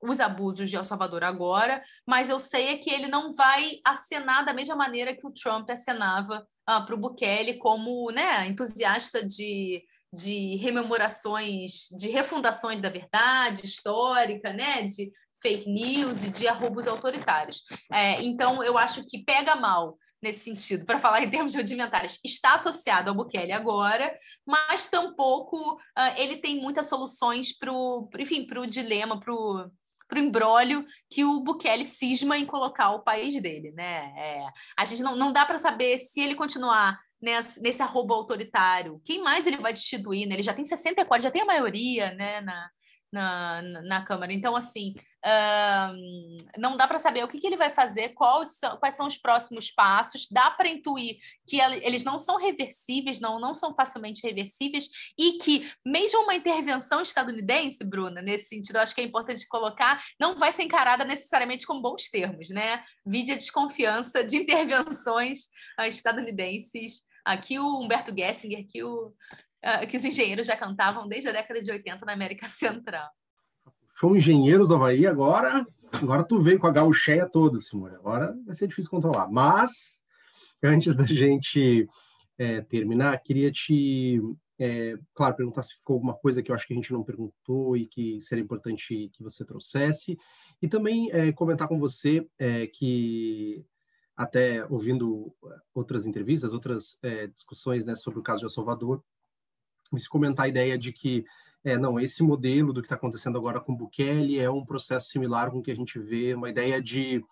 os 0.02 0.20
abusos 0.20 0.70
de 0.70 0.76
El 0.76 0.84
Salvador 0.84 1.24
agora, 1.24 1.84
mas 2.08 2.30
eu 2.30 2.40
sei 2.40 2.70
é 2.70 2.78
que 2.78 2.90
ele 2.90 3.08
não 3.08 3.34
vai 3.34 3.80
acenar 3.86 4.44
da 4.44 4.54
mesma 4.54 4.76
maneira 4.76 5.16
que 5.16 5.26
o 5.26 5.32
Trump 5.32 5.70
acenava 5.70 6.46
uh, 6.68 6.86
para 6.86 6.96
o 6.96 6.98
Bukele 6.98 7.58
como 7.58 8.10
né, 8.12 8.48
entusiasta 8.48 9.24
de, 9.24 9.84
de 10.12 10.56
rememorações, 10.56 11.88
de 11.96 12.10
refundações 12.10 12.82
da 12.82 12.90
verdade 12.90 13.66
histórica, 13.66 14.52
né, 14.52 14.84
de 14.84 15.12
fake 15.42 15.70
news 15.70 16.24
e 16.24 16.30
de 16.30 16.48
arrobos 16.48 16.88
autoritários. 16.88 17.64
É, 17.92 18.22
então, 18.22 18.64
eu 18.64 18.78
acho 18.78 19.06
que 19.06 19.24
pega 19.24 19.56
mal 19.56 19.98
nesse 20.22 20.44
sentido, 20.44 20.86
para 20.86 21.00
falar 21.00 21.24
em 21.24 21.30
termos 21.30 21.56
rudimentares, 21.56 22.20
está 22.24 22.56
associado 22.56 23.10
ao 23.10 23.16
Bukele 23.16 23.52
agora, 23.52 24.16
mas 24.46 24.90
tampouco 24.90 25.74
uh, 25.74 26.14
ele 26.18 26.38
tem 26.38 26.62
muitas 26.62 26.88
soluções 26.88 27.58
para 27.58 27.72
o, 27.74 28.08
dilema, 28.68 29.20
para 29.20 29.34
o 29.34 29.72
para 30.08 30.20
o 30.20 30.24
embrólio 30.24 30.86
que 31.10 31.24
o 31.24 31.40
Bukele 31.40 31.86
cisma 31.86 32.38
em 32.38 32.46
colocar 32.46 32.92
o 32.92 33.02
país 33.02 33.42
dele, 33.42 33.72
né? 33.72 34.14
É, 34.18 34.46
a 34.78 34.84
gente 34.84 35.02
não, 35.02 35.16
não 35.16 35.32
dá 35.32 35.46
para 35.46 35.58
saber 35.58 36.00
se 36.00 36.20
ele 36.20 36.36
continuar 36.36 37.00
nesse, 37.22 37.62
nesse 37.62 37.82
arrobo 37.82 38.14
autoritário, 38.14 39.02
quem 39.06 39.24
mais 39.24 39.48
ele 39.48 39.56
vai 39.56 39.72
destituir, 39.72 40.28
né? 40.28 40.36
Ele 40.36 40.44
já 40.44 40.54
tem 40.54 40.66
64, 40.66 41.24
já 41.24 41.32
tem 41.32 41.44
a 41.44 41.46
maioria, 41.46 42.14
né, 42.16 42.42
na, 42.42 42.70
na, 43.10 43.62
na 43.62 44.06
Câmara. 44.06 44.34
Então, 44.34 44.54
assim, 44.54 44.94
não 46.58 46.76
dá 46.76 46.88
para 46.88 47.00
saber 47.00 47.24
o 47.24 47.28
que, 47.28 47.40
que, 47.40 47.46
ele 47.46 47.58
vai 47.58 47.70
fazer, 47.70 48.10
quais 48.10 48.58
são, 48.58 48.78
quais 48.78 48.96
são 48.96 49.08
os 49.08 49.18
próximos 49.18 49.72
passos, 49.72 50.28
dá 50.32 50.50
para 50.50 50.68
intuir 50.68 51.18
que 51.46 51.60
eles 51.60 52.04
não 52.04 52.20
são 52.20 52.38
reversíveis, 52.38 53.20
não, 53.20 53.40
não 53.40 53.56
são 53.56 53.76
facilmente 53.76 54.26
reversíveis, 54.26 54.90
e 55.18 55.34
que 55.34 55.72
mesmo 55.86 56.24
uma 56.24 56.34
intervenção 56.34 57.02
estadunidense, 57.02 57.84
Bruna, 57.84 58.22
nesse 58.22 58.50
sentido, 58.50 58.78
acho 58.78 58.96
que 58.96 59.02
é 59.02 59.04
importante 59.04 59.48
colocar, 59.48 60.04
não 60.20 60.38
vai 60.40 60.52
ser 60.52 60.64
encarada 60.64 61.06
necessariamente 61.06 61.68
com 61.68 61.82
bons 61.82 62.10
termos, 62.10 62.50
né? 62.50 62.84
Vide 63.06 63.34
a 63.34 63.38
desconfiança 63.38 64.24
de 64.24 64.38
intervenções 64.38 65.46
uh, 65.80 65.84
estadunidenses. 65.84 67.04
Aqui 67.24 67.60
o 67.60 67.80
Humberto 67.80 68.16
Gessinger, 68.16 68.66
que, 68.68 68.84
o, 68.84 69.08
uh, 69.08 69.88
que 69.88 69.98
os 69.98 70.06
engenheiros 70.06 70.48
já 70.48 70.58
cantavam 70.58 71.08
desde 71.08 71.30
a 71.30 71.32
década 71.32 71.62
de 71.62 71.72
80 71.72 72.06
na 72.06 72.14
América 72.14 72.48
Central. 72.48 73.10
Show 74.02 74.18
Engenheiros 74.18 74.70
do 74.70 74.74
Havaí, 74.74 75.06
agora, 75.06 75.64
agora 75.92 76.24
tu 76.24 76.42
veio 76.42 76.58
com 76.58 76.66
a 76.66 76.72
gaucheia 76.72 77.30
toda, 77.30 77.60
Simone. 77.60 77.94
Agora 77.94 78.36
vai 78.48 78.56
ser 78.56 78.68
difícil 78.68 78.90
controlar. 78.90 79.32
Mas, 79.32 79.70
antes 80.64 80.96
da 80.96 81.06
gente 81.06 81.88
é, 82.36 82.62
terminar, 82.62 83.16
queria 83.22 83.52
te, 83.52 84.20
é, 84.58 84.98
claro, 85.14 85.36
perguntar 85.36 85.62
se 85.62 85.76
ficou 85.76 85.98
alguma 85.98 86.16
coisa 86.16 86.42
que 86.42 86.50
eu 86.50 86.56
acho 86.56 86.66
que 86.66 86.74
a 86.74 86.76
gente 86.76 86.92
não 86.92 87.04
perguntou 87.04 87.78
e 87.78 87.86
que 87.86 88.20
seria 88.22 88.44
importante 88.44 89.12
que 89.14 89.22
você 89.22 89.46
trouxesse. 89.46 90.18
E 90.60 90.68
também 90.68 91.12
é, 91.12 91.32
comentar 91.32 91.68
com 91.68 91.78
você 91.78 92.28
é, 92.40 92.66
que, 92.66 93.64
até 94.18 94.66
ouvindo 94.68 95.32
outras 95.76 96.08
entrevistas, 96.08 96.54
outras 96.54 96.98
é, 97.04 97.28
discussões 97.28 97.86
né, 97.86 97.94
sobre 97.96 98.20
o 98.20 98.24
caso 98.24 98.40
de 98.40 98.46
El 98.46 98.50
Salvador, 98.50 99.04
se 99.96 100.10
comentar 100.10 100.48
a 100.48 100.50
ideia 100.50 100.76
de 100.76 100.92
que 100.92 101.24
é, 101.64 101.78
não, 101.78 102.00
esse 102.00 102.24
modelo 102.24 102.74
do 102.74 102.82
que 102.82 102.88
está 102.88 102.96
acontecendo 102.96 103.38
agora 103.38 103.60
com 103.60 103.76
Bukele 103.76 104.40
é 104.40 104.50
um 104.50 104.66
processo 104.66 105.10
similar 105.10 105.52
com 105.52 105.60
o 105.60 105.64
que 105.64 105.72
a 105.72 105.76
gente 105.76 106.00
vê, 106.00 106.34
uma 106.34 106.50
ideia 106.50 106.82
de 106.82 107.24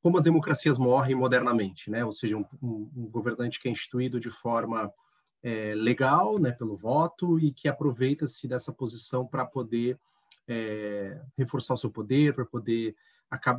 como 0.00 0.18
as 0.18 0.24
democracias 0.24 0.76
morrem 0.76 1.14
modernamente, 1.14 1.90
né? 1.90 2.04
Ou 2.04 2.12
seja, 2.12 2.36
um, 2.36 2.44
um, 2.62 3.08
governante 3.10 3.58
que 3.58 3.66
é 3.66 3.70
instituído 3.70 4.20
de 4.20 4.30
forma 4.30 4.92
é, 5.42 5.74
legal, 5.74 6.38
né, 6.38 6.52
pelo 6.52 6.76
voto 6.76 7.40
e 7.40 7.52
que 7.52 7.68
aproveita-se 7.68 8.46
dessa 8.46 8.70
posição 8.70 9.26
para 9.26 9.46
poder 9.46 9.98
é, 10.46 11.20
reforçar 11.36 11.74
o 11.74 11.78
seu 11.78 11.90
poder, 11.90 12.34
para 12.34 12.44
poder 12.44 12.94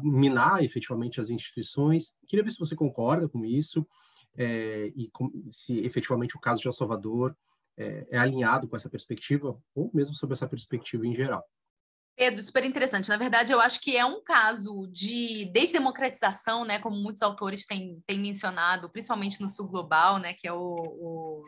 minar 0.03 0.63
efetivamente 0.63 1.19
as 1.19 1.29
instituições. 1.29 2.15
Queria 2.27 2.43
ver 2.43 2.51
se 2.51 2.59
você 2.59 2.75
concorda 2.75 3.27
com 3.27 3.43
isso 3.43 3.85
é, 4.37 4.91
e 4.95 5.09
com, 5.09 5.31
se 5.51 5.79
efetivamente 5.79 6.37
o 6.37 6.39
caso 6.39 6.61
de 6.61 6.67
El 6.67 6.73
Salvador 6.73 7.35
é, 7.77 8.07
é 8.11 8.17
alinhado 8.17 8.67
com 8.67 8.75
essa 8.75 8.89
perspectiva, 8.89 9.57
ou 9.73 9.91
mesmo 9.93 10.15
sobre 10.15 10.33
essa 10.33 10.47
perspectiva 10.47 11.05
em 11.05 11.15
geral. 11.15 11.43
Pedro, 12.17 12.41
super 12.41 12.63
interessante. 12.63 13.09
Na 13.09 13.17
verdade, 13.17 13.51
eu 13.51 13.59
acho 13.59 13.81
que 13.81 13.97
é 13.97 14.05
um 14.05 14.23
caso 14.23 14.87
de 14.87 15.51
desdemocratização, 15.51 16.63
né, 16.63 16.79
como 16.79 16.95
muitos 16.95 17.21
autores 17.21 17.65
têm, 17.65 18.01
têm 18.07 18.19
mencionado, 18.19 18.89
principalmente 18.89 19.41
no 19.41 19.49
sul 19.49 19.67
global, 19.67 20.17
né, 20.17 20.33
que 20.33 20.47
é 20.47 20.53
o, 20.53 20.75
o 20.75 21.43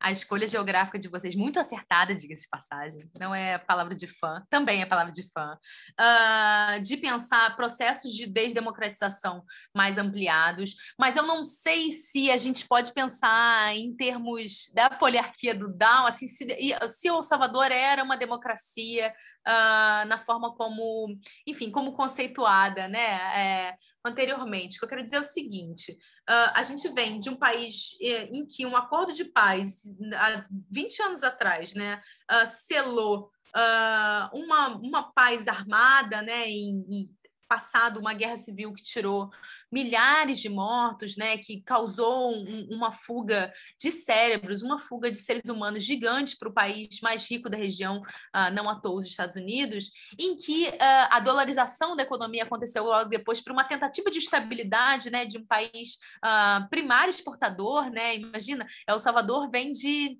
a 0.00 0.10
escolha 0.10 0.46
geográfica 0.46 0.98
de 0.98 1.08
vocês 1.08 1.34
muito 1.34 1.58
acertada, 1.58 2.14
diga-se 2.14 2.42
de 2.42 2.48
passagem. 2.48 3.10
Não 3.18 3.34
é 3.34 3.58
palavra 3.58 3.94
de 3.94 4.06
fã, 4.06 4.42
também 4.50 4.82
é 4.82 4.86
palavra 4.86 5.12
de 5.12 5.28
fã. 5.32 5.58
Uh, 5.98 6.80
de 6.82 6.96
pensar 6.96 7.56
processos 7.56 8.12
de 8.12 8.26
desdemocratização 8.26 9.44
mais 9.74 9.98
ampliados, 9.98 10.74
mas 10.98 11.16
eu 11.16 11.22
não 11.22 11.44
sei 11.44 11.90
se 11.90 12.30
a 12.30 12.36
gente 12.36 12.66
pode 12.66 12.92
pensar 12.92 13.74
em 13.74 13.94
termos 13.94 14.70
da 14.74 14.90
poliarquia 14.90 15.54
do 15.54 15.68
Down, 15.68 16.06
assim, 16.06 16.26
se, 16.26 16.46
se 16.88 17.10
o 17.10 17.22
Salvador 17.22 17.70
era 17.72 18.02
uma 18.02 18.16
democracia 18.16 19.12
uh, 19.46 20.06
na 20.06 20.18
forma 20.18 20.54
como, 20.54 21.16
enfim, 21.46 21.70
como 21.70 21.92
conceituada, 21.92 22.88
né? 22.88 23.06
É, 23.34 23.74
anteriormente. 24.04 24.76
O 24.76 24.78
que 24.80 24.84
eu 24.84 24.88
quero 24.88 25.02
dizer 25.02 25.16
é 25.16 25.20
o 25.20 25.24
seguinte: 25.24 25.96
uh, 26.28 26.52
a 26.54 26.62
gente 26.62 26.88
vem 26.88 27.18
de 27.18 27.30
um 27.30 27.36
país 27.36 27.96
eh, 28.00 28.28
em 28.32 28.46
que 28.46 28.66
um 28.66 28.76
acordo 28.76 29.12
de 29.12 29.24
paz, 29.24 29.82
há 30.14 30.44
20 30.70 31.02
anos 31.02 31.22
atrás, 31.22 31.74
né, 31.74 32.02
uh, 32.30 32.46
selou 32.46 33.30
uh, 33.54 34.36
uma, 34.36 34.68
uma 34.76 35.12
paz 35.12 35.48
armada, 35.48 36.22
né, 36.22 36.48
em, 36.48 36.86
em 36.90 37.16
passado 37.48 38.00
uma 38.00 38.12
guerra 38.12 38.36
civil 38.36 38.72
que 38.72 38.82
tirou 38.82 39.30
milhares 39.70 40.40
de 40.40 40.48
mortos, 40.48 41.16
né, 41.16 41.36
que 41.38 41.60
causou 41.62 42.32
um, 42.32 42.68
uma 42.70 42.92
fuga 42.92 43.52
de 43.78 43.90
cérebros, 43.90 44.62
uma 44.62 44.78
fuga 44.78 45.10
de 45.10 45.16
seres 45.16 45.48
humanos 45.48 45.84
gigante 45.84 46.36
para 46.38 46.48
o 46.48 46.52
país 46.52 47.00
mais 47.00 47.28
rico 47.28 47.50
da 47.50 47.56
região, 47.56 47.98
uh, 47.98 48.52
não 48.54 48.68
à 48.68 48.80
toa 48.80 49.00
os 49.00 49.06
Estados 49.06 49.36
Unidos, 49.36 49.90
em 50.18 50.36
que 50.36 50.68
uh, 50.68 51.08
a 51.10 51.20
dolarização 51.20 51.96
da 51.96 52.04
economia 52.04 52.44
aconteceu 52.44 52.84
logo 52.84 53.08
depois 53.08 53.40
por 53.40 53.52
uma 53.52 53.64
tentativa 53.64 54.10
de 54.10 54.18
estabilidade, 54.18 55.10
né, 55.10 55.24
de 55.24 55.38
um 55.38 55.44
país 55.44 55.98
uh, 56.24 56.68
primário 56.70 57.10
exportador, 57.10 57.90
né, 57.90 58.16
imagina, 58.16 58.66
El 58.86 58.98
Salvador 58.98 59.50
vem 59.50 59.72
de 59.72 60.18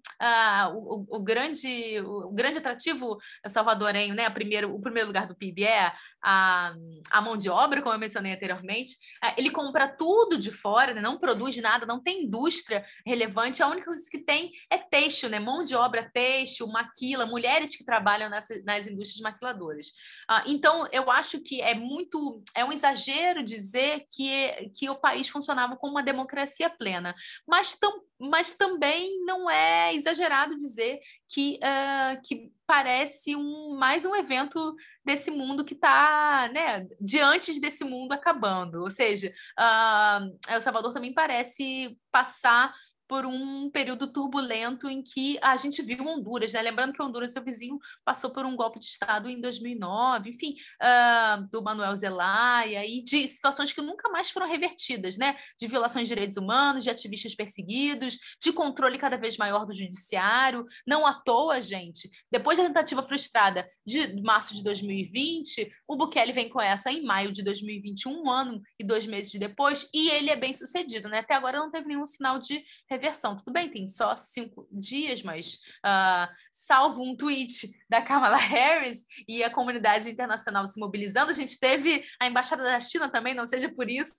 o, 0.74 1.16
o, 1.16 1.22
grande 1.22 2.00
o 2.00 2.32
grande 2.32 2.58
atrativo 2.58 3.18
salvadorenho, 3.46 4.14
né, 4.14 4.28
primeiro, 4.30 4.74
o 4.74 4.80
primeiro 4.80 5.08
lugar 5.08 5.26
do 5.26 5.34
PIB 5.34 5.64
é 5.64 5.92
a, 6.28 6.74
a 7.08 7.20
mão 7.20 7.36
de 7.36 7.48
obra, 7.48 7.80
como 7.80 7.94
eu 7.94 8.00
mencionei 8.00 8.32
anteriormente, 8.32 8.98
é, 9.22 9.38
ele 9.38 9.48
compra 9.48 9.86
tudo 9.86 10.36
de 10.36 10.50
fora, 10.50 10.92
né? 10.92 11.00
não 11.00 11.18
produz 11.18 11.56
nada, 11.62 11.86
não 11.86 12.02
tem 12.02 12.24
indústria 12.24 12.84
relevante, 13.06 13.62
a 13.62 13.68
única 13.68 13.86
coisa 13.86 14.04
que 14.10 14.18
tem 14.18 14.50
é 14.68 14.76
têxtil, 14.76 15.28
né? 15.28 15.38
mão 15.38 15.62
de 15.62 15.76
obra 15.76 16.10
têxtil, 16.12 16.66
maquila, 16.66 17.26
mulheres 17.26 17.76
que 17.76 17.84
trabalham 17.84 18.28
nessa, 18.28 18.60
nas 18.64 18.88
indústrias 18.88 19.20
maquiladoras. 19.20 19.86
Ah, 20.28 20.42
então, 20.48 20.88
eu 20.90 21.12
acho 21.12 21.38
que 21.38 21.62
é 21.62 21.74
muito, 21.74 22.42
é 22.56 22.64
um 22.64 22.72
exagero 22.72 23.44
dizer 23.44 24.04
que, 24.10 24.72
que 24.74 24.90
o 24.90 24.96
país 24.96 25.28
funcionava 25.28 25.76
como 25.76 25.92
uma 25.92 26.02
democracia 26.02 26.68
plena, 26.68 27.14
mas, 27.46 27.78
tam, 27.78 28.00
mas 28.18 28.56
também 28.56 29.24
não 29.24 29.48
é 29.48 29.94
exagerado 29.94 30.56
dizer 30.56 30.98
que, 31.28 31.60
uh, 31.62 32.20
que 32.24 32.50
parece 32.66 33.36
um, 33.36 33.76
mais 33.76 34.04
um 34.04 34.14
evento 34.14 34.74
desse 35.04 35.30
mundo 35.30 35.64
que 35.64 35.74
está 35.74 36.50
né, 36.52 36.86
diante 37.00 37.60
desse 37.60 37.84
mundo 37.84 38.12
acabando. 38.12 38.82
Ou 38.82 38.90
seja, 38.90 39.32
uh, 39.58 40.36
El 40.48 40.60
Salvador 40.60 40.92
também 40.92 41.14
parece 41.14 41.98
passar 42.10 42.74
por 43.08 43.26
um 43.26 43.70
período 43.70 44.12
turbulento 44.12 44.88
em 44.88 45.02
que 45.02 45.38
a 45.42 45.56
gente 45.56 45.82
viu 45.82 46.06
Honduras, 46.06 46.52
né? 46.52 46.62
Lembrando 46.62 46.92
que 46.92 47.02
Honduras, 47.02 47.32
seu 47.32 47.42
vizinho, 47.42 47.78
passou 48.04 48.30
por 48.30 48.44
um 48.44 48.56
golpe 48.56 48.78
de 48.78 48.86
Estado 48.86 49.28
em 49.28 49.40
2009, 49.40 50.30
enfim, 50.30 50.56
uh, 50.82 51.48
do 51.50 51.62
Manuel 51.62 51.94
Zelaya, 51.96 52.84
e 52.84 53.02
de 53.02 53.26
situações 53.28 53.72
que 53.72 53.80
nunca 53.80 54.08
mais 54.08 54.30
foram 54.30 54.48
revertidas, 54.48 55.16
né? 55.16 55.36
De 55.58 55.66
violações 55.66 56.08
de 56.08 56.14
direitos 56.14 56.36
humanos, 56.36 56.84
de 56.84 56.90
ativistas 56.90 57.34
perseguidos, 57.34 58.18
de 58.42 58.52
controle 58.52 58.98
cada 58.98 59.16
vez 59.16 59.36
maior 59.36 59.64
do 59.66 59.74
judiciário. 59.74 60.66
Não 60.86 61.06
à 61.06 61.14
toa, 61.14 61.60
gente, 61.60 62.10
depois 62.30 62.58
da 62.58 62.64
tentativa 62.64 63.02
frustrada 63.02 63.68
de 63.86 64.20
março 64.22 64.54
de 64.54 64.62
2020, 64.62 65.70
o 65.86 65.96
Bukele 65.96 66.32
vem 66.32 66.48
com 66.48 66.60
essa 66.60 66.90
em 66.90 67.04
maio 67.04 67.32
de 67.32 67.42
2021, 67.42 68.22
um 68.22 68.30
ano 68.30 68.62
e 68.78 68.84
dois 68.84 69.06
meses 69.06 69.32
depois, 69.38 69.88
e 69.92 70.10
ele 70.10 70.30
é 70.30 70.36
bem 70.36 70.52
sucedido, 70.54 71.08
né? 71.08 71.18
Até 71.18 71.34
agora 71.34 71.58
não 71.58 71.70
teve 71.70 71.86
nenhum 71.86 72.06
sinal 72.06 72.38
de 72.38 72.64
reversão. 72.96 73.36
Tudo 73.36 73.52
bem, 73.52 73.68
tem 73.68 73.86
só 73.86 74.16
cinco 74.16 74.66
dias, 74.70 75.22
mas 75.22 75.54
uh, 75.84 76.32
salvo 76.52 77.02
um 77.02 77.16
tweet 77.16 77.70
da 77.88 78.02
Kamala 78.02 78.36
Harris 78.36 79.04
e 79.28 79.44
a 79.44 79.50
comunidade 79.50 80.10
internacional 80.10 80.66
se 80.66 80.80
mobilizando, 80.80 81.30
a 81.30 81.34
gente 81.34 81.58
teve 81.58 82.04
a 82.20 82.26
embaixada 82.26 82.62
da 82.62 82.80
China 82.80 83.08
também, 83.08 83.34
não 83.34 83.46
seja 83.46 83.68
por 83.68 83.88
isso, 83.88 84.14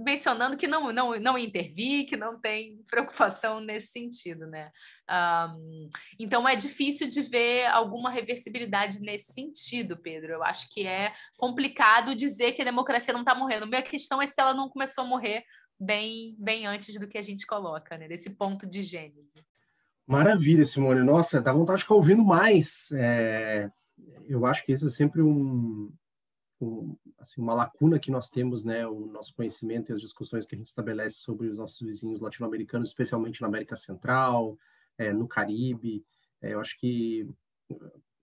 mencionando 0.00 0.56
que 0.56 0.66
não, 0.66 0.92
não, 0.92 1.18
não 1.18 1.38
intervir, 1.38 2.06
que 2.06 2.16
não 2.16 2.38
tem 2.38 2.78
preocupação 2.88 3.60
nesse 3.60 3.88
sentido, 3.92 4.46
né? 4.46 4.70
Um, 5.10 5.88
então 6.18 6.48
é 6.48 6.54
difícil 6.54 7.08
de 7.08 7.22
ver 7.22 7.66
alguma 7.66 8.10
reversibilidade 8.10 9.00
nesse 9.00 9.32
sentido, 9.32 9.96
Pedro. 9.96 10.32
Eu 10.32 10.44
acho 10.44 10.68
que 10.68 10.86
é 10.86 11.12
complicado 11.36 12.14
dizer 12.14 12.52
que 12.52 12.62
a 12.62 12.66
democracia 12.66 13.12
não 13.12 13.22
está 13.22 13.34
morrendo. 13.34 13.64
A 13.64 13.68
minha 13.68 13.82
questão 13.82 14.20
é 14.20 14.26
se 14.26 14.34
ela 14.38 14.54
não 14.54 14.68
começou 14.68 15.04
a 15.04 15.06
morrer 15.06 15.44
bem, 15.80 16.36
bem 16.38 16.66
antes 16.66 16.98
do 16.98 17.08
que 17.08 17.16
a 17.16 17.22
gente 17.22 17.46
coloca, 17.46 17.96
né? 17.96 18.06
Desse 18.06 18.30
ponto 18.30 18.66
de 18.66 18.82
gênese. 18.82 19.44
Maravilha, 20.06 20.66
Simone. 20.66 21.02
Nossa, 21.02 21.40
dá 21.40 21.52
vontade 21.52 21.78
de 21.78 21.84
ficar 21.84 21.94
ouvindo 21.94 22.24
mais. 22.24 22.90
É, 22.92 23.70
eu 24.28 24.44
acho 24.44 24.64
que 24.64 24.72
isso 24.72 24.86
é 24.86 24.90
sempre 24.90 25.22
um, 25.22 25.90
um, 26.60 26.96
assim, 27.18 27.40
uma 27.40 27.54
lacuna 27.54 27.98
que 27.98 28.10
nós 28.10 28.28
temos, 28.28 28.62
né? 28.62 28.86
O 28.86 29.06
nosso 29.06 29.34
conhecimento 29.34 29.90
e 29.90 29.94
as 29.94 30.00
discussões 30.00 30.46
que 30.46 30.54
a 30.54 30.58
gente 30.58 30.68
estabelece 30.68 31.18
sobre 31.18 31.48
os 31.48 31.58
nossos 31.58 31.80
vizinhos 31.80 32.20
latino-americanos, 32.20 32.90
especialmente 32.90 33.40
na 33.40 33.46
América 33.46 33.76
Central, 33.76 34.58
é, 34.98 35.12
no 35.12 35.26
Caribe. 35.26 36.04
É, 36.42 36.54
eu 36.54 36.60
acho 36.60 36.76
que 36.78 37.26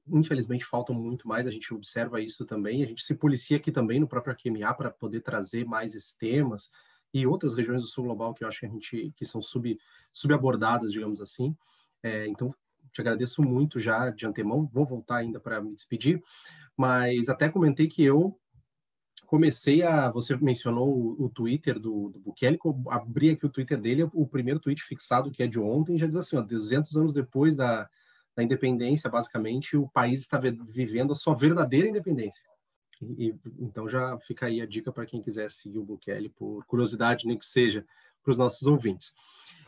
infelizmente 0.10 0.66
faltam 0.66 0.96
muito 0.96 1.28
mais, 1.28 1.46
a 1.46 1.52
gente 1.52 1.74
observa 1.74 2.22
isso 2.22 2.46
também, 2.46 2.82
a 2.82 2.86
gente 2.86 3.04
se 3.04 3.14
policia 3.16 3.58
aqui 3.58 3.72
também 3.72 4.00
no 4.00 4.08
próprio 4.08 4.36
QMA 4.36 4.74
para 4.74 4.90
poder 4.90 5.22
trazer 5.22 5.66
mais 5.66 5.96
esses 5.96 6.16
temas, 6.16 6.70
e 7.14 7.26
outras 7.26 7.56
regiões 7.56 7.82
do 7.82 7.88
sul 7.88 8.06
global 8.06 8.34
que 8.34 8.44
eu 8.44 8.48
acho 8.48 8.60
que 8.60 8.66
a 8.66 8.70
gente 8.70 9.14
que 9.16 9.26
são 9.26 9.42
sub 9.42 9.78
subabordadas, 10.14 10.92
digamos 10.92 11.22
assim. 11.22 11.56
É, 12.04 12.28
então, 12.28 12.54
te 12.92 13.02
agradeço 13.02 13.42
muito 13.42 13.80
já 13.80 14.10
de 14.10 14.26
antemão. 14.26 14.70
Vou 14.72 14.86
voltar 14.86 15.18
ainda 15.18 15.40
para 15.40 15.62
me 15.62 15.74
despedir, 15.74 16.22
mas 16.76 17.30
até 17.30 17.50
comentei 17.50 17.88
que 17.88 18.04
eu 18.04 18.40
comecei 19.26 19.84
a. 19.84 20.10
Você 20.10 20.36
mencionou 20.38 20.90
o, 20.90 21.26
o 21.26 21.30
Twitter 21.30 21.80
do, 21.80 22.10
do 22.10 22.20
Bukele, 22.20 22.58
abri 22.90 23.32
aqui 23.32 23.46
o 23.46 23.50
Twitter 23.50 23.80
dele, 23.80 24.10
o 24.14 24.28
primeiro 24.28 24.60
tweet 24.60 24.82
fixado, 24.84 25.32
que 25.32 25.44
é 25.44 25.48
de 25.48 25.60
ontem, 25.60 25.98
já 25.98 26.08
diz 26.08 26.16
assim: 26.16 26.38
ó, 26.38 26.42
200 26.42 26.96
anos 26.98 27.14
depois 27.14 27.56
da, 27.56 27.88
da 28.36 28.44
independência, 28.44 29.10
basicamente, 29.10 29.78
o 29.78 29.88
país 29.88 30.22
está 30.22 30.40
vivendo 30.40 31.12
a 31.12 31.16
sua 31.16 31.36
verdadeira 31.36 31.88
independência. 31.88 32.44
E, 33.02 33.36
então 33.60 33.88
já 33.88 34.18
fica 34.20 34.46
aí 34.46 34.62
a 34.62 34.66
dica 34.66 34.92
para 34.92 35.06
quem 35.06 35.22
quiser 35.22 35.52
seguir 35.52 35.80
o 35.80 35.84
Bukele 35.84 36.30
por 36.30 36.66
curiosidade, 36.66 37.28
nem 37.28 37.38
que 37.38 37.46
seja 37.46 37.86
para 38.24 38.32
os 38.32 38.38
nossos 38.38 38.68
ouvintes. 38.68 39.14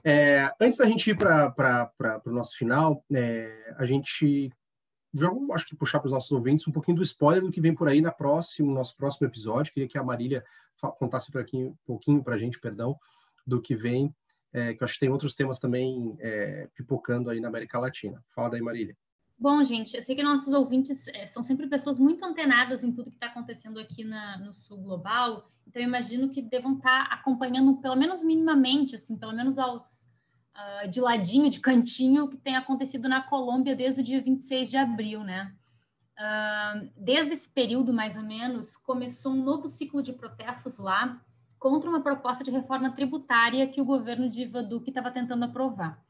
É, 0.03 0.51
antes 0.59 0.77
da 0.77 0.85
gente 0.85 1.09
ir 1.09 1.17
para 1.17 1.91
o 2.25 2.31
nosso 2.31 2.57
final, 2.57 3.03
é, 3.13 3.75
a 3.77 3.85
gente 3.85 4.51
já 5.13 5.29
acho 5.53 5.65
que 5.65 5.75
puxar 5.75 5.99
para 5.99 6.07
os 6.07 6.11
nossos 6.11 6.31
ouvintes 6.31 6.67
um 6.67 6.71
pouquinho 6.71 6.97
do 6.97 7.03
spoiler 7.03 7.43
do 7.43 7.51
que 7.51 7.61
vem 7.61 7.73
por 7.73 7.87
aí 7.87 8.01
na 8.01 8.11
próximo, 8.11 8.73
nosso 8.73 8.95
próximo 8.95 9.27
episódio. 9.27 9.73
Queria 9.73 9.89
que 9.89 9.97
a 9.97 10.03
Marília 10.03 10.43
contasse 10.97 11.31
um 11.31 11.75
pouquinho 11.85 12.23
para 12.23 12.35
a 12.35 12.37
gente, 12.37 12.59
perdão, 12.59 12.97
do 13.45 13.61
que 13.61 13.75
vem, 13.75 14.13
é, 14.53 14.73
que 14.73 14.83
eu 14.83 14.85
acho 14.85 14.95
que 14.95 14.99
tem 15.01 15.09
outros 15.09 15.35
temas 15.35 15.59
também 15.59 16.15
é, 16.19 16.67
pipocando 16.75 17.29
aí 17.29 17.39
na 17.39 17.47
América 17.47 17.79
Latina. 17.79 18.23
Fala 18.33 18.49
daí, 18.49 18.61
Marília. 18.61 18.95
Bom, 19.39 19.63
gente, 19.63 19.95
eu 19.95 20.03
sei 20.03 20.17
que 20.17 20.21
nossos 20.21 20.51
ouvintes 20.53 21.07
é, 21.07 21.25
são 21.25 21.41
sempre 21.41 21.65
pessoas 21.67 21.97
muito 21.97 22.25
antenadas 22.25 22.83
em 22.83 22.91
tudo 22.91 23.09
que 23.09 23.15
está 23.15 23.27
acontecendo 23.27 23.79
aqui 23.79 24.03
na, 24.03 24.37
no 24.37 24.53
sul 24.53 24.77
global, 24.79 25.49
então 25.65 25.81
eu 25.81 25.87
imagino 25.87 26.27
que 26.27 26.41
devam 26.41 26.75
estar 26.75 27.07
tá 27.07 27.15
acompanhando, 27.15 27.77
pelo 27.77 27.95
menos 27.95 28.21
minimamente, 28.21 28.97
assim, 28.97 29.17
pelo 29.17 29.31
menos 29.31 29.57
aos 29.57 30.11
uh, 30.83 30.89
de 30.89 30.99
ladinho, 30.99 31.49
de 31.49 31.61
cantinho, 31.61 32.25
o 32.25 32.27
que 32.27 32.35
tem 32.35 32.57
acontecido 32.57 33.07
na 33.07 33.21
Colômbia 33.21 33.77
desde 33.77 34.01
o 34.01 34.03
dia 34.03 34.21
26 34.21 34.71
de 34.71 34.75
abril, 34.75 35.23
né? 35.23 35.55
Uh, 36.19 36.91
desde 36.97 37.31
esse 37.31 37.47
período, 37.47 37.93
mais 37.93 38.17
ou 38.17 38.23
menos, 38.23 38.75
começou 38.75 39.31
um 39.31 39.41
novo 39.41 39.69
ciclo 39.69 40.03
de 40.03 40.11
protestos 40.11 40.79
lá 40.79 41.21
contra 41.57 41.89
uma 41.89 42.01
proposta 42.01 42.43
de 42.43 42.51
reforma 42.51 42.91
tributária 42.91 43.67
que 43.67 43.79
o 43.79 43.85
governo 43.85 44.29
de 44.29 44.41
Ivan 44.41 44.65
Duque 44.65 44.89
estava 44.89 45.11
tentando 45.11 45.45
aprovar. 45.45 46.03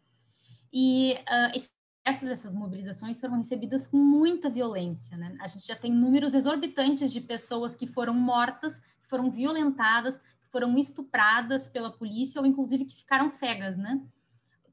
E 0.74 1.14
uh, 1.14 1.56
esse 1.56 1.79
essas, 2.04 2.30
essas 2.30 2.54
mobilizações 2.54 3.20
foram 3.20 3.38
recebidas 3.38 3.88
com 3.88 3.98
muita 3.98 4.50
violência. 4.50 5.16
Né? 5.18 5.38
A 5.40 5.48
gente 5.48 5.66
já 5.66 5.76
tem 5.76 5.92
números 5.92 6.34
exorbitantes 6.34 7.12
de 7.12 7.22
pessoas 7.22 7.76
que 7.76 7.86
foram 7.86 8.14
mortas, 8.14 8.80
que 9.02 9.08
foram 9.08 9.30
violentadas, 9.30 10.20
que 10.20 10.48
foram 10.52 10.78
estupradas 10.78 11.68
pela 11.68 11.92
polícia 11.92 12.40
ou 12.40 12.48
inclusive 12.48 12.86
que 12.86 12.96
ficaram 12.96 13.30
cegas, 13.30 13.78
né? 13.78 14.02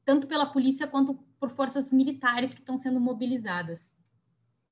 tanto 0.07 0.25
pela 0.25 0.45
polícia 0.45 0.87
quanto 0.87 1.15
por 1.37 1.49
forças 1.49 1.91
militares 1.91 2.53
que 2.53 2.61
estão 2.61 2.77
sendo 2.77 2.97
mobilizadas. 2.97 3.91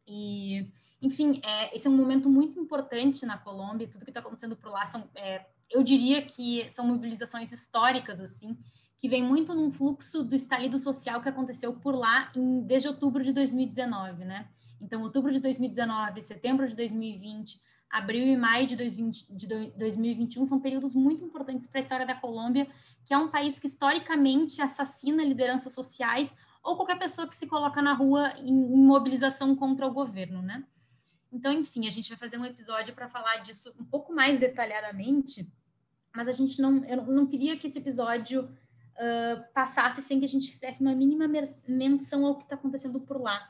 E, 0.08 0.72
enfim, 1.01 1.41
é, 1.43 1.76
esse 1.76 1.88
é 1.88 1.89
um 1.89 1.97
momento 1.97 2.30
muito 2.30 2.58
importante 2.58 3.26
na 3.26 3.38
Colômbia. 3.38 3.88
Tudo 3.88 4.06
que 4.06 4.12
está 4.12 4.22
acontecendo 4.22 4.56
por 4.56 4.72
lá 4.72 4.86
são, 4.86 5.10
é, 5.14 5.45
eu 5.70 5.84
diria 5.84 6.22
que 6.22 6.72
são 6.72 6.88
mobilizações 6.88 7.51
históricas, 7.51 8.22
assim, 8.22 8.58
que 9.00 9.10
vem 9.10 9.24
muito 9.24 9.54
num 9.54 9.72
fluxo 9.72 10.24
do 10.24 10.36
estalido 10.36 10.80
social 10.80 11.22
que 11.22 11.30
aconteceu 11.30 11.74
por 11.74 11.96
lá 11.96 12.32
em, 12.36 12.62
desde 12.62 12.88
outubro 12.88 13.24
de 13.24 13.32
2019, 13.34 14.26
né? 14.26 14.48
Então, 14.82 15.02
outubro 15.02 15.32
de 15.32 15.39
2019, 15.39 16.22
setembro 16.22 16.68
de 16.68 16.76
2020, 16.76 17.62
abril 17.89 18.26
e 18.28 18.38
maio 18.38 18.68
de, 18.68 18.76
2020, 18.76 19.34
de 19.34 19.48
2021 19.48 20.46
são 20.46 20.60
períodos 20.60 20.93
muito 20.93 21.24
importantes 21.24 21.68
para 21.68 21.80
a 21.80 21.82
história 21.82 22.06
da 22.06 22.16
Colômbia, 22.16 22.68
que 23.06 23.14
é 23.14 23.18
um 23.18 23.30
país 23.30 23.60
que 23.60 23.68
historicamente 23.68 24.62
assassina 24.62 25.24
lideranças 25.24 25.74
sociais 25.74 26.34
ou 26.64 26.76
qualquer 26.76 26.98
pessoa 26.98 27.28
que 27.28 27.36
se 27.36 27.48
coloca 27.48 27.82
na 27.82 27.93
rua 27.93 28.34
em, 28.38 28.50
em 28.50 28.78
mobilização 28.78 29.56
contra 29.56 29.88
o 29.88 29.93
governo, 29.93 30.41
né? 30.41 30.64
Então, 31.32 31.52
enfim, 31.52 31.88
a 31.88 31.91
gente 31.91 32.10
vai 32.10 32.18
fazer 32.18 32.38
um 32.38 32.46
episódio 32.46 32.93
para 32.93 33.10
falar 33.10 33.38
disso 33.38 33.74
um 33.80 33.84
pouco 33.84 34.14
mais 34.14 34.39
detalhadamente, 34.39 35.48
mas 36.16 36.28
a 36.28 36.32
gente 36.32 36.62
não, 36.62 36.84
eu 36.86 37.06
não 37.06 37.28
queria 37.28 37.58
que 37.58 37.68
esse 37.68 37.78
episódio 37.78 38.50
uh, 38.96 39.54
passasse 39.54 40.02
sem 40.02 40.20
que 40.20 40.26
a 40.26 40.30
gente 40.30 40.50
fizesse 40.52 40.82
uma 40.82 40.93
mínima 40.93 41.28
menção 41.68 42.26
ao 42.26 42.38
que 42.38 42.43
está 42.43 42.56
acontecendo 42.56 43.00
por 43.00 43.22
lá. 43.22 43.50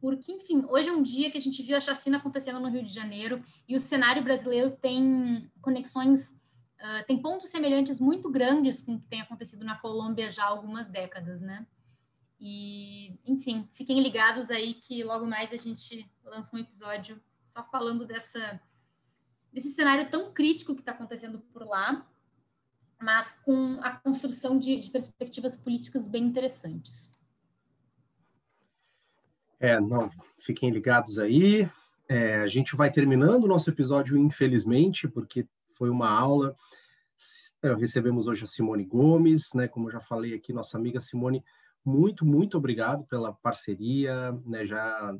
Porque, 0.00 0.30
enfim, 0.30 0.64
hoje 0.68 0.88
é 0.88 0.92
um 0.92 1.02
dia 1.02 1.30
que 1.30 1.38
a 1.38 1.40
gente 1.40 1.62
viu 1.62 1.76
a 1.76 1.80
chacina 1.80 2.18
acontecendo 2.18 2.60
no 2.60 2.68
Rio 2.68 2.84
de 2.84 2.92
Janeiro 2.92 3.44
e 3.66 3.74
o 3.74 3.80
cenário 3.80 4.22
brasileiro 4.22 4.70
tem 4.70 5.50
conexões 5.60 6.30
uh, 6.78 7.04
tem 7.06 7.20
pontos 7.20 7.50
semelhantes 7.50 8.00
muito 8.00 8.30
grandes 8.30 8.80
com 8.80 8.94
o 8.94 9.00
que 9.00 9.08
tem 9.08 9.20
acontecido 9.20 9.64
na 9.64 9.78
Colômbia 9.78 10.30
já 10.30 10.44
há 10.44 10.48
algumas 10.48 10.88
décadas, 10.88 11.40
né? 11.40 11.66
E, 12.40 13.18
enfim, 13.26 13.68
fiquem 13.72 14.00
ligados 14.00 14.50
aí 14.50 14.74
que 14.74 15.02
logo 15.02 15.26
mais 15.26 15.52
a 15.52 15.56
gente 15.56 16.08
lança 16.24 16.56
um 16.56 16.60
episódio 16.60 17.20
só 17.44 17.64
falando 17.64 18.06
dessa, 18.06 18.60
desse 19.52 19.72
cenário 19.72 20.08
tão 20.08 20.32
crítico 20.32 20.74
que 20.74 20.82
está 20.82 20.92
acontecendo 20.92 21.40
por 21.52 21.66
lá, 21.66 22.06
mas 23.00 23.34
com 23.44 23.78
a 23.82 23.92
construção 23.92 24.58
de, 24.58 24.78
de 24.78 24.90
perspectivas 24.90 25.56
políticas 25.56 26.06
bem 26.06 26.24
interessantes. 26.24 27.16
É, 29.60 29.80
não, 29.80 30.10
fiquem 30.38 30.70
ligados 30.70 31.18
aí. 31.18 31.68
É, 32.08 32.36
a 32.36 32.46
gente 32.46 32.76
vai 32.76 32.90
terminando 32.90 33.44
o 33.44 33.48
nosso 33.48 33.68
episódio, 33.70 34.16
infelizmente, 34.16 35.06
porque 35.06 35.46
foi 35.76 35.90
uma 35.90 36.08
aula. 36.08 36.56
É, 37.62 37.74
recebemos 37.74 38.26
hoje 38.26 38.44
a 38.44 38.46
Simone 38.46 38.84
Gomes, 38.84 39.52
né? 39.54 39.68
Como 39.68 39.88
eu 39.88 39.92
já 39.92 40.00
falei 40.00 40.34
aqui, 40.34 40.52
nossa 40.52 40.78
amiga 40.78 41.00
Simone, 41.00 41.44
muito, 41.84 42.24
muito 42.24 42.56
obrigado 42.56 43.04
pela 43.04 43.32
parceria, 43.32 44.32
né? 44.46 44.64
Já 44.64 45.14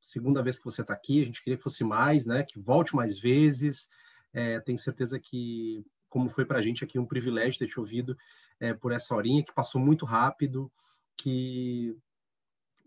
segunda 0.00 0.42
vez 0.42 0.58
que 0.58 0.64
você 0.64 0.82
está 0.82 0.92
aqui, 0.92 1.22
a 1.22 1.24
gente 1.24 1.42
queria 1.42 1.56
que 1.56 1.62
fosse 1.62 1.82
mais, 1.82 2.26
né? 2.26 2.42
Que 2.42 2.58
volte 2.58 2.94
mais 2.94 3.18
vezes. 3.18 3.88
É, 4.32 4.60
tenho 4.60 4.78
certeza 4.78 5.18
que, 5.18 5.84
como 6.14 6.30
foi 6.30 6.44
para 6.44 6.60
a 6.60 6.62
gente 6.62 6.84
aqui, 6.84 6.96
um 6.96 7.04
privilégio 7.04 7.58
ter 7.58 7.66
te 7.66 7.80
ouvido 7.80 8.16
é, 8.60 8.72
por 8.72 8.92
essa 8.92 9.12
horinha, 9.16 9.42
que 9.42 9.52
passou 9.52 9.80
muito 9.80 10.06
rápido, 10.06 10.70
que 11.16 11.98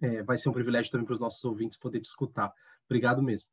é, 0.01 0.23
vai 0.23 0.37
ser 0.37 0.47
um 0.47 0.53
privilégio 0.53 0.89
também 0.89 1.05
para 1.05 1.11
os 1.11 1.19
nossos 1.19 1.43
ouvintes 1.43 1.77
poder 1.77 1.99
te 1.99 2.05
escutar. 2.05 2.53
Obrigado 2.85 3.21
mesmo. 3.21 3.49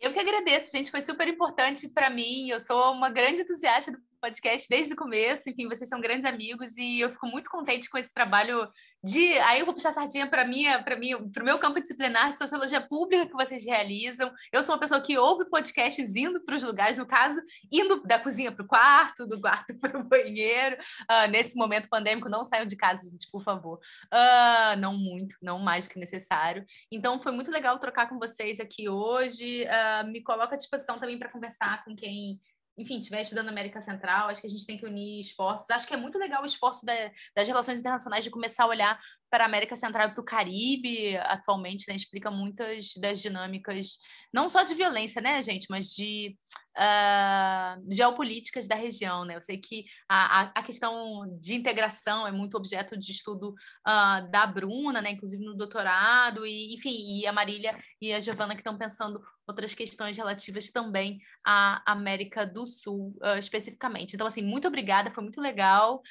Eu 0.00 0.12
que 0.12 0.18
agradeço, 0.18 0.76
gente. 0.76 0.90
Foi 0.90 1.00
super 1.00 1.28
importante 1.28 1.88
para 1.88 2.10
mim. 2.10 2.48
Eu 2.48 2.60
sou 2.60 2.92
uma 2.92 3.08
grande 3.08 3.42
entusiasta 3.42 3.92
do 3.92 3.98
podcast 4.26 4.68
desde 4.68 4.92
o 4.92 4.96
começo. 4.96 5.48
Enfim, 5.48 5.68
vocês 5.68 5.88
são 5.88 6.00
grandes 6.00 6.24
amigos 6.24 6.76
e 6.76 7.00
eu 7.00 7.10
fico 7.10 7.28
muito 7.28 7.48
contente 7.48 7.88
com 7.88 7.96
esse 7.96 8.12
trabalho 8.12 8.68
de. 9.02 9.38
Aí 9.38 9.60
eu 9.60 9.64
vou 9.64 9.72
puxar 9.72 9.90
a 9.90 9.92
sardinha 9.92 10.26
para 10.26 10.44
minha, 10.44 10.82
para 10.82 10.96
mim, 10.96 11.30
para 11.30 11.42
o 11.42 11.46
meu 11.46 11.58
campo 11.60 11.80
disciplinar 11.80 12.32
de 12.32 12.38
sociologia 12.38 12.80
pública 12.80 13.26
que 13.26 13.32
vocês 13.32 13.64
realizam. 13.64 14.32
Eu 14.52 14.64
sou 14.64 14.74
uma 14.74 14.80
pessoa 14.80 15.00
que 15.00 15.16
ouve 15.16 15.48
podcasts 15.48 16.16
indo 16.16 16.44
para 16.44 16.56
os 16.56 16.62
lugares, 16.64 16.98
no 16.98 17.06
caso, 17.06 17.40
indo 17.70 18.02
da 18.02 18.18
cozinha 18.18 18.50
para 18.50 18.64
o 18.64 18.66
quarto, 18.66 19.28
do 19.28 19.40
quarto 19.40 19.74
para 19.78 19.96
o 19.96 20.02
banheiro. 20.02 20.76
Uh, 21.02 21.30
nesse 21.30 21.56
momento 21.56 21.88
pandêmico, 21.88 22.28
não 22.28 22.44
saiam 22.44 22.66
de 22.66 22.74
casa, 22.74 23.08
gente, 23.08 23.30
por 23.30 23.44
favor. 23.44 23.78
Uh, 24.12 24.76
não 24.78 24.96
muito, 24.96 25.36
não 25.40 25.60
mais 25.60 25.86
do 25.86 25.92
que 25.92 26.00
necessário. 26.00 26.66
Então, 26.90 27.20
foi 27.20 27.30
muito 27.30 27.50
legal 27.50 27.78
trocar 27.78 28.08
com 28.08 28.18
vocês 28.18 28.58
aqui 28.58 28.88
hoje. 28.88 29.64
Uh, 29.64 30.10
me 30.10 30.20
coloca 30.20 30.56
à 30.56 30.58
disposição 30.58 30.98
também 30.98 31.16
para 31.16 31.30
conversar 31.30 31.84
com 31.84 31.94
quem 31.94 32.40
enfim, 32.78 32.98
estiver 32.98 33.22
estudando 33.22 33.48
América 33.48 33.80
Central, 33.80 34.28
acho 34.28 34.40
que 34.40 34.46
a 34.46 34.50
gente 34.50 34.66
tem 34.66 34.76
que 34.76 34.84
unir 34.84 35.20
esforços. 35.20 35.70
Acho 35.70 35.86
que 35.86 35.94
é 35.94 35.96
muito 35.96 36.18
legal 36.18 36.42
o 36.42 36.46
esforço 36.46 36.84
da, 36.84 36.92
das 37.34 37.48
relações 37.48 37.78
internacionais 37.78 38.24
de 38.24 38.30
começar 38.30 38.64
a 38.64 38.68
olhar 38.68 39.00
para 39.30 39.44
a 39.44 39.46
América 39.46 39.76
Central 39.76 40.08
e 40.08 40.12
para 40.12 40.20
o 40.20 40.24
Caribe 40.24 41.16
atualmente, 41.16 41.86
né? 41.88 41.96
Explica 41.96 42.30
muitas 42.30 42.92
das 43.00 43.20
dinâmicas, 43.20 43.98
não 44.32 44.48
só 44.48 44.62
de 44.62 44.74
violência, 44.74 45.22
né, 45.22 45.42
gente, 45.42 45.66
mas 45.70 45.86
de 45.86 46.36
uh, 46.76 47.82
geopolíticas 47.88 48.68
da 48.68 48.74
região, 48.74 49.24
né? 49.24 49.36
Eu 49.36 49.40
sei 49.40 49.58
que 49.58 49.86
a, 50.08 50.42
a, 50.54 50.62
questão 50.62 51.26
de 51.40 51.54
integração 51.54 52.26
é 52.26 52.32
muito 52.32 52.56
objeto 52.56 52.96
de 52.96 53.10
estudo 53.10 53.50
uh, 53.86 54.30
da 54.30 54.46
Bruna, 54.46 55.00
né? 55.00 55.10
Inclusive 55.12 55.42
no 55.44 55.56
doutorado, 55.56 56.46
e 56.46 56.74
enfim, 56.74 56.94
e 57.18 57.26
a 57.26 57.32
Marília 57.32 57.76
e 58.00 58.12
a 58.12 58.20
Giovana 58.20 58.54
que 58.54 58.60
estão 58.60 58.76
pensando 58.76 59.20
outras 59.46 59.74
questões 59.74 60.16
relativas 60.16 60.70
também 60.70 61.20
à 61.44 61.82
América 61.90 62.46
do 62.46 62.66
Sul, 62.66 63.16
uh, 63.22 63.38
especificamente. 63.38 64.14
Então, 64.14 64.26
assim, 64.26 64.42
muito 64.42 64.68
obrigada, 64.68 65.10
foi 65.10 65.22
muito 65.22 65.40
legal. 65.40 66.02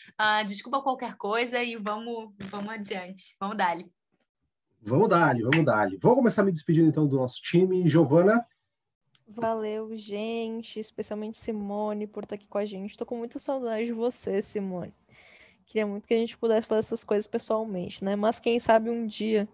desculpa 0.47 0.81
qualquer 0.81 1.15
coisa 1.15 1.61
e 1.61 1.75
vamos, 1.75 2.33
vamos 2.49 2.73
adiante. 2.73 3.35
Vamos 3.39 3.57
dali. 3.57 3.85
Vamos 4.81 5.09
dali, 5.09 5.41
vamos 5.41 5.65
dali. 5.65 5.97
Vamos 5.97 6.17
começar 6.17 6.43
me 6.43 6.51
despedindo 6.51 6.87
então 6.87 7.07
do 7.07 7.17
nosso 7.17 7.41
time. 7.41 7.89
Giovana. 7.89 8.45
Valeu, 9.27 9.95
gente, 9.95 10.79
especialmente 10.79 11.37
Simone, 11.37 12.05
por 12.05 12.23
estar 12.23 12.35
aqui 12.35 12.47
com 12.47 12.59
a 12.59 12.65
gente. 12.65 12.91
Estou 12.91 13.07
com 13.07 13.17
muita 13.17 13.39
saudade 13.39 13.85
de 13.85 13.93
você, 13.93 14.41
Simone. 14.41 14.93
Queria 15.65 15.87
muito 15.87 16.07
que 16.07 16.13
a 16.13 16.17
gente 16.17 16.37
pudesse 16.37 16.67
fazer 16.67 16.81
essas 16.81 17.03
coisas 17.03 17.25
pessoalmente, 17.25 18.03
né? 18.03 18.15
Mas 18.15 18.39
quem 18.39 18.59
sabe 18.59 18.89
um 18.89 19.07
dia 19.07 19.47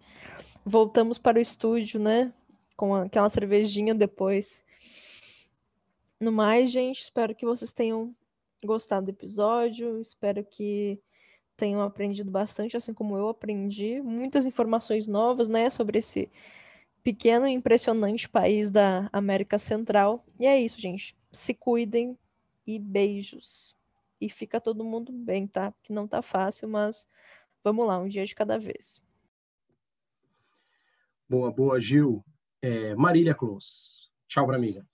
voltamos 0.66 1.18
para 1.18 1.40
o 1.40 1.42
estúdio, 1.42 2.00
né? 2.00 2.34
Com 2.76 2.94
aquela 2.94 3.30
cervejinha 3.30 3.96
depois. 3.96 4.64
No 6.20 6.32
mais, 6.34 6.70
gente, 6.70 7.02
espero 7.02 7.34
que 7.34 7.46
vocês 7.46 7.72
tenham 7.72 8.14
gostado 8.64 9.06
do 9.06 9.10
episódio. 9.10 10.02
Espero 10.02 10.44
que 10.44 11.00
tenham 11.56 11.82
aprendido 11.82 12.30
bastante, 12.30 12.76
assim 12.76 12.94
como 12.94 13.16
eu 13.16 13.30
aprendi. 13.30 14.02
Muitas 14.02 14.46
informações 14.46 15.08
novas, 15.08 15.48
né? 15.48 15.70
Sobre 15.70 16.00
esse 16.00 16.30
pequeno 17.04 17.48
e 17.48 17.52
impressionante 17.52 18.30
país 18.30 18.70
da 18.72 19.10
América 19.12 19.58
Central. 19.58 20.24
E 20.40 20.46
é 20.46 20.60
isso, 20.60 20.80
gente. 20.80 21.16
Se 21.32 21.54
cuidem 21.54 22.18
e 22.66 22.80
beijos. 22.80 23.76
E 24.20 24.30
fica 24.30 24.62
todo 24.62 24.84
mundo 24.84 25.12
bem, 25.12 25.48
tá? 25.48 25.74
Que 25.82 25.92
não 25.92 26.08
tá 26.08 26.22
fácil, 26.22 26.70
mas 26.70 27.08
vamos 27.64 27.88
lá, 27.88 27.98
um 27.98 28.08
dia 28.08 28.26
de 28.26 28.36
cada 28.36 28.60
vez. 28.60 29.02
Boa, 31.28 31.52
boa, 31.52 31.80
Gil. 31.80 32.24
É, 32.62 32.94
Marília 32.96 33.34
Close. 33.34 34.12
Tchau 34.28 34.52
amiga. 34.52 34.86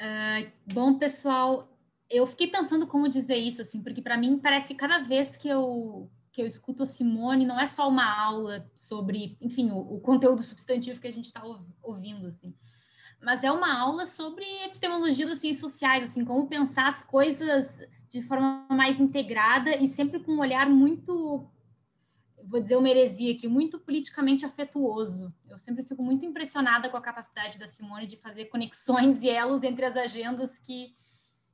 Uh, 0.00 0.50
bom, 0.72 0.98
pessoal, 0.98 1.78
eu 2.08 2.26
fiquei 2.26 2.46
pensando 2.46 2.86
como 2.86 3.08
dizer 3.08 3.36
isso, 3.36 3.62
assim, 3.62 3.82
porque 3.82 4.02
para 4.02 4.16
mim 4.16 4.38
parece 4.38 4.68
que 4.68 4.74
cada 4.74 4.98
vez 5.00 5.36
que 5.36 5.48
eu 5.48 6.10
que 6.32 6.40
eu 6.40 6.46
escuto 6.46 6.82
a 6.82 6.86
Simone 6.86 7.44
não 7.44 7.58
é 7.58 7.66
só 7.66 7.88
uma 7.88 8.04
aula 8.04 8.70
sobre, 8.74 9.36
enfim, 9.40 9.70
o, 9.70 9.78
o 9.78 10.00
conteúdo 10.00 10.42
substantivo 10.42 11.00
que 11.00 11.08
a 11.08 11.12
gente 11.12 11.26
está 11.26 11.42
ouvindo, 11.82 12.26
assim, 12.26 12.54
mas 13.22 13.44
é 13.44 13.52
uma 13.52 13.78
aula 13.78 14.06
sobre 14.06 14.44
epistemologia 14.64 15.26
das 15.26 15.38
ciências 15.38 15.60
sociais, 15.60 16.04
assim, 16.04 16.24
como 16.24 16.48
pensar 16.48 16.88
as 16.88 17.02
coisas 17.02 17.78
de 18.08 18.22
forma 18.22 18.66
mais 18.70 18.98
integrada 18.98 19.76
e 19.76 19.86
sempre 19.86 20.20
com 20.20 20.32
um 20.32 20.40
olhar 20.40 20.68
muito, 20.68 21.46
vou 22.42 22.60
dizer 22.60 22.76
uma 22.76 22.88
heresia 22.88 23.34
aqui, 23.34 23.46
muito 23.46 23.78
politicamente 23.78 24.46
afetuoso. 24.46 25.32
Eu 25.48 25.58
sempre 25.58 25.84
fico 25.84 26.02
muito 26.02 26.24
impressionada 26.24 26.88
com 26.88 26.96
a 26.96 27.02
capacidade 27.02 27.58
da 27.58 27.68
Simone 27.68 28.06
de 28.06 28.16
fazer 28.16 28.46
conexões 28.46 29.22
e 29.22 29.28
elos 29.28 29.62
entre 29.62 29.84
as 29.84 29.96
agendas 29.96 30.58
que, 30.58 30.94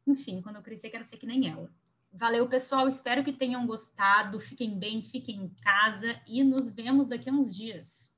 enfim, 0.06 0.40
quando 0.40 0.56
eu 0.56 0.62
crescer 0.62 0.88
quero 0.88 1.04
ser 1.04 1.16
que 1.16 1.26
nem 1.26 1.48
ela. 1.48 1.70
Valeu, 2.18 2.48
pessoal. 2.48 2.88
Espero 2.88 3.22
que 3.22 3.32
tenham 3.32 3.66
gostado. 3.66 4.40
Fiquem 4.40 4.78
bem, 4.78 5.02
fiquem 5.02 5.36
em 5.36 5.48
casa 5.62 6.18
e 6.26 6.42
nos 6.42 6.66
vemos 6.68 7.08
daqui 7.08 7.28
a 7.28 7.32
uns 7.32 7.54
dias. 7.54 8.10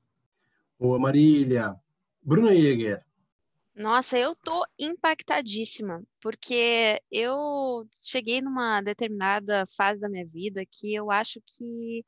Boa, 0.79 0.97
Marília. 0.97 1.75
Bruna 2.21 2.55
Jäger. 2.55 3.03
Nossa, 3.75 4.17
eu 4.17 4.35
tô 4.35 4.65
impactadíssima, 4.77 6.03
porque 6.21 7.01
eu 7.11 7.87
cheguei 8.01 8.41
numa 8.41 8.81
determinada 8.81 9.65
fase 9.75 9.99
da 9.99 10.09
minha 10.09 10.25
vida 10.25 10.65
que 10.65 10.93
eu 10.93 11.11
acho 11.11 11.41
que 11.45 12.05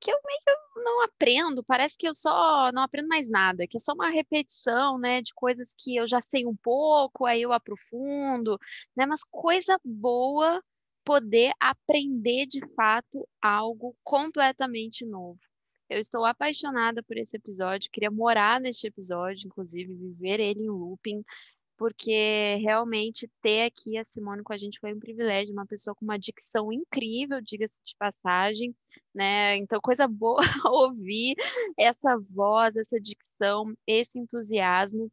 que 0.00 0.12
eu 0.12 0.18
meio 0.24 0.38
que 0.40 0.80
não 0.84 1.02
aprendo, 1.02 1.64
parece 1.64 1.98
que 1.98 2.06
eu 2.06 2.14
só 2.14 2.70
não 2.72 2.82
aprendo 2.82 3.08
mais 3.08 3.28
nada, 3.28 3.66
que 3.66 3.76
é 3.76 3.80
só 3.80 3.94
uma 3.94 4.10
repetição, 4.10 4.96
né, 4.96 5.20
de 5.20 5.34
coisas 5.34 5.74
que 5.76 5.96
eu 5.96 6.06
já 6.06 6.20
sei 6.20 6.46
um 6.46 6.54
pouco, 6.54 7.26
aí 7.26 7.42
eu 7.42 7.52
aprofundo, 7.52 8.56
né, 8.96 9.06
mas 9.06 9.24
coisa 9.24 9.76
boa 9.84 10.62
poder 11.08 11.52
aprender 11.58 12.44
de 12.44 12.60
fato 12.74 13.26
algo 13.40 13.96
completamente 14.04 15.06
novo. 15.06 15.40
Eu 15.88 15.98
estou 15.98 16.22
apaixonada 16.26 17.02
por 17.02 17.16
esse 17.16 17.34
episódio, 17.34 17.88
queria 17.90 18.10
morar 18.10 18.60
neste 18.60 18.86
episódio, 18.86 19.46
inclusive 19.46 19.94
viver 19.94 20.38
ele 20.38 20.64
em 20.64 20.68
looping, 20.68 21.24
porque 21.78 22.56
realmente 22.60 23.26
ter 23.40 23.62
aqui 23.62 23.96
a 23.96 24.04
Simone 24.04 24.42
com 24.42 24.52
a 24.52 24.58
gente 24.58 24.78
foi 24.78 24.92
um 24.92 25.00
privilégio, 25.00 25.54
uma 25.54 25.64
pessoa 25.64 25.94
com 25.94 26.04
uma 26.04 26.18
dicção 26.18 26.70
incrível, 26.70 27.40
diga-se 27.40 27.80
de 27.82 27.96
passagem, 27.98 28.76
né? 29.14 29.56
Então, 29.56 29.80
coisa 29.80 30.06
boa 30.06 30.42
ouvir 30.66 31.36
essa 31.78 32.18
voz, 32.18 32.76
essa 32.76 33.00
dicção, 33.00 33.72
esse 33.86 34.18
entusiasmo 34.18 35.10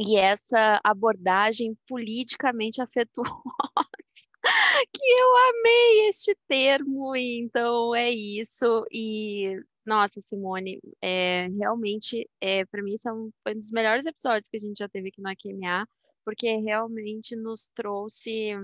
e 0.00 0.16
essa 0.16 0.80
abordagem 0.82 1.78
politicamente 1.86 2.82
afetuosa 2.82 4.31
que 4.92 5.04
eu 5.04 5.36
amei 5.50 6.08
este 6.08 6.36
termo, 6.48 7.14
então 7.16 7.94
é 7.94 8.10
isso. 8.10 8.84
E 8.90 9.56
nossa, 9.86 10.20
Simone, 10.22 10.80
é, 11.02 11.48
realmente, 11.48 12.28
é, 12.40 12.64
para 12.66 12.82
mim, 12.82 12.96
são, 12.98 13.30
foi 13.42 13.54
um 13.54 13.58
dos 13.58 13.70
melhores 13.70 14.06
episódios 14.06 14.48
que 14.48 14.56
a 14.56 14.60
gente 14.60 14.78
já 14.78 14.88
teve 14.88 15.08
aqui 15.08 15.20
no 15.20 15.28
AQMA, 15.28 15.88
porque 16.24 16.56
realmente 16.58 17.34
nos 17.36 17.68
trouxe 17.74 18.54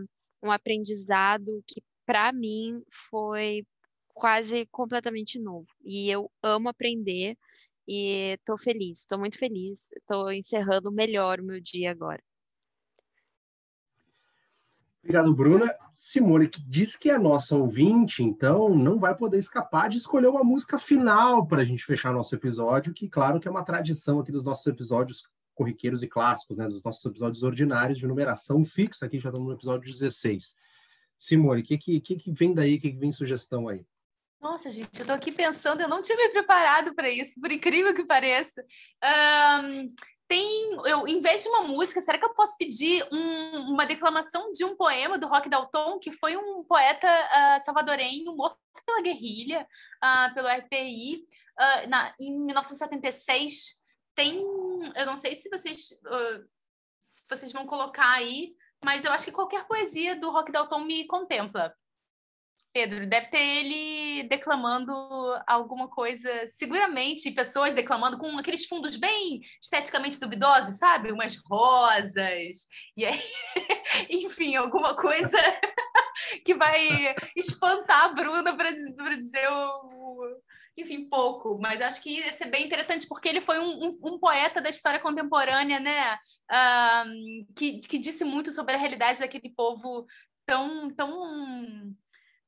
um 0.42 0.50
aprendizado 0.52 1.62
que, 1.66 1.82
para 2.06 2.32
mim, 2.32 2.82
foi 3.10 3.64
quase 4.14 4.66
completamente 4.66 5.38
novo. 5.38 5.66
E 5.84 6.10
eu 6.10 6.30
amo 6.42 6.68
aprender 6.68 7.36
e 7.86 8.34
estou 8.34 8.58
feliz, 8.58 9.00
estou 9.00 9.18
muito 9.18 9.38
feliz. 9.38 9.90
Estou 9.96 10.32
encerrando 10.32 10.92
melhor 10.92 11.40
o 11.40 11.44
meu 11.44 11.60
dia 11.60 11.90
agora. 11.90 12.22
Obrigado, 15.08 15.34
Bruna. 15.34 15.74
Simone, 15.94 16.48
que 16.48 16.60
diz 16.60 16.94
que 16.94 17.08
é 17.08 17.18
nossa 17.18 17.56
ouvinte, 17.56 18.22
então 18.22 18.68
não 18.68 18.98
vai 18.98 19.16
poder 19.16 19.38
escapar 19.38 19.88
de 19.88 19.96
escolher 19.96 20.26
uma 20.26 20.44
música 20.44 20.78
final 20.78 21.46
para 21.46 21.62
a 21.62 21.64
gente 21.64 21.82
fechar 21.82 22.12
nosso 22.12 22.34
episódio, 22.34 22.92
que, 22.92 23.08
claro, 23.08 23.40
que 23.40 23.48
é 23.48 23.50
uma 23.50 23.64
tradição 23.64 24.20
aqui 24.20 24.30
dos 24.30 24.44
nossos 24.44 24.66
episódios 24.66 25.26
corriqueiros 25.54 26.02
e 26.02 26.06
clássicos, 26.06 26.58
né? 26.58 26.68
Dos 26.68 26.82
nossos 26.82 27.02
episódios 27.06 27.42
ordinários 27.42 27.98
de 27.98 28.06
numeração 28.06 28.62
fixa, 28.66 29.06
aqui 29.06 29.18
já 29.18 29.30
estamos 29.30 29.48
no 29.48 29.54
episódio 29.54 29.90
16. 29.90 30.54
Simone, 31.16 31.62
o 31.62 31.64
que, 31.64 31.78
que, 31.78 32.00
que, 32.00 32.30
vem 32.30 32.52
daí? 32.52 32.76
O 32.76 32.80
que, 32.80 32.90
que 32.90 32.98
vem 32.98 33.10
sugestão 33.10 33.66
aí? 33.66 33.86
Nossa, 34.38 34.70
gente, 34.70 34.90
eu 34.98 35.04
estou 35.04 35.16
aqui 35.16 35.32
pensando, 35.32 35.80
eu 35.80 35.88
não 35.88 36.02
tinha 36.02 36.18
me 36.18 36.28
preparado 36.28 36.94
para 36.94 37.08
isso, 37.08 37.40
por 37.40 37.50
incrível 37.50 37.94
que 37.94 38.04
pareça. 38.04 38.62
Um, 39.02 39.88
tem, 40.28 40.76
eu, 40.84 41.08
em 41.08 41.20
vez 41.20 41.42
de 41.42 41.48
uma 41.48 41.62
música, 41.62 42.02
será 42.02 42.18
que 42.18 42.24
eu 42.24 42.34
posso 42.34 42.56
pedir 42.58 43.02
um, 43.10 43.72
uma 43.72 43.86
declamação 43.86 44.52
de 44.52 44.62
um 44.62 44.76
poema 44.76 45.18
do 45.18 45.26
Rock 45.26 45.48
Dalton, 45.48 45.98
que 45.98 46.12
foi 46.12 46.36
um 46.36 46.62
poeta 46.64 47.08
uh, 47.08 47.64
salvadorenho 47.64 48.36
morto 48.36 48.58
pela 48.84 49.00
guerrilha, 49.00 49.66
uh, 50.04 50.34
pelo 50.34 50.46
RPI, 50.46 51.26
uh, 51.58 51.88
na, 51.88 52.14
em 52.20 52.38
1976? 52.44 53.80
Tem, 54.14 54.42
eu 54.96 55.06
não 55.06 55.16
sei 55.16 55.34
se 55.34 55.48
vocês, 55.48 55.98
se 56.98 57.24
vocês 57.30 57.52
vão 57.52 57.66
colocar 57.66 58.10
aí, 58.10 58.54
mas 58.84 59.04
eu 59.04 59.12
acho 59.12 59.24
que 59.24 59.32
qualquer 59.32 59.66
poesia 59.66 60.14
do 60.16 60.30
Rock 60.30 60.52
Dalton 60.52 60.80
me 60.80 61.06
contempla. 61.06 61.74
Pedro, 62.78 63.08
deve 63.08 63.26
ter 63.26 63.40
ele 63.40 64.28
declamando 64.28 64.92
alguma 65.48 65.88
coisa, 65.88 66.30
seguramente, 66.50 67.32
pessoas 67.32 67.74
declamando 67.74 68.16
com 68.16 68.38
aqueles 68.38 68.66
fundos 68.66 68.96
bem 68.96 69.40
esteticamente 69.60 70.20
duvidosos, 70.20 70.76
sabe? 70.76 71.10
Umas 71.10 71.36
rosas, 71.38 72.68
e 72.96 73.04
aí, 73.04 73.20
enfim, 74.08 74.54
alguma 74.54 74.94
coisa 74.94 75.36
que 76.46 76.54
vai 76.54 77.16
espantar 77.34 78.04
a 78.04 78.08
Bruna 78.12 78.56
para 78.56 78.70
dizer, 78.70 79.48
o, 79.50 80.40
enfim, 80.76 81.08
pouco, 81.08 81.58
mas 81.60 81.82
acho 81.82 82.00
que 82.00 82.18
ia 82.18 82.32
ser 82.32 82.46
bem 82.46 82.64
interessante, 82.64 83.08
porque 83.08 83.28
ele 83.28 83.40
foi 83.40 83.58
um, 83.58 83.88
um, 83.88 83.98
um 84.04 84.18
poeta 84.20 84.60
da 84.60 84.70
história 84.70 85.00
contemporânea, 85.00 85.80
né? 85.80 86.16
Um, 86.48 87.44
que, 87.56 87.80
que 87.80 87.98
disse 87.98 88.24
muito 88.24 88.52
sobre 88.52 88.76
a 88.76 88.78
realidade 88.78 89.18
daquele 89.18 89.50
povo 89.50 90.06
tão, 90.46 90.88
tão 90.94 91.92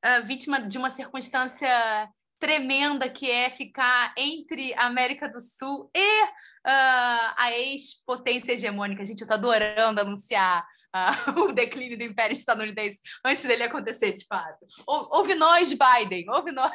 uh, 0.05 0.25
vítima 0.25 0.61
de 0.61 0.77
uma 0.77 0.89
circunstância 0.89 2.09
tremenda 2.39 3.07
que 3.07 3.29
é 3.29 3.49
ficar 3.51 4.13
entre 4.17 4.73
a 4.73 4.87
América 4.87 5.29
do 5.29 5.39
Sul 5.39 5.89
e 5.95 6.23
uh, 6.23 7.33
a 7.37 7.51
ex-potência 7.51 8.53
hegemônica. 8.53 9.05
Gente, 9.05 9.21
eu 9.21 9.25
estou 9.25 9.37
adorando 9.37 10.01
anunciar 10.01 10.65
uh, 10.95 11.41
o 11.45 11.53
declínio 11.53 11.97
do 11.97 12.03
Império 12.03 12.35
Estadunidense 12.35 12.99
antes 13.23 13.45
dele 13.45 13.63
acontecer, 13.63 14.11
de 14.13 14.25
fato. 14.25 14.65
Ou, 14.87 15.07
ouve 15.11 15.35
nós, 15.35 15.71
Biden, 15.73 16.29
ouve 16.29 16.51
nós. 16.51 16.73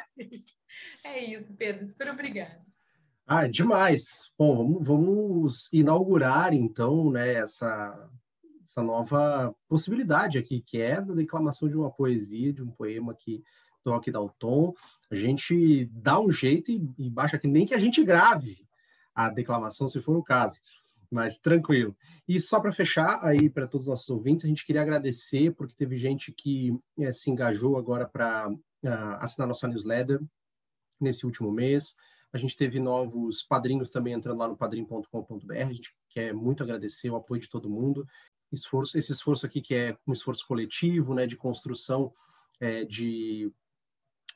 É 1.03 1.23
isso, 1.23 1.55
Pedro, 1.55 1.85
super 1.85 2.09
obrigada. 2.09 2.65
Ah, 3.25 3.45
demais. 3.45 4.31
Bom, 4.37 4.55
vamos, 4.55 4.87
vamos 4.87 5.69
inaugurar, 5.73 6.53
então, 6.53 7.11
né, 7.11 7.33
essa, 7.33 8.09
essa 8.77 8.83
nova 8.83 9.55
possibilidade 9.67 10.37
aqui, 10.37 10.61
que 10.61 10.79
é 10.79 10.97
a 10.97 11.01
declamação 11.01 11.67
de 11.67 11.75
uma 11.75 11.89
poesia, 11.89 12.53
de 12.53 12.61
um 12.61 12.69
poema 12.69 13.15
que 13.15 13.43
toque 13.83 14.11
dá 14.11 14.21
o 14.21 14.29
tom. 14.29 14.73
A 15.09 15.15
gente 15.15 15.85
dá 15.91 16.19
um 16.19 16.31
jeito 16.31 16.71
e, 16.71 16.87
e 16.97 17.09
baixa 17.09 17.39
que 17.39 17.47
nem 17.47 17.65
que 17.65 17.73
a 17.73 17.79
gente 17.79 18.03
grave 18.03 18.65
a 19.15 19.29
declamação, 19.29 19.87
se 19.87 19.99
for 19.99 20.15
o 20.15 20.23
caso. 20.23 20.61
Mas 21.09 21.37
tranquilo. 21.37 21.95
E 22.27 22.39
só 22.39 22.59
para 22.59 22.71
fechar 22.71 23.23
aí 23.25 23.49
para 23.49 23.65
todos 23.65 23.87
os 23.87 23.91
nossos 23.91 24.09
ouvintes, 24.09 24.45
a 24.45 24.47
gente 24.47 24.65
queria 24.65 24.81
agradecer 24.81 25.51
porque 25.53 25.73
teve 25.73 25.97
gente 25.97 26.31
que 26.31 26.77
é, 26.99 27.11
se 27.11 27.31
engajou 27.31 27.77
agora 27.77 28.05
para 28.05 28.49
uh, 28.49 28.59
ah, 28.85 29.17
assinar 29.21 29.47
nossa 29.47 29.67
newsletter 29.67 30.21
nesse 30.99 31.25
último 31.25 31.51
mês. 31.51 31.95
A 32.31 32.37
gente 32.37 32.57
teve 32.57 32.77
novos 32.77 33.41
padrinhos 33.41 33.89
também 33.89 34.13
entrando 34.13 34.37
lá 34.37 34.49
no 34.49 34.57
padrim.com.br. 34.57 35.53
A 35.53 35.73
gente 35.73 35.95
quer 36.09 36.33
muito 36.33 36.61
agradecer 36.61 37.09
o 37.09 37.15
apoio 37.15 37.41
de 37.41 37.49
todo 37.49 37.69
mundo 37.69 38.05
esforço, 38.51 38.97
esse 38.97 39.11
esforço 39.11 39.45
aqui 39.45 39.61
que 39.61 39.75
é 39.75 39.97
um 40.05 40.13
esforço 40.13 40.45
coletivo, 40.47 41.13
né, 41.13 41.27
de 41.27 41.35
construção 41.35 42.13
é, 42.59 42.83
de, 42.85 43.51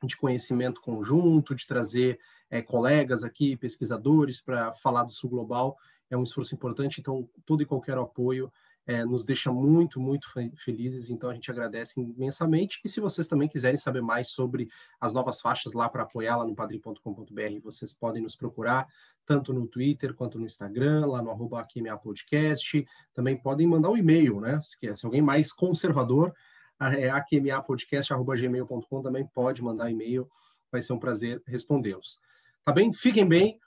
de 0.03 0.17
conhecimento 0.17 0.81
conjunto, 0.81 1.55
de 1.55 1.65
trazer 1.65 2.19
é, 2.49 2.61
colegas 2.61 3.23
aqui, 3.23 3.55
pesquisadores, 3.55 4.41
para 4.41 4.73
falar 4.75 5.03
do 5.03 5.11
Sul 5.11 5.29
Global, 5.29 5.77
é 6.09 6.17
um 6.17 6.23
esforço 6.23 6.53
importante, 6.53 6.99
então 6.99 7.29
todo 7.45 7.63
e 7.63 7.65
qualquer 7.65 7.97
apoio 7.97 8.51
é, 8.87 9.05
nos 9.05 9.23
deixa 9.23 9.51
muito, 9.51 9.99
muito 9.99 10.27
felizes, 10.57 11.09
então 11.09 11.29
a 11.29 11.33
gente 11.33 11.49
agradece 11.51 11.99
imensamente. 11.99 12.79
E 12.83 12.89
se 12.89 12.99
vocês 12.99 13.27
também 13.27 13.47
quiserem 13.47 13.77
saber 13.77 14.01
mais 14.01 14.29
sobre 14.29 14.69
as 14.99 15.13
novas 15.13 15.39
faixas 15.39 15.73
lá 15.73 15.87
para 15.87 16.03
apoiar 16.03 16.37
lá 16.37 16.45
no 16.45 16.55
padrim.com.br, 16.55 17.61
vocês 17.63 17.93
podem 17.93 18.23
nos 18.23 18.35
procurar 18.35 18.87
tanto 19.25 19.53
no 19.53 19.67
Twitter 19.67 20.13
quanto 20.13 20.39
no 20.39 20.45
Instagram, 20.45 21.05
lá 21.05 21.21
no 21.21 21.29
arroba 21.29 21.65
Podcast. 22.01 22.85
Também 23.13 23.37
podem 23.37 23.67
mandar 23.67 23.89
um 23.89 23.97
e-mail, 23.97 24.39
né? 24.39 24.59
Se, 24.61 24.95
se 24.95 25.05
alguém 25.05 25.21
mais 25.21 25.53
conservador, 25.53 26.33
é 26.79 27.09
aqmapodcast.gmail.com 27.09 29.01
também 29.03 29.25
pode 29.27 29.61
mandar 29.61 29.91
e-mail, 29.91 30.27
vai 30.71 30.81
ser 30.81 30.93
um 30.93 30.99
prazer 30.99 31.41
respondê-los. 31.45 32.19
Tá 32.65 32.73
bem? 32.73 32.91
Fiquem 32.91 33.27
bem. 33.27 33.59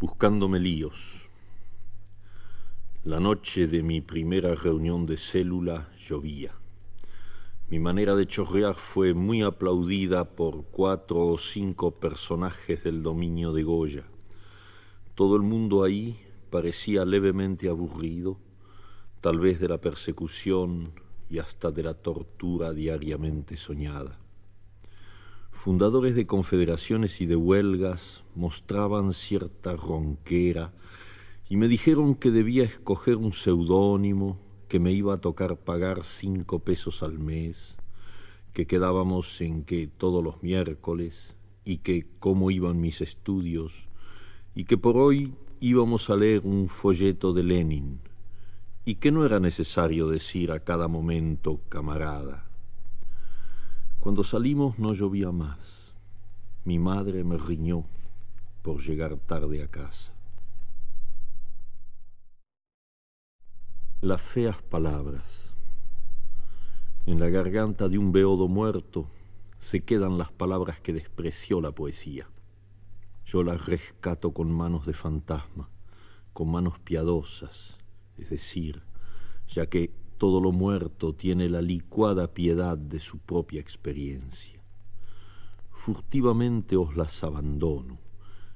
Buscándome 0.00 0.58
líos. 0.58 1.31
La 3.04 3.18
noche 3.18 3.66
de 3.66 3.82
mi 3.82 4.00
primera 4.00 4.54
reunión 4.54 5.06
de 5.06 5.16
célula 5.16 5.88
llovía. 5.98 6.54
Mi 7.68 7.80
manera 7.80 8.14
de 8.14 8.28
chorrear 8.28 8.76
fue 8.76 9.12
muy 9.12 9.42
aplaudida 9.42 10.24
por 10.24 10.66
cuatro 10.66 11.26
o 11.26 11.36
cinco 11.36 11.90
personajes 11.90 12.84
del 12.84 13.02
dominio 13.02 13.52
de 13.52 13.64
Goya. 13.64 14.04
Todo 15.16 15.34
el 15.34 15.42
mundo 15.42 15.82
ahí 15.82 16.16
parecía 16.48 17.04
levemente 17.04 17.68
aburrido, 17.68 18.38
tal 19.20 19.40
vez 19.40 19.58
de 19.58 19.66
la 19.66 19.78
persecución 19.78 20.92
y 21.28 21.40
hasta 21.40 21.72
de 21.72 21.82
la 21.82 21.94
tortura 21.94 22.72
diariamente 22.72 23.56
soñada. 23.56 24.20
Fundadores 25.50 26.14
de 26.14 26.28
confederaciones 26.28 27.20
y 27.20 27.26
de 27.26 27.34
huelgas 27.34 28.22
mostraban 28.36 29.12
cierta 29.12 29.74
ronquera 29.74 30.72
y 31.52 31.58
me 31.58 31.68
dijeron 31.68 32.14
que 32.14 32.30
debía 32.30 32.64
escoger 32.64 33.18
un 33.18 33.34
seudónimo, 33.34 34.38
que 34.68 34.80
me 34.80 34.90
iba 34.90 35.12
a 35.12 35.20
tocar 35.20 35.58
pagar 35.58 36.02
cinco 36.02 36.60
pesos 36.60 37.02
al 37.02 37.18
mes, 37.18 37.76
que 38.54 38.66
quedábamos 38.66 39.38
en 39.42 39.62
que 39.64 39.86
todos 39.86 40.24
los 40.24 40.42
miércoles 40.42 41.36
y 41.62 41.76
que 41.76 42.06
cómo 42.20 42.50
iban 42.50 42.80
mis 42.80 43.02
estudios 43.02 43.86
y 44.54 44.64
que 44.64 44.78
por 44.78 44.96
hoy 44.96 45.34
íbamos 45.60 46.08
a 46.08 46.16
leer 46.16 46.40
un 46.42 46.70
folleto 46.70 47.34
de 47.34 47.42
Lenin 47.42 48.00
y 48.86 48.94
que 48.94 49.12
no 49.12 49.26
era 49.26 49.38
necesario 49.38 50.08
decir 50.08 50.52
a 50.52 50.60
cada 50.60 50.88
momento 50.88 51.60
camarada. 51.68 52.46
Cuando 54.00 54.24
salimos 54.24 54.78
no 54.78 54.94
llovía 54.94 55.32
más. 55.32 55.92
Mi 56.64 56.78
madre 56.78 57.24
me 57.24 57.36
riñó 57.36 57.84
por 58.62 58.80
llegar 58.80 59.18
tarde 59.18 59.62
a 59.62 59.68
casa. 59.68 60.14
Las 64.02 64.20
feas 64.20 64.60
palabras. 64.60 65.54
En 67.06 67.20
la 67.20 67.28
garganta 67.28 67.88
de 67.88 67.98
un 67.98 68.10
beodo 68.10 68.48
muerto 68.48 69.06
se 69.60 69.84
quedan 69.84 70.18
las 70.18 70.32
palabras 70.32 70.80
que 70.80 70.92
despreció 70.92 71.60
la 71.60 71.70
poesía. 71.70 72.28
Yo 73.24 73.44
las 73.44 73.64
rescato 73.64 74.32
con 74.32 74.50
manos 74.50 74.86
de 74.86 74.92
fantasma, 74.92 75.68
con 76.32 76.50
manos 76.50 76.80
piadosas, 76.80 77.78
es 78.18 78.28
decir, 78.28 78.82
ya 79.46 79.66
que 79.66 79.94
todo 80.18 80.40
lo 80.40 80.50
muerto 80.50 81.14
tiene 81.14 81.48
la 81.48 81.62
licuada 81.62 82.34
piedad 82.34 82.76
de 82.76 82.98
su 82.98 83.20
propia 83.20 83.60
experiencia. 83.60 84.60
Furtivamente 85.70 86.76
os 86.76 86.96
las 86.96 87.22
abandono, 87.22 88.00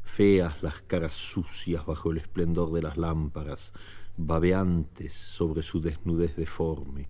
feas 0.03 0.61
las 0.65 0.83
caras 0.83 1.15
sucias 1.15 1.87
bajo 1.87 2.11
el 2.11 2.19
esplendor 2.19 2.73
de 2.73 2.83
las 2.83 2.97
lámparas, 2.97 3.73
babeantes 4.17 5.13
sobre 5.15 5.63
su 5.63 5.81
desnudez 5.81 6.37
deforme, 6.37 7.09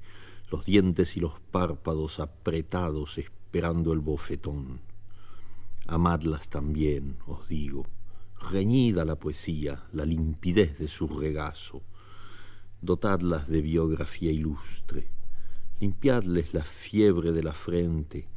los 0.50 0.64
dientes 0.64 1.16
y 1.16 1.20
los 1.20 1.38
párpados 1.40 2.20
apretados 2.20 3.18
esperando 3.18 3.92
el 3.92 4.00
bofetón. 4.00 4.80
Amadlas 5.86 6.48
también, 6.48 7.16
os 7.26 7.48
digo, 7.48 7.86
reñida 8.50 9.04
la 9.04 9.16
poesía, 9.16 9.84
la 9.92 10.04
limpidez 10.04 10.78
de 10.78 10.88
su 10.88 11.08
regazo, 11.08 11.82
dotadlas 12.80 13.48
de 13.48 13.60
biografía 13.60 14.30
ilustre, 14.30 15.08
limpiadles 15.80 16.54
la 16.54 16.64
fiebre 16.64 17.32
de 17.32 17.42
la 17.42 17.52
frente 17.52 18.28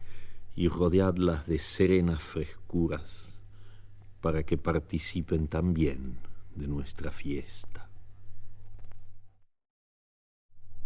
y 0.55 0.67
rodeadlas 0.67 1.47
de 1.47 1.57
serenas 1.57 2.21
frescuras 2.21 3.39
para 4.21 4.43
que 4.43 4.57
participen 4.57 5.47
también 5.47 6.17
de 6.55 6.67
nuestra 6.67 7.11
fiesta. 7.11 7.68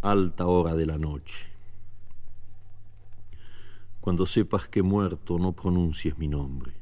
Alta 0.04 0.46
hora 0.46 0.74
de 0.74 0.84
la 0.84 0.98
noche. 0.98 1.46
Cuando 4.02 4.26
sepas 4.26 4.68
que 4.68 4.82
muerto 4.82 5.38
no 5.38 5.52
pronuncies 5.52 6.18
mi 6.18 6.28
nombre, 6.28 6.74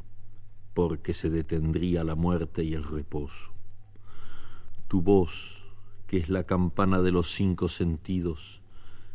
porque 0.74 1.14
se 1.14 1.30
detendría 1.30 2.02
la 2.02 2.16
muerte 2.16 2.64
y 2.64 2.74
el 2.74 2.82
reposo. 2.82 3.52
Tu 4.88 5.02
voz, 5.02 5.62
que 6.08 6.16
es 6.16 6.28
la 6.30 6.42
campana 6.42 7.00
de 7.00 7.12
los 7.12 7.30
cinco 7.30 7.68
sentidos, 7.68 8.60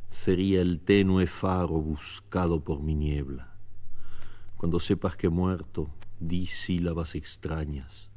sería 0.10 0.62
el 0.62 0.80
tenue 0.80 1.28
faro 1.28 1.82
buscado 1.82 2.62
por 2.62 2.82
mi 2.82 2.96
niebla. 2.96 3.56
Cuando 4.56 4.80
sepas 4.80 5.18
que 5.18 5.28
muerto, 5.28 5.90
di 6.18 6.46
sílabas 6.46 7.14
extrañas, 7.14 8.10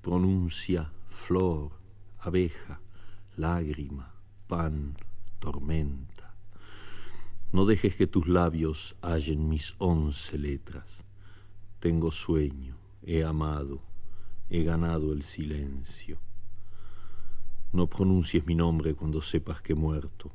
pronuncia 0.00 0.90
flor, 1.10 1.72
abeja, 2.18 2.80
lágrima, 3.36 4.14
pan, 4.46 4.96
tormenta 5.38 6.18
no 7.50 7.64
dejes 7.64 7.96
que 7.96 8.06
tus 8.06 8.28
labios 8.28 8.94
hallen 9.00 9.48
mis 9.48 9.74
once 9.78 10.36
letras. 10.36 10.84
Tengo 11.80 12.10
sueño, 12.12 12.76
he 13.02 13.24
amado, 13.24 13.80
he 14.50 14.64
ganado 14.64 15.14
el 15.14 15.22
silencio. 15.22 16.18
No 17.72 17.86
pronuncies 17.86 18.44
mi 18.44 18.54
nombre 18.54 18.94
cuando 18.94 19.22
sepas 19.22 19.62
que 19.62 19.74
muerto. 19.74 20.30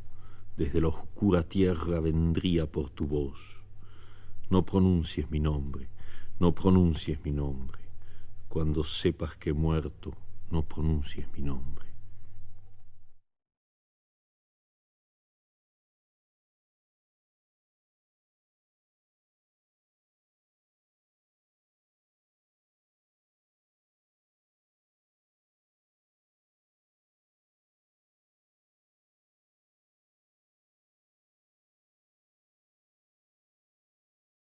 Desde 0.58 0.82
la 0.82 0.88
oscura 0.88 1.44
tierra 1.44 2.00
vendría 2.00 2.66
por 2.66 2.90
tu 2.90 3.06
voz. 3.06 3.40
No 4.50 4.66
pronuncies 4.66 5.30
mi 5.30 5.40
nombre, 5.40 5.90
no 6.40 6.54
pronuncies 6.54 7.24
mi 7.24 7.32
nombre. 7.32 7.80
Cuando 8.50 8.84
sepas 8.84 9.36
que 9.38 9.52
he 9.52 9.54
muerto, 9.54 10.14
no 10.50 10.64
pronuncies 10.64 11.28
mi 11.34 11.44
nombre. 11.44 11.93